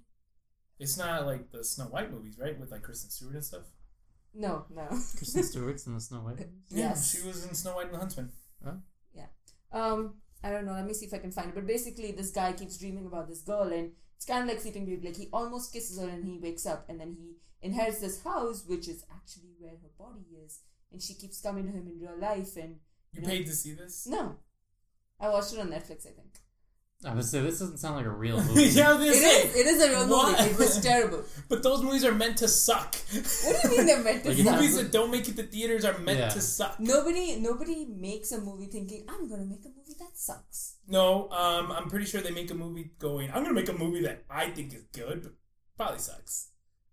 [0.78, 2.59] It's not like the Snow White movies, right?
[2.59, 3.64] With like Kristen Stewart and stuff.
[4.34, 4.86] No, no.
[4.88, 6.48] Kristen Stewart's in the Snow White.
[6.68, 7.12] yes.
[7.12, 8.30] she was in Snow White and the Huntsman.
[9.72, 10.14] um
[10.44, 10.72] I don't know.
[10.74, 11.54] Let me see if I can find it.
[11.54, 14.84] But basically, this guy keeps dreaming about this girl, and it's kind of like Sleeping
[14.84, 15.06] Beauty.
[15.06, 18.64] Like he almost kisses her, and he wakes up, and then he inherits this house,
[18.66, 20.60] which is actually where her body is,
[20.92, 22.56] and she keeps coming to him in real life.
[22.56, 22.76] And
[23.12, 23.28] You Yeah.
[23.28, 24.06] paid to see this?
[24.06, 24.36] no,
[25.18, 26.06] I watched it on Netflix.
[26.06, 26.40] I think
[27.06, 28.64] I would say this doesn't sound like a real movie.
[28.64, 29.43] yeah, I was it gonna say.
[29.48, 29.56] is.
[29.56, 30.39] It is a real What?
[30.39, 30.51] movie.
[30.51, 31.22] It was terrible.
[31.48, 32.94] But those movies are meant to suck.
[33.12, 34.47] What do you mean they're meant to Like, suck?
[34.47, 36.28] it's movies that don't make it to theaters are meant Yeah.
[36.31, 36.81] to suck.
[36.81, 40.76] Nobody, nobody makes a movie thinking I'm gonna make a movie that sucks.
[40.89, 43.31] No, um, I'm pretty sure they make a movie going.
[43.31, 45.32] I'm gonna make a movie that I think is good, but
[45.76, 46.48] probably sucks.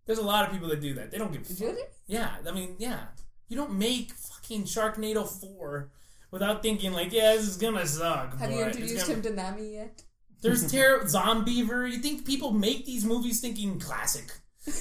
[0.06, 1.12] There's a lot of people that do that.
[1.12, 1.42] They don't give.
[1.42, 1.60] a fuck.
[1.62, 1.84] Really?
[2.08, 3.06] Yeah, I mean, yeah.
[3.48, 5.92] You don't make fucking Sharknado four
[6.32, 8.38] without thinking like, yeah, this is gonna suck.
[8.40, 10.04] Have you introduced gonna- him to Nami yet?
[10.42, 11.90] There's terror, Zombeaver.
[11.92, 14.32] You think people make these movies thinking classic?
[14.66, 14.72] Yeah.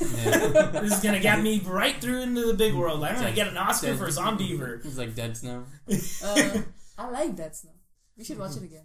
[0.73, 3.03] This is gonna get me right through into the big world.
[3.05, 4.83] I'm gonna get an Oscar Dead- for Zombeaver.
[4.83, 5.65] He's like Dead Snow.
[6.25, 6.63] Uh,
[6.99, 7.71] I like that snow.
[8.17, 8.85] You should watch it again.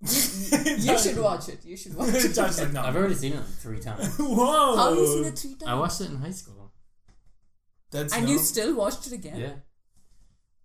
[0.02, 1.62] You should watch it.
[1.64, 2.32] You should watch it.
[2.34, 2.80] Josh's like, no.
[2.80, 4.16] I've already seen it like three times.
[4.18, 4.76] Whoa.
[4.76, 5.64] How have you seen it three times?
[5.70, 6.72] I watched it in high school.
[7.90, 9.36] That's and you still watched it again?
[9.38, 9.52] Yeah,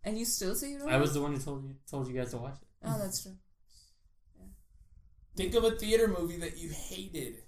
[0.05, 0.89] And you still say you don't?
[0.89, 2.67] I was the one who told you told you guys to watch it.
[2.87, 3.33] Oh, that's true.
[5.35, 7.39] Think of a theater movie that you hated.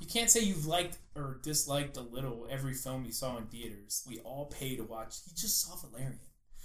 [0.00, 4.02] You can't say you've liked or disliked a little every film you saw in theaters.
[4.08, 5.16] We all pay to watch.
[5.26, 6.18] You just saw Valerian.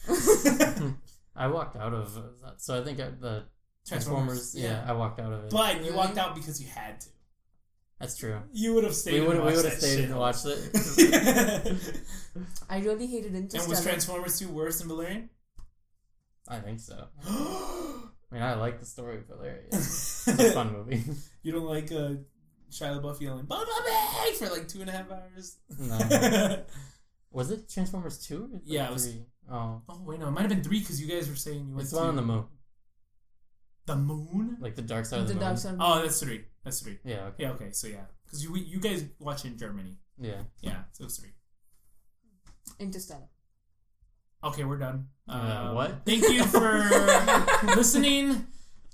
[1.35, 3.43] I walked out of that, so I think I, the
[3.87, 4.55] Transformers.
[4.55, 4.83] yeah.
[4.87, 5.51] I walked out of it.
[5.51, 5.95] But you Really?
[5.95, 7.09] walked out because you had to.
[7.99, 8.39] That's true.
[8.53, 9.21] You would have stayed.
[9.21, 10.09] We would and we would have that stayed shit.
[10.09, 11.77] and watched it.
[12.69, 15.29] I really hated and was Transformers 2 worse than Valerian?
[16.47, 17.07] I think so.
[17.27, 19.65] I mean, I like the story of Valerian.
[19.71, 21.03] It's a fun movie.
[21.43, 22.15] you don't like uh,
[22.69, 25.57] Shia LaBeouf yelling "Bumblebee" for like two and a half hours?
[25.79, 26.63] no.
[27.31, 29.25] Was it Transformers two or Yeah, it was- three?
[29.49, 31.75] Oh, oh wait, no, it might have been three because you guys were saying you
[31.75, 32.45] went it's to the one on the moon,
[33.85, 34.57] the moon.
[34.59, 35.45] like the dark side of the the, moon.
[35.47, 35.77] Dark Side.
[35.79, 36.43] Oh, that's three.
[36.67, 36.99] That's three.
[37.05, 37.27] Yeah.
[37.27, 37.43] Okay.
[37.43, 39.95] Yeah, okay, so yeah, because you you guys watch in Germany.
[40.19, 40.41] Yeah.
[40.59, 41.31] Yeah, so it's three.
[42.77, 43.29] Interstellar.
[44.43, 45.07] Okay, we're done.
[45.29, 46.01] Uh, what?
[46.05, 46.83] Thank you for
[47.73, 48.47] listening.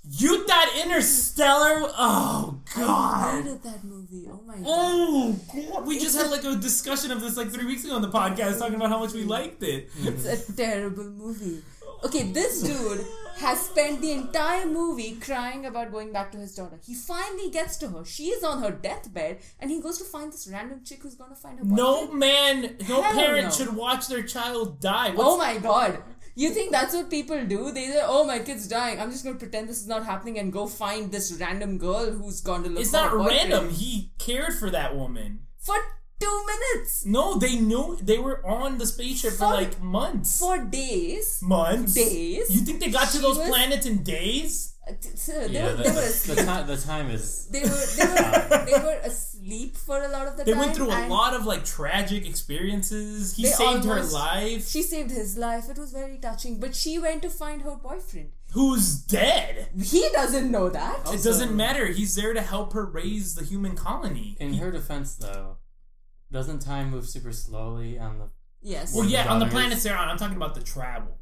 [0.08, 1.90] You that Interstellar?
[1.98, 3.42] Oh I God.
[3.42, 4.28] hated that movie.
[4.30, 4.64] Oh my god.
[4.66, 5.84] Oh God.
[5.84, 8.60] We just had like a discussion of this like three weeks ago on the podcast,
[8.60, 9.90] talking about how much we liked it.
[9.98, 11.60] It's a terrible movie.
[12.04, 13.04] Okay, this dude
[13.36, 16.78] has spent the entire movie crying about going back to his daughter.
[16.84, 18.04] He finally gets to her.
[18.04, 21.34] She is on her deathbed, and he goes to find this random chick who's gonna
[21.34, 21.64] find her.
[21.64, 23.50] No man, no Hell parent no.
[23.50, 25.10] should watch their child die.
[25.10, 26.02] What's Oh my god.
[26.36, 27.70] You think that's what people do?
[27.70, 29.00] They say, "Oh, my kid's dying.
[29.00, 32.40] I'm just gonna pretend this is not happening and go find this random girl who's
[32.40, 33.70] gone to look It's not boyfriend." random.
[33.70, 35.40] He cared for that woman.
[35.60, 35.76] for
[36.20, 40.38] two minutes, No, they knew they were on the spaceship for, For- like months.
[40.38, 41.94] for days, months.
[41.94, 42.50] days.
[42.50, 44.70] You think they got to those was- planets in days?
[44.86, 45.70] Uh, t- sir, Yeah.
[45.70, 47.46] were The, the, the, time, the time is.
[47.48, 50.60] They were they were they were asleep for a lot of the They time.
[50.60, 53.34] They went through a lot of like tragic experiences.
[53.34, 54.68] He They saved her life.
[54.68, 55.70] She saved his life.
[55.70, 56.60] It was very touching.
[56.60, 58.30] But she went to find her boyfriend.
[58.52, 59.68] Who's dead?
[59.82, 61.00] He doesn't know that.
[61.14, 61.86] it doesn't matter.
[61.86, 64.36] He's there to help her raise the human colony.
[64.38, 65.56] In her defense, though,
[66.34, 68.28] doesn't time move super slowly on the?
[68.60, 68.94] Yes.
[68.94, 70.08] well, yeah, on the daughter planets they're on.
[70.08, 71.16] I'm talking about the travel.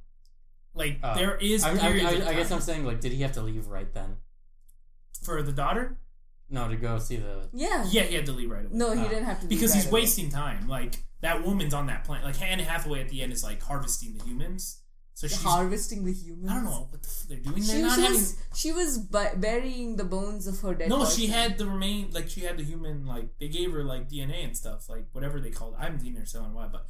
[0.74, 1.62] Like Uh, there is.
[1.64, 2.56] I, I, periods I, of I guess time.
[2.56, 4.16] I'm saying like, did he have to leave right then?
[5.22, 5.98] for the daughter.
[6.51, 7.48] No, to go see the.
[7.52, 7.86] yeah.
[7.89, 8.74] Yeah, he had to leave right away.
[8.74, 9.09] No, he Ah.
[9.09, 9.43] didn't have to.
[9.43, 10.01] leave because right he's away.
[10.02, 10.66] wasting time.
[10.68, 12.24] Like that woman's on that planet.
[12.26, 14.81] Like Anne Hathaway at the end is like harvesting the humans.
[15.22, 15.42] So she's.
[15.42, 16.50] harvesting the humans.
[16.50, 17.62] I don't know what the f- they're doing.
[17.62, 18.16] They're She, not she having.
[18.18, 20.88] was she was bu- burying the bones of her dead.
[20.88, 24.08] No, she had the remain like she had the human like they gave her like
[24.10, 25.74] DNA and stuff like whatever they called.
[25.74, 25.82] It.
[25.84, 26.86] I'm not seen her so in a but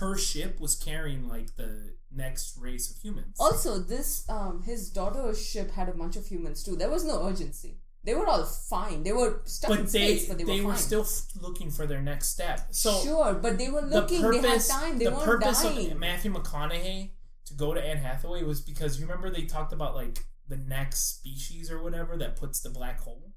[0.00, 3.36] her ship was carrying like the next race of humans.
[3.38, 6.76] Also, this um his daughter's ship had a bunch of humans too.
[6.76, 7.78] There was no urgency.
[8.04, 9.02] They were all fine.
[9.02, 10.80] They were stuck in but they space, but they, they were, were fine.
[10.82, 12.60] still f- looking for their next step.
[12.70, 14.22] So sure, but they were the looking.
[14.22, 14.98] purpose they had time.
[14.98, 15.92] They the weren't purpose dying.
[15.92, 17.10] of Matthew McConaughey
[17.58, 20.18] go to Anne Hathaway was because you remember they talked about like
[20.48, 23.32] the next species or whatever that puts the black hole.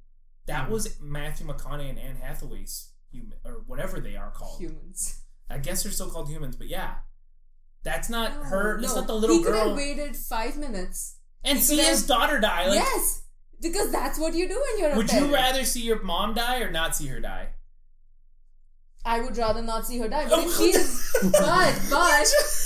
[0.48, 0.72] That Mm-hmm.
[0.73, 4.60] was Matthew McConaughey and Anne Hathaway's human or whatever they are called.
[4.61, 5.22] humans.
[5.49, 6.95] I guess they're still called humans, but yeah.
[7.84, 8.77] That's not her.
[8.77, 9.69] No, It's not the little he could girl.
[9.69, 11.18] have waited five minutes.
[11.43, 12.68] and see could his have- daughter die.
[12.68, 13.23] Like, yes,
[13.60, 16.72] because that's what you do when you're would you rather see your mom die or
[16.72, 17.49] not see her die?
[19.06, 20.28] I would rather not see her die.
[20.30, 22.22] But if she is, but but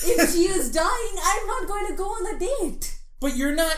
[0.05, 2.97] if she is dying, I'm not going to go on a date.
[3.21, 3.75] But you're not.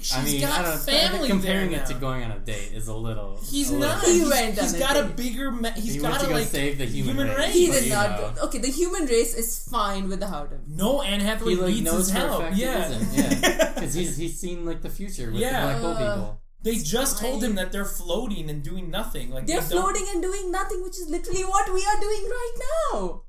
[0.00, 2.30] she's I mean, got I don't, I family think comparing there it to going on
[2.32, 3.40] a date is a little.
[3.44, 5.16] He's a little- He He's, went he's on a got a date.
[5.16, 5.50] bigger.
[5.50, 7.38] Ma- he's He got to to go like save the human, human race.
[7.48, 7.54] race.
[7.54, 8.10] He did not.
[8.20, 10.62] know, Go, okay, the human race is fine without him.
[10.68, 12.44] No, Anne Hathaway He like needs knows his for help.
[12.54, 13.42] Yeah, it isn't.
[13.42, 15.74] Yeah, because he's he's seen like the future with Yeah.
[15.74, 16.41] the black hole Uh, people.
[16.62, 19.30] They just told him that they're floating and doing nothing.
[19.30, 22.54] Like They're they floating and doing nothing, which is literally what we are doing right
[22.92, 23.22] now.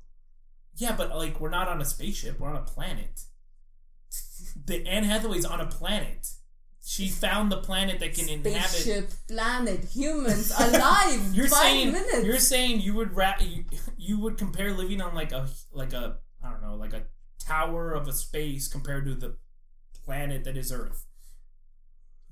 [0.76, 2.38] Yeah, but like we're not on a spaceship.
[2.40, 3.22] We're on a planet.
[4.66, 6.28] The Anne Hathaway's on a planet.
[6.86, 8.60] She found the planet that can inhabit.
[8.68, 11.30] Spaceship, planet, humans, alive.
[11.34, 12.24] You're five saying minutes.
[12.24, 13.64] you're saying you would ra- you,
[13.96, 17.04] you would compare living on like a like a I don't know like a
[17.38, 19.36] tower of a space compared to the
[20.04, 21.06] planet that is Earth.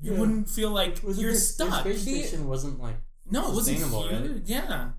[0.03, 0.19] You Yeah.
[0.20, 1.81] wouldn't feel like Was you're stuck.
[1.81, 2.97] Space station wasn't like
[3.31, 4.31] no, it wasn't sustainable, huge.
[4.33, 4.43] right?
[4.45, 4.91] Yeah.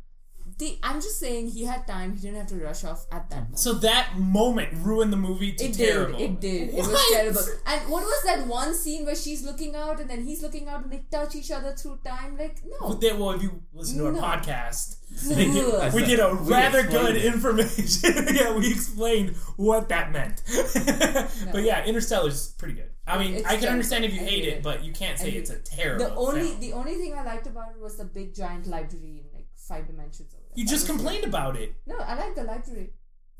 [0.59, 2.13] The, I'm just saying he had time.
[2.15, 3.59] He didn't have to rush off at that moment.
[3.59, 6.19] So that moment ruined the movie to It terrible.
[6.19, 6.29] did.
[6.31, 6.69] It did.
[6.69, 7.41] It was terrible.
[7.65, 10.83] And what was that one scene where she's looking out and then he's looking out
[10.83, 12.37] and they touch each other through time?
[12.37, 12.89] Like no.
[12.89, 14.21] But they, well, if you listen to our No.
[14.21, 14.97] podcast,
[15.27, 17.25] they did, we did a rather good it.
[17.25, 18.25] information.
[18.35, 20.41] yeah, we explained what that meant.
[21.51, 22.89] But yeah, Interstellar's pretty good.
[23.05, 24.63] I mean, It's I can understand if you hate hate it, it.
[24.63, 26.05] but you can't say I it's a terrible.
[26.05, 26.59] the only film.
[26.61, 29.87] the only thing I liked about it was the big giant library in like five
[29.87, 30.33] dimensions.
[30.55, 31.75] You just complained about it.
[31.85, 32.91] No, I like the library.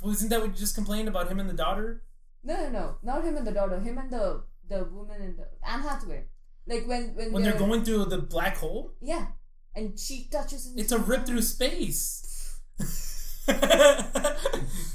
[0.02, 2.04] Well, isn't that what you just complained about him and the daughter?
[2.44, 3.80] No, no, no, not him and the daughter.
[3.80, 6.26] Him and the the woman and the Anne Hathaway.
[6.68, 9.28] Like when when, When they're going through the black hole, yeah,
[9.76, 10.74] and she touches him.
[10.78, 12.60] it's a rip through space.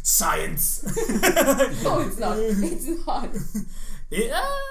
[0.03, 0.82] Science.
[1.82, 2.39] No, it's not.
[2.39, 3.31] It's not.
[4.11, 4.16] Uh,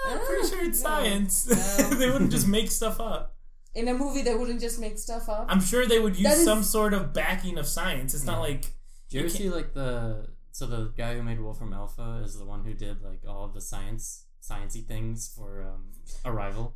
[0.07, 0.90] I'm pretty Ah, sure it's no.
[0.90, 1.48] science.
[1.48, 1.90] No.
[1.99, 3.36] they wouldn't just make stuff up.
[3.78, 5.45] In a movie, they wouldn't just make stuff up.
[5.49, 8.14] I'm sure they would use That is- some sort of backing of science.
[8.16, 8.62] It's not like
[9.10, 12.45] Do you ever see like the so the guy who made Wolfram Alpha is the
[12.45, 15.84] one who did like all of the science sciencey things for um,
[16.26, 16.76] Arrival.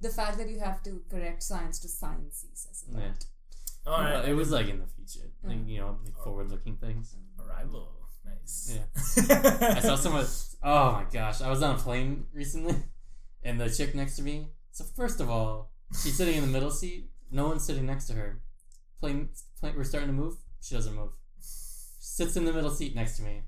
[0.00, 3.02] the fact that you have to correct science to science says a lot.
[3.02, 3.12] Yeah.
[3.92, 6.76] all right, Well, it was like in the future, like, you know, like forward looking
[6.76, 7.16] things.
[7.42, 7.88] arrival.
[8.24, 8.76] Nice.
[8.76, 8.84] Yeah.
[9.76, 10.26] I saw someone.
[10.62, 11.40] Oh my gosh!
[11.40, 12.76] I was on a plane recently,
[13.42, 14.48] and the chick next to me.
[14.70, 17.10] So first of all, she's sitting in the middle seat.
[17.30, 18.42] No one's sitting next to her.
[19.00, 19.28] Plane,
[19.58, 19.74] plane.
[19.76, 20.34] We're starting to move.
[20.60, 21.12] She doesn't move.
[21.38, 21.44] She
[22.00, 23.42] Sits in the middle seat next to me.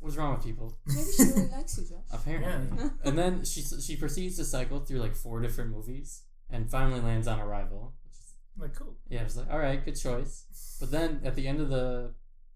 [0.00, 0.78] What's wrong with people?
[0.86, 2.04] Maybe she really likes you, Josh.
[2.12, 2.76] Apparently.
[2.78, 2.88] Yeah.
[3.04, 7.28] and then she she proceeds to cycle through like four different movies, and finally lands
[7.28, 7.94] on Arrival.
[8.10, 8.96] Is, like cool.
[9.08, 10.44] yeah, I was like, all right, good choice.
[10.80, 12.14] But then at the end of the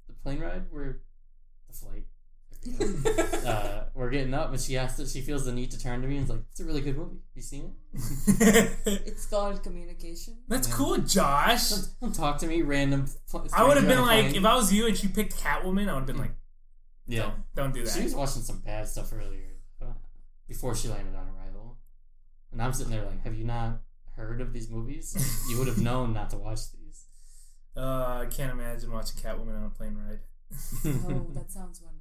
[0.09, 1.01] the plane ride, we're
[1.69, 2.07] the flight.
[3.47, 5.07] uh, we're getting up, and she has to.
[5.07, 6.97] She feels the need to turn to me and is like, "It's a really good
[6.97, 7.19] movie.
[7.35, 8.71] You seen it?"
[9.07, 10.39] It's called communication.
[10.49, 11.71] That's cool, Josh.
[11.71, 13.07] Don't, don't talk to me, random.
[13.53, 14.37] I would have been like, plane.
[14.37, 16.35] if I was you and she picked Catwoman, I would have been like,
[17.07, 17.21] yeah.
[17.55, 19.43] don't, don't do She was watching some bad stuff earlier
[20.49, 21.79] before she landed on Arrival,
[22.53, 23.81] and I'm sitting there like, "Have you not
[24.17, 25.17] heard of these movies?
[25.51, 27.07] you would have known not to watch these."
[27.77, 30.21] Uh, I can't imagine watching Catwoman on a plane ride.
[31.09, 31.96] Oh, that sounds wonderful.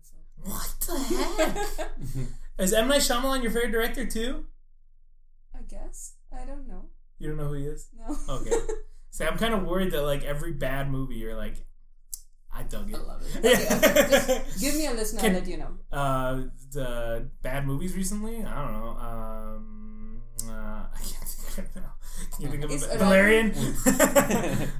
[0.45, 1.89] What the heck?
[2.59, 4.45] Is M Night Shyamalan your favorite director too?
[5.53, 6.13] I guess.
[6.31, 6.85] I don't know.
[7.19, 7.89] You don't know who he is?
[7.97, 8.15] No.
[8.29, 8.51] Okay.
[9.11, 11.65] See, I'm kind of worried that like every bad movie, you're like,
[12.53, 12.95] I dug it.
[12.95, 13.07] I it.
[13.07, 13.35] love it.
[13.45, 14.41] Okay, okay.
[14.47, 15.71] Just give me a list and I'll Can- let you know.
[15.91, 18.43] uh, the bad movies recently.
[18.43, 18.89] I don't know.
[18.99, 20.51] Um, uh,
[20.93, 21.93] I can't think of it now.
[22.33, 23.49] Can you think of Is a Arrival- Valerian?
[23.51, 23.87] Is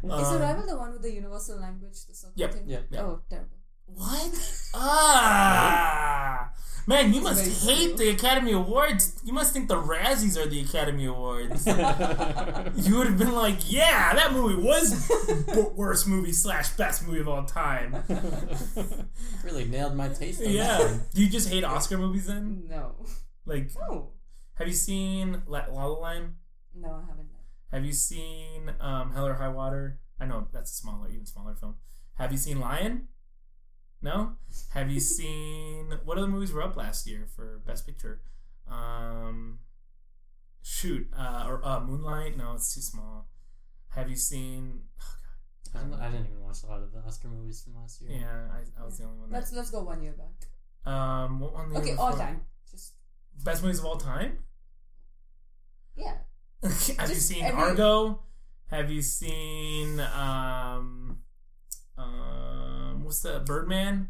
[0.03, 2.63] Um, Arrival the one with the universal language, the circle Yep, thing?
[2.69, 3.01] yep, yep.
[3.03, 3.57] Oh, terrible.
[3.85, 4.61] What?
[4.73, 6.51] Ah,
[6.87, 7.97] man, you must hate true.
[7.97, 9.19] the Academy Awards.
[9.23, 11.65] You must think the Razzies are the Academy Awards.
[11.67, 15.07] you would have been like, "Yeah, that movie was
[15.47, 18.03] b- worst movie slash best movie of all time."
[19.43, 20.39] really nailed my taste.
[20.41, 20.79] On That Yeah.
[20.79, 21.01] one.
[21.13, 22.63] Do you just hate Oscar movies then?
[22.69, 22.95] No.
[23.45, 24.11] Like, No.
[24.55, 26.33] have you seen La La, La Land?
[26.75, 27.29] No, I haven't.
[27.71, 29.99] Have you seen um, Hell or High Water?
[30.19, 31.75] I know that's a smaller, even smaller film.
[32.15, 33.07] Have you seen Lion?
[34.05, 34.33] No.
[34.75, 38.21] Have you seen what other movies were up last year for Best Picture?
[38.69, 39.59] Um,
[40.61, 42.37] shoot, uh, or uh, Moonlight?
[42.37, 43.27] No, it's too small.
[43.89, 44.81] Have you seen?
[45.73, 47.99] Oh I didn't, I didn't even watch a lot of the Oscar movies from last
[48.01, 48.11] year.
[48.11, 49.29] yeah, I, I was the only one.
[49.31, 50.91] That, Let's let's go one year back.
[50.93, 51.75] um, what one?
[51.75, 52.25] Okay, all before?
[52.25, 52.41] time.
[52.71, 52.93] Just
[53.43, 54.37] Best movies of all time.
[55.97, 56.17] yeah.
[56.63, 58.21] Have you Just seen every- Argo?
[58.67, 61.17] Have you seen um
[61.97, 62.24] um
[63.05, 64.09] what's the Birdman?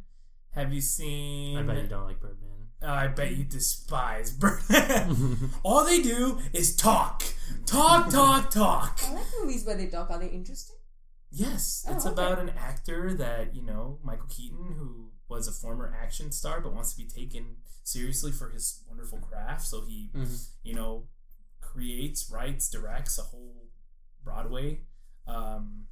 [0.51, 2.41] Have you seen I bet you don't like Birdman.
[2.81, 5.51] Uh, I bet you despise Birdman.
[5.63, 7.23] All they do is talk.
[7.65, 8.99] Talk, talk, talk.
[9.05, 10.09] I like movies where they talk.
[10.09, 10.76] Are they interesting?
[11.31, 12.13] Yes, Oh, it's okay.
[12.13, 16.73] about an actor that, you know, Michael Keaton, who was a former action star but
[16.73, 19.65] wants to be taken seriously for his wonderful craft.
[19.67, 20.47] So he, Mhm.
[20.63, 21.07] you know,
[21.61, 23.67] creates, writes, directs a whole
[24.23, 24.81] Broadway,
[25.27, 25.88] um,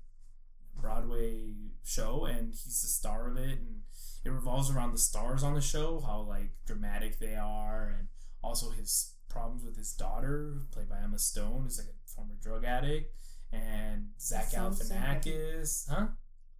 [0.79, 3.81] Broadway show, and he's the star of it, and
[4.25, 8.07] it revolves around the stars on the show, how like dramatic they are, and
[8.43, 12.63] also his problems with his daughter, played by Emma Stone, who's like a former drug
[12.63, 13.13] addict,
[13.51, 16.07] and Zach sounds so Galifianakis, huh?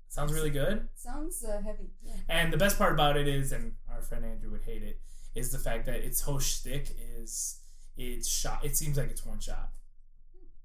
[0.10, 0.88] Sounds really good.
[0.96, 1.90] Sounds uh, heavy.
[2.04, 2.14] Yeah.
[2.30, 5.00] And the best part about it is, and our friend Andrew would hate it,
[5.34, 7.60] is the fact that its whole shtick is
[7.98, 8.64] it's shot.
[8.64, 9.72] It seems like it's one shot,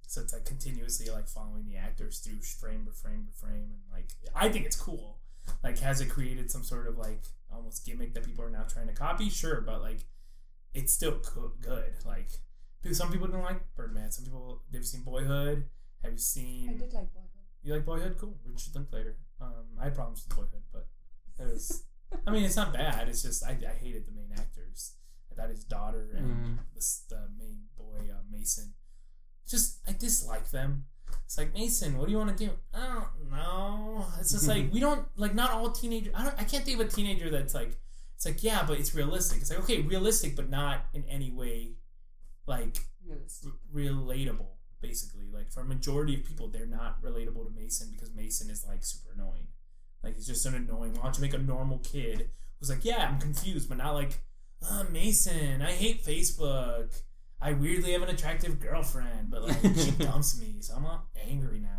[0.09, 3.82] so it's like continuously like following the actors through frame to frame to frame, and
[3.93, 5.18] like I think it's cool.
[5.62, 7.22] Like, has it created some sort of like
[7.52, 9.28] almost gimmick that people are now trying to copy?
[9.30, 10.01] Sure, but like
[10.74, 11.93] it's still co- good.
[12.06, 12.28] Like
[12.93, 14.10] some people don't like Birdman.
[14.10, 15.64] Some people they've seen Boyhood.
[16.02, 16.70] Have you seen?
[16.70, 17.28] I did like Boyhood.
[17.62, 18.16] You like Boyhood?
[18.18, 18.36] Cool.
[18.47, 19.16] Richard Linklater.
[19.40, 20.86] Um, I had problems with Boyhood, but
[21.39, 21.85] it was.
[22.26, 23.09] I mean, it's not bad.
[23.09, 24.94] It's just I, I hated the main actors.
[25.30, 26.59] I thought his daughter and Mm.
[26.74, 28.72] the, the main boy uh, Mason.
[29.48, 30.84] Just I dislike them.
[31.24, 32.52] It's like Mason, what do you want to do?
[32.74, 34.06] I don't know.
[34.20, 36.14] It's just like we don't like not all teenagers.
[36.16, 36.34] I don't.
[36.38, 37.76] I can't think of a teenager that's like.
[38.16, 39.40] It's like yeah, but it's realistic.
[39.40, 41.74] It's like okay, realistic, but not in any way
[42.48, 44.46] like r- relatable
[44.80, 48.64] basically like for a majority of people they're not relatable to mason because mason is
[48.66, 49.46] like super annoying
[50.02, 53.08] like he's just an annoying why don't you make a normal kid who's like yeah
[53.08, 54.20] i'm confused but not like
[54.70, 57.02] oh, mason i hate facebook
[57.40, 61.60] i weirdly have an attractive girlfriend but like she dumps me so i'm not angry
[61.60, 61.70] now.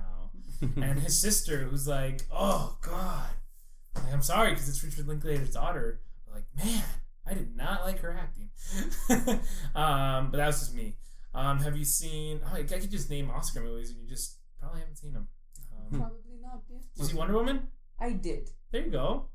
[0.76, 3.30] And his sister who's like oh god.
[3.96, 6.02] Like, i'm sorry because it's richard linklater's daughter.
[6.26, 6.84] But like man
[7.26, 8.50] i did not like her acting.
[9.76, 10.96] Um, but that was just me.
[11.34, 14.82] Um, have you seen oh, i could just name oscar movies and you just probably
[14.82, 15.28] haven't seen them
[15.72, 16.62] um, Probably not.
[16.70, 16.80] Yeah.
[16.96, 17.68] did you see wonder woman?
[18.00, 18.50] I did.
[18.72, 19.26] there you go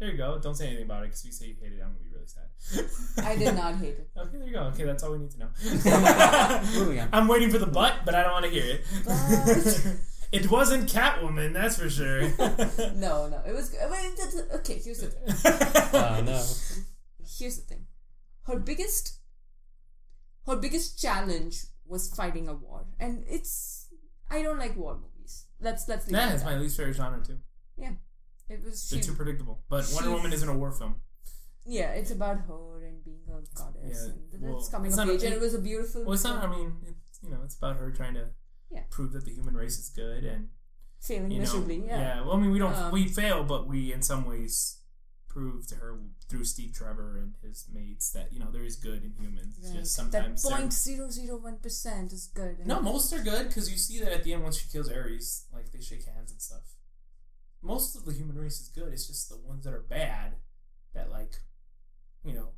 [0.00, 1.80] there you go don't say anything about it because if you say you hate it
[1.82, 4.10] i'm gonna be really sad I did not hate it.
[4.18, 5.48] okay there you go okay that's all we need to know
[7.12, 9.96] i'm waiting for the butt but i don't want to hear it But-
[10.32, 12.22] it wasn't catwoman that's for sure
[12.94, 13.42] No, no.
[13.46, 13.74] It was.
[13.74, 13.86] I
[14.56, 15.34] okay, here's the thing.
[15.92, 16.40] Oh no.
[17.38, 17.86] Here's the thing.
[18.46, 19.18] Her biggest.
[20.46, 23.88] Her biggest challenge was fighting a war, and it's.
[24.30, 25.46] I don't like war movies.
[25.60, 27.38] Let's let's leave Nah, it's at my least favorite genre too.
[27.76, 27.92] Yeah,
[28.50, 28.88] it was.
[28.88, 29.62] They're She, too predictable.
[29.68, 30.96] But Wonder Woman isn't a war film.
[31.64, 35.08] yeah, it's about her and being a goddess, Yeah, and well, that's coming of not
[35.10, 36.04] age, and it was a beautiful.
[36.04, 36.42] Well, it's not.
[36.44, 38.30] I mean, it, you know, it's about her trying to
[38.70, 38.82] Yeah.
[38.90, 40.48] prove that the human race is good, and
[41.00, 41.84] failing you know, miserably.
[41.86, 42.22] Yeah.
[42.22, 42.74] Well, I mean, we don't.
[42.74, 44.78] Um, we fail, but we, in some ways,
[45.28, 49.04] prove to her through Steve Trevor and his mates that you know there is good
[49.04, 49.58] in humans.
[49.62, 49.74] Right.
[49.80, 52.66] just sometimes they're- point zero zero one percent is good.
[52.66, 55.46] No, most are good because you see that at the end once she kills Ares,
[55.52, 56.74] like they shake hands and stuff.
[57.62, 58.92] Most of the human race is good.
[58.92, 60.34] It's just the ones that are bad
[60.94, 61.34] that like,
[62.24, 62.50] you know,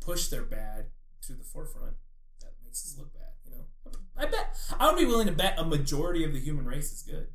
[0.00, 0.86] push their bad
[1.22, 1.96] to the forefront.
[2.40, 3.32] That makes us look bad.
[3.44, 3.64] You know,
[4.16, 7.02] I bet I would be willing to bet a majority of the human race is
[7.02, 7.28] good.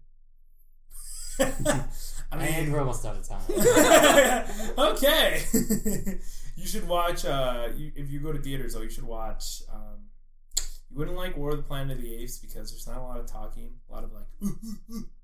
[2.32, 3.42] I and we're almost out of time.
[4.78, 5.44] okay.
[6.56, 7.26] you should watch.
[7.26, 9.62] Uh, you, if you go to theaters, though, you should watch.
[9.72, 10.06] Um,
[10.90, 13.20] you wouldn't like War of the Planet of the Apes because there's not a lot
[13.20, 14.54] of talking, a lot of like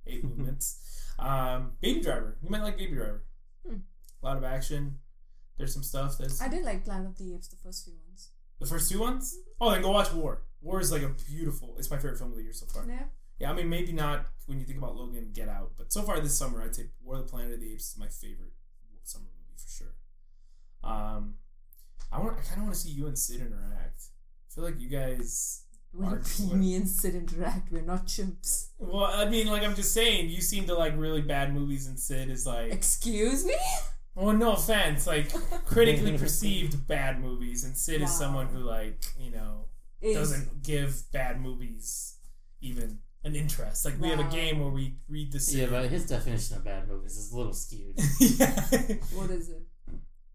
[0.07, 1.06] ape movements.
[1.19, 3.23] Um, Baby Driver, you might like Baby Driver.
[3.65, 3.77] Hmm.
[4.21, 4.99] A lot of action.
[5.57, 8.29] There's some stuff that's I did like Planet of the Apes, the first few ones.
[8.59, 9.35] the first two ones.
[9.59, 10.43] Oh, then go watch War.
[10.61, 11.75] War is like a beautiful.
[11.79, 12.85] It's my favorite film of the year so far.
[12.87, 13.05] Yeah.
[13.39, 16.01] Yeah, I mean maybe not when you think about Logan and Get Out, but so
[16.01, 18.53] far this summer I'd say War of the Planet of the Apes is my favorite
[19.03, 19.93] summer movie for sure.
[20.83, 21.35] Um,
[22.11, 24.03] I want I kind of want to see you and Sid interact.
[24.49, 25.63] I feel like you guys.
[25.97, 26.21] When Are-
[26.55, 28.67] me and Sid interact, we're not chimps.
[28.77, 31.99] Well, I mean, like I'm just saying, you seem to like really bad movies, and
[31.99, 32.71] Sid is like.
[32.71, 33.55] Excuse me?
[34.13, 35.31] Well, no offense, like
[35.65, 39.65] critically perceived bad movies, and Sid is someone who like you know
[40.01, 42.17] Is- doesn't give bad movies
[42.61, 43.83] even an interest.
[43.85, 45.59] Like we have a game where we read the Sid.
[45.59, 47.99] yeah, but his definition of bad movies is a little skewed.
[48.19, 48.61] yeah.
[49.13, 49.63] What is it?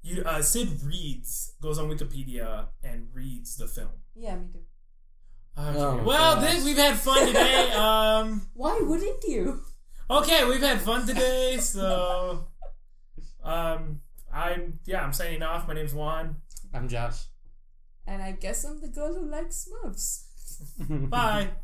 [0.02, 3.90] You, uh, Sid reads, goes on Wikipedia and reads the film.
[4.16, 4.58] Yeah, me too.
[5.58, 5.78] Okay.
[5.78, 7.70] Oh well, this, we've had fun today.
[7.76, 9.60] um, Why wouldn't you?
[10.10, 11.58] okay, we've had fun today.
[11.58, 12.48] So,
[13.44, 14.00] um,
[14.32, 15.68] I'm yeah, I'm signing off.
[15.68, 16.36] My name's Juan.
[16.72, 17.24] I'm Josh.
[18.06, 21.10] And I guess I'm the girl who likes Smurfs.
[21.10, 21.48] Bye.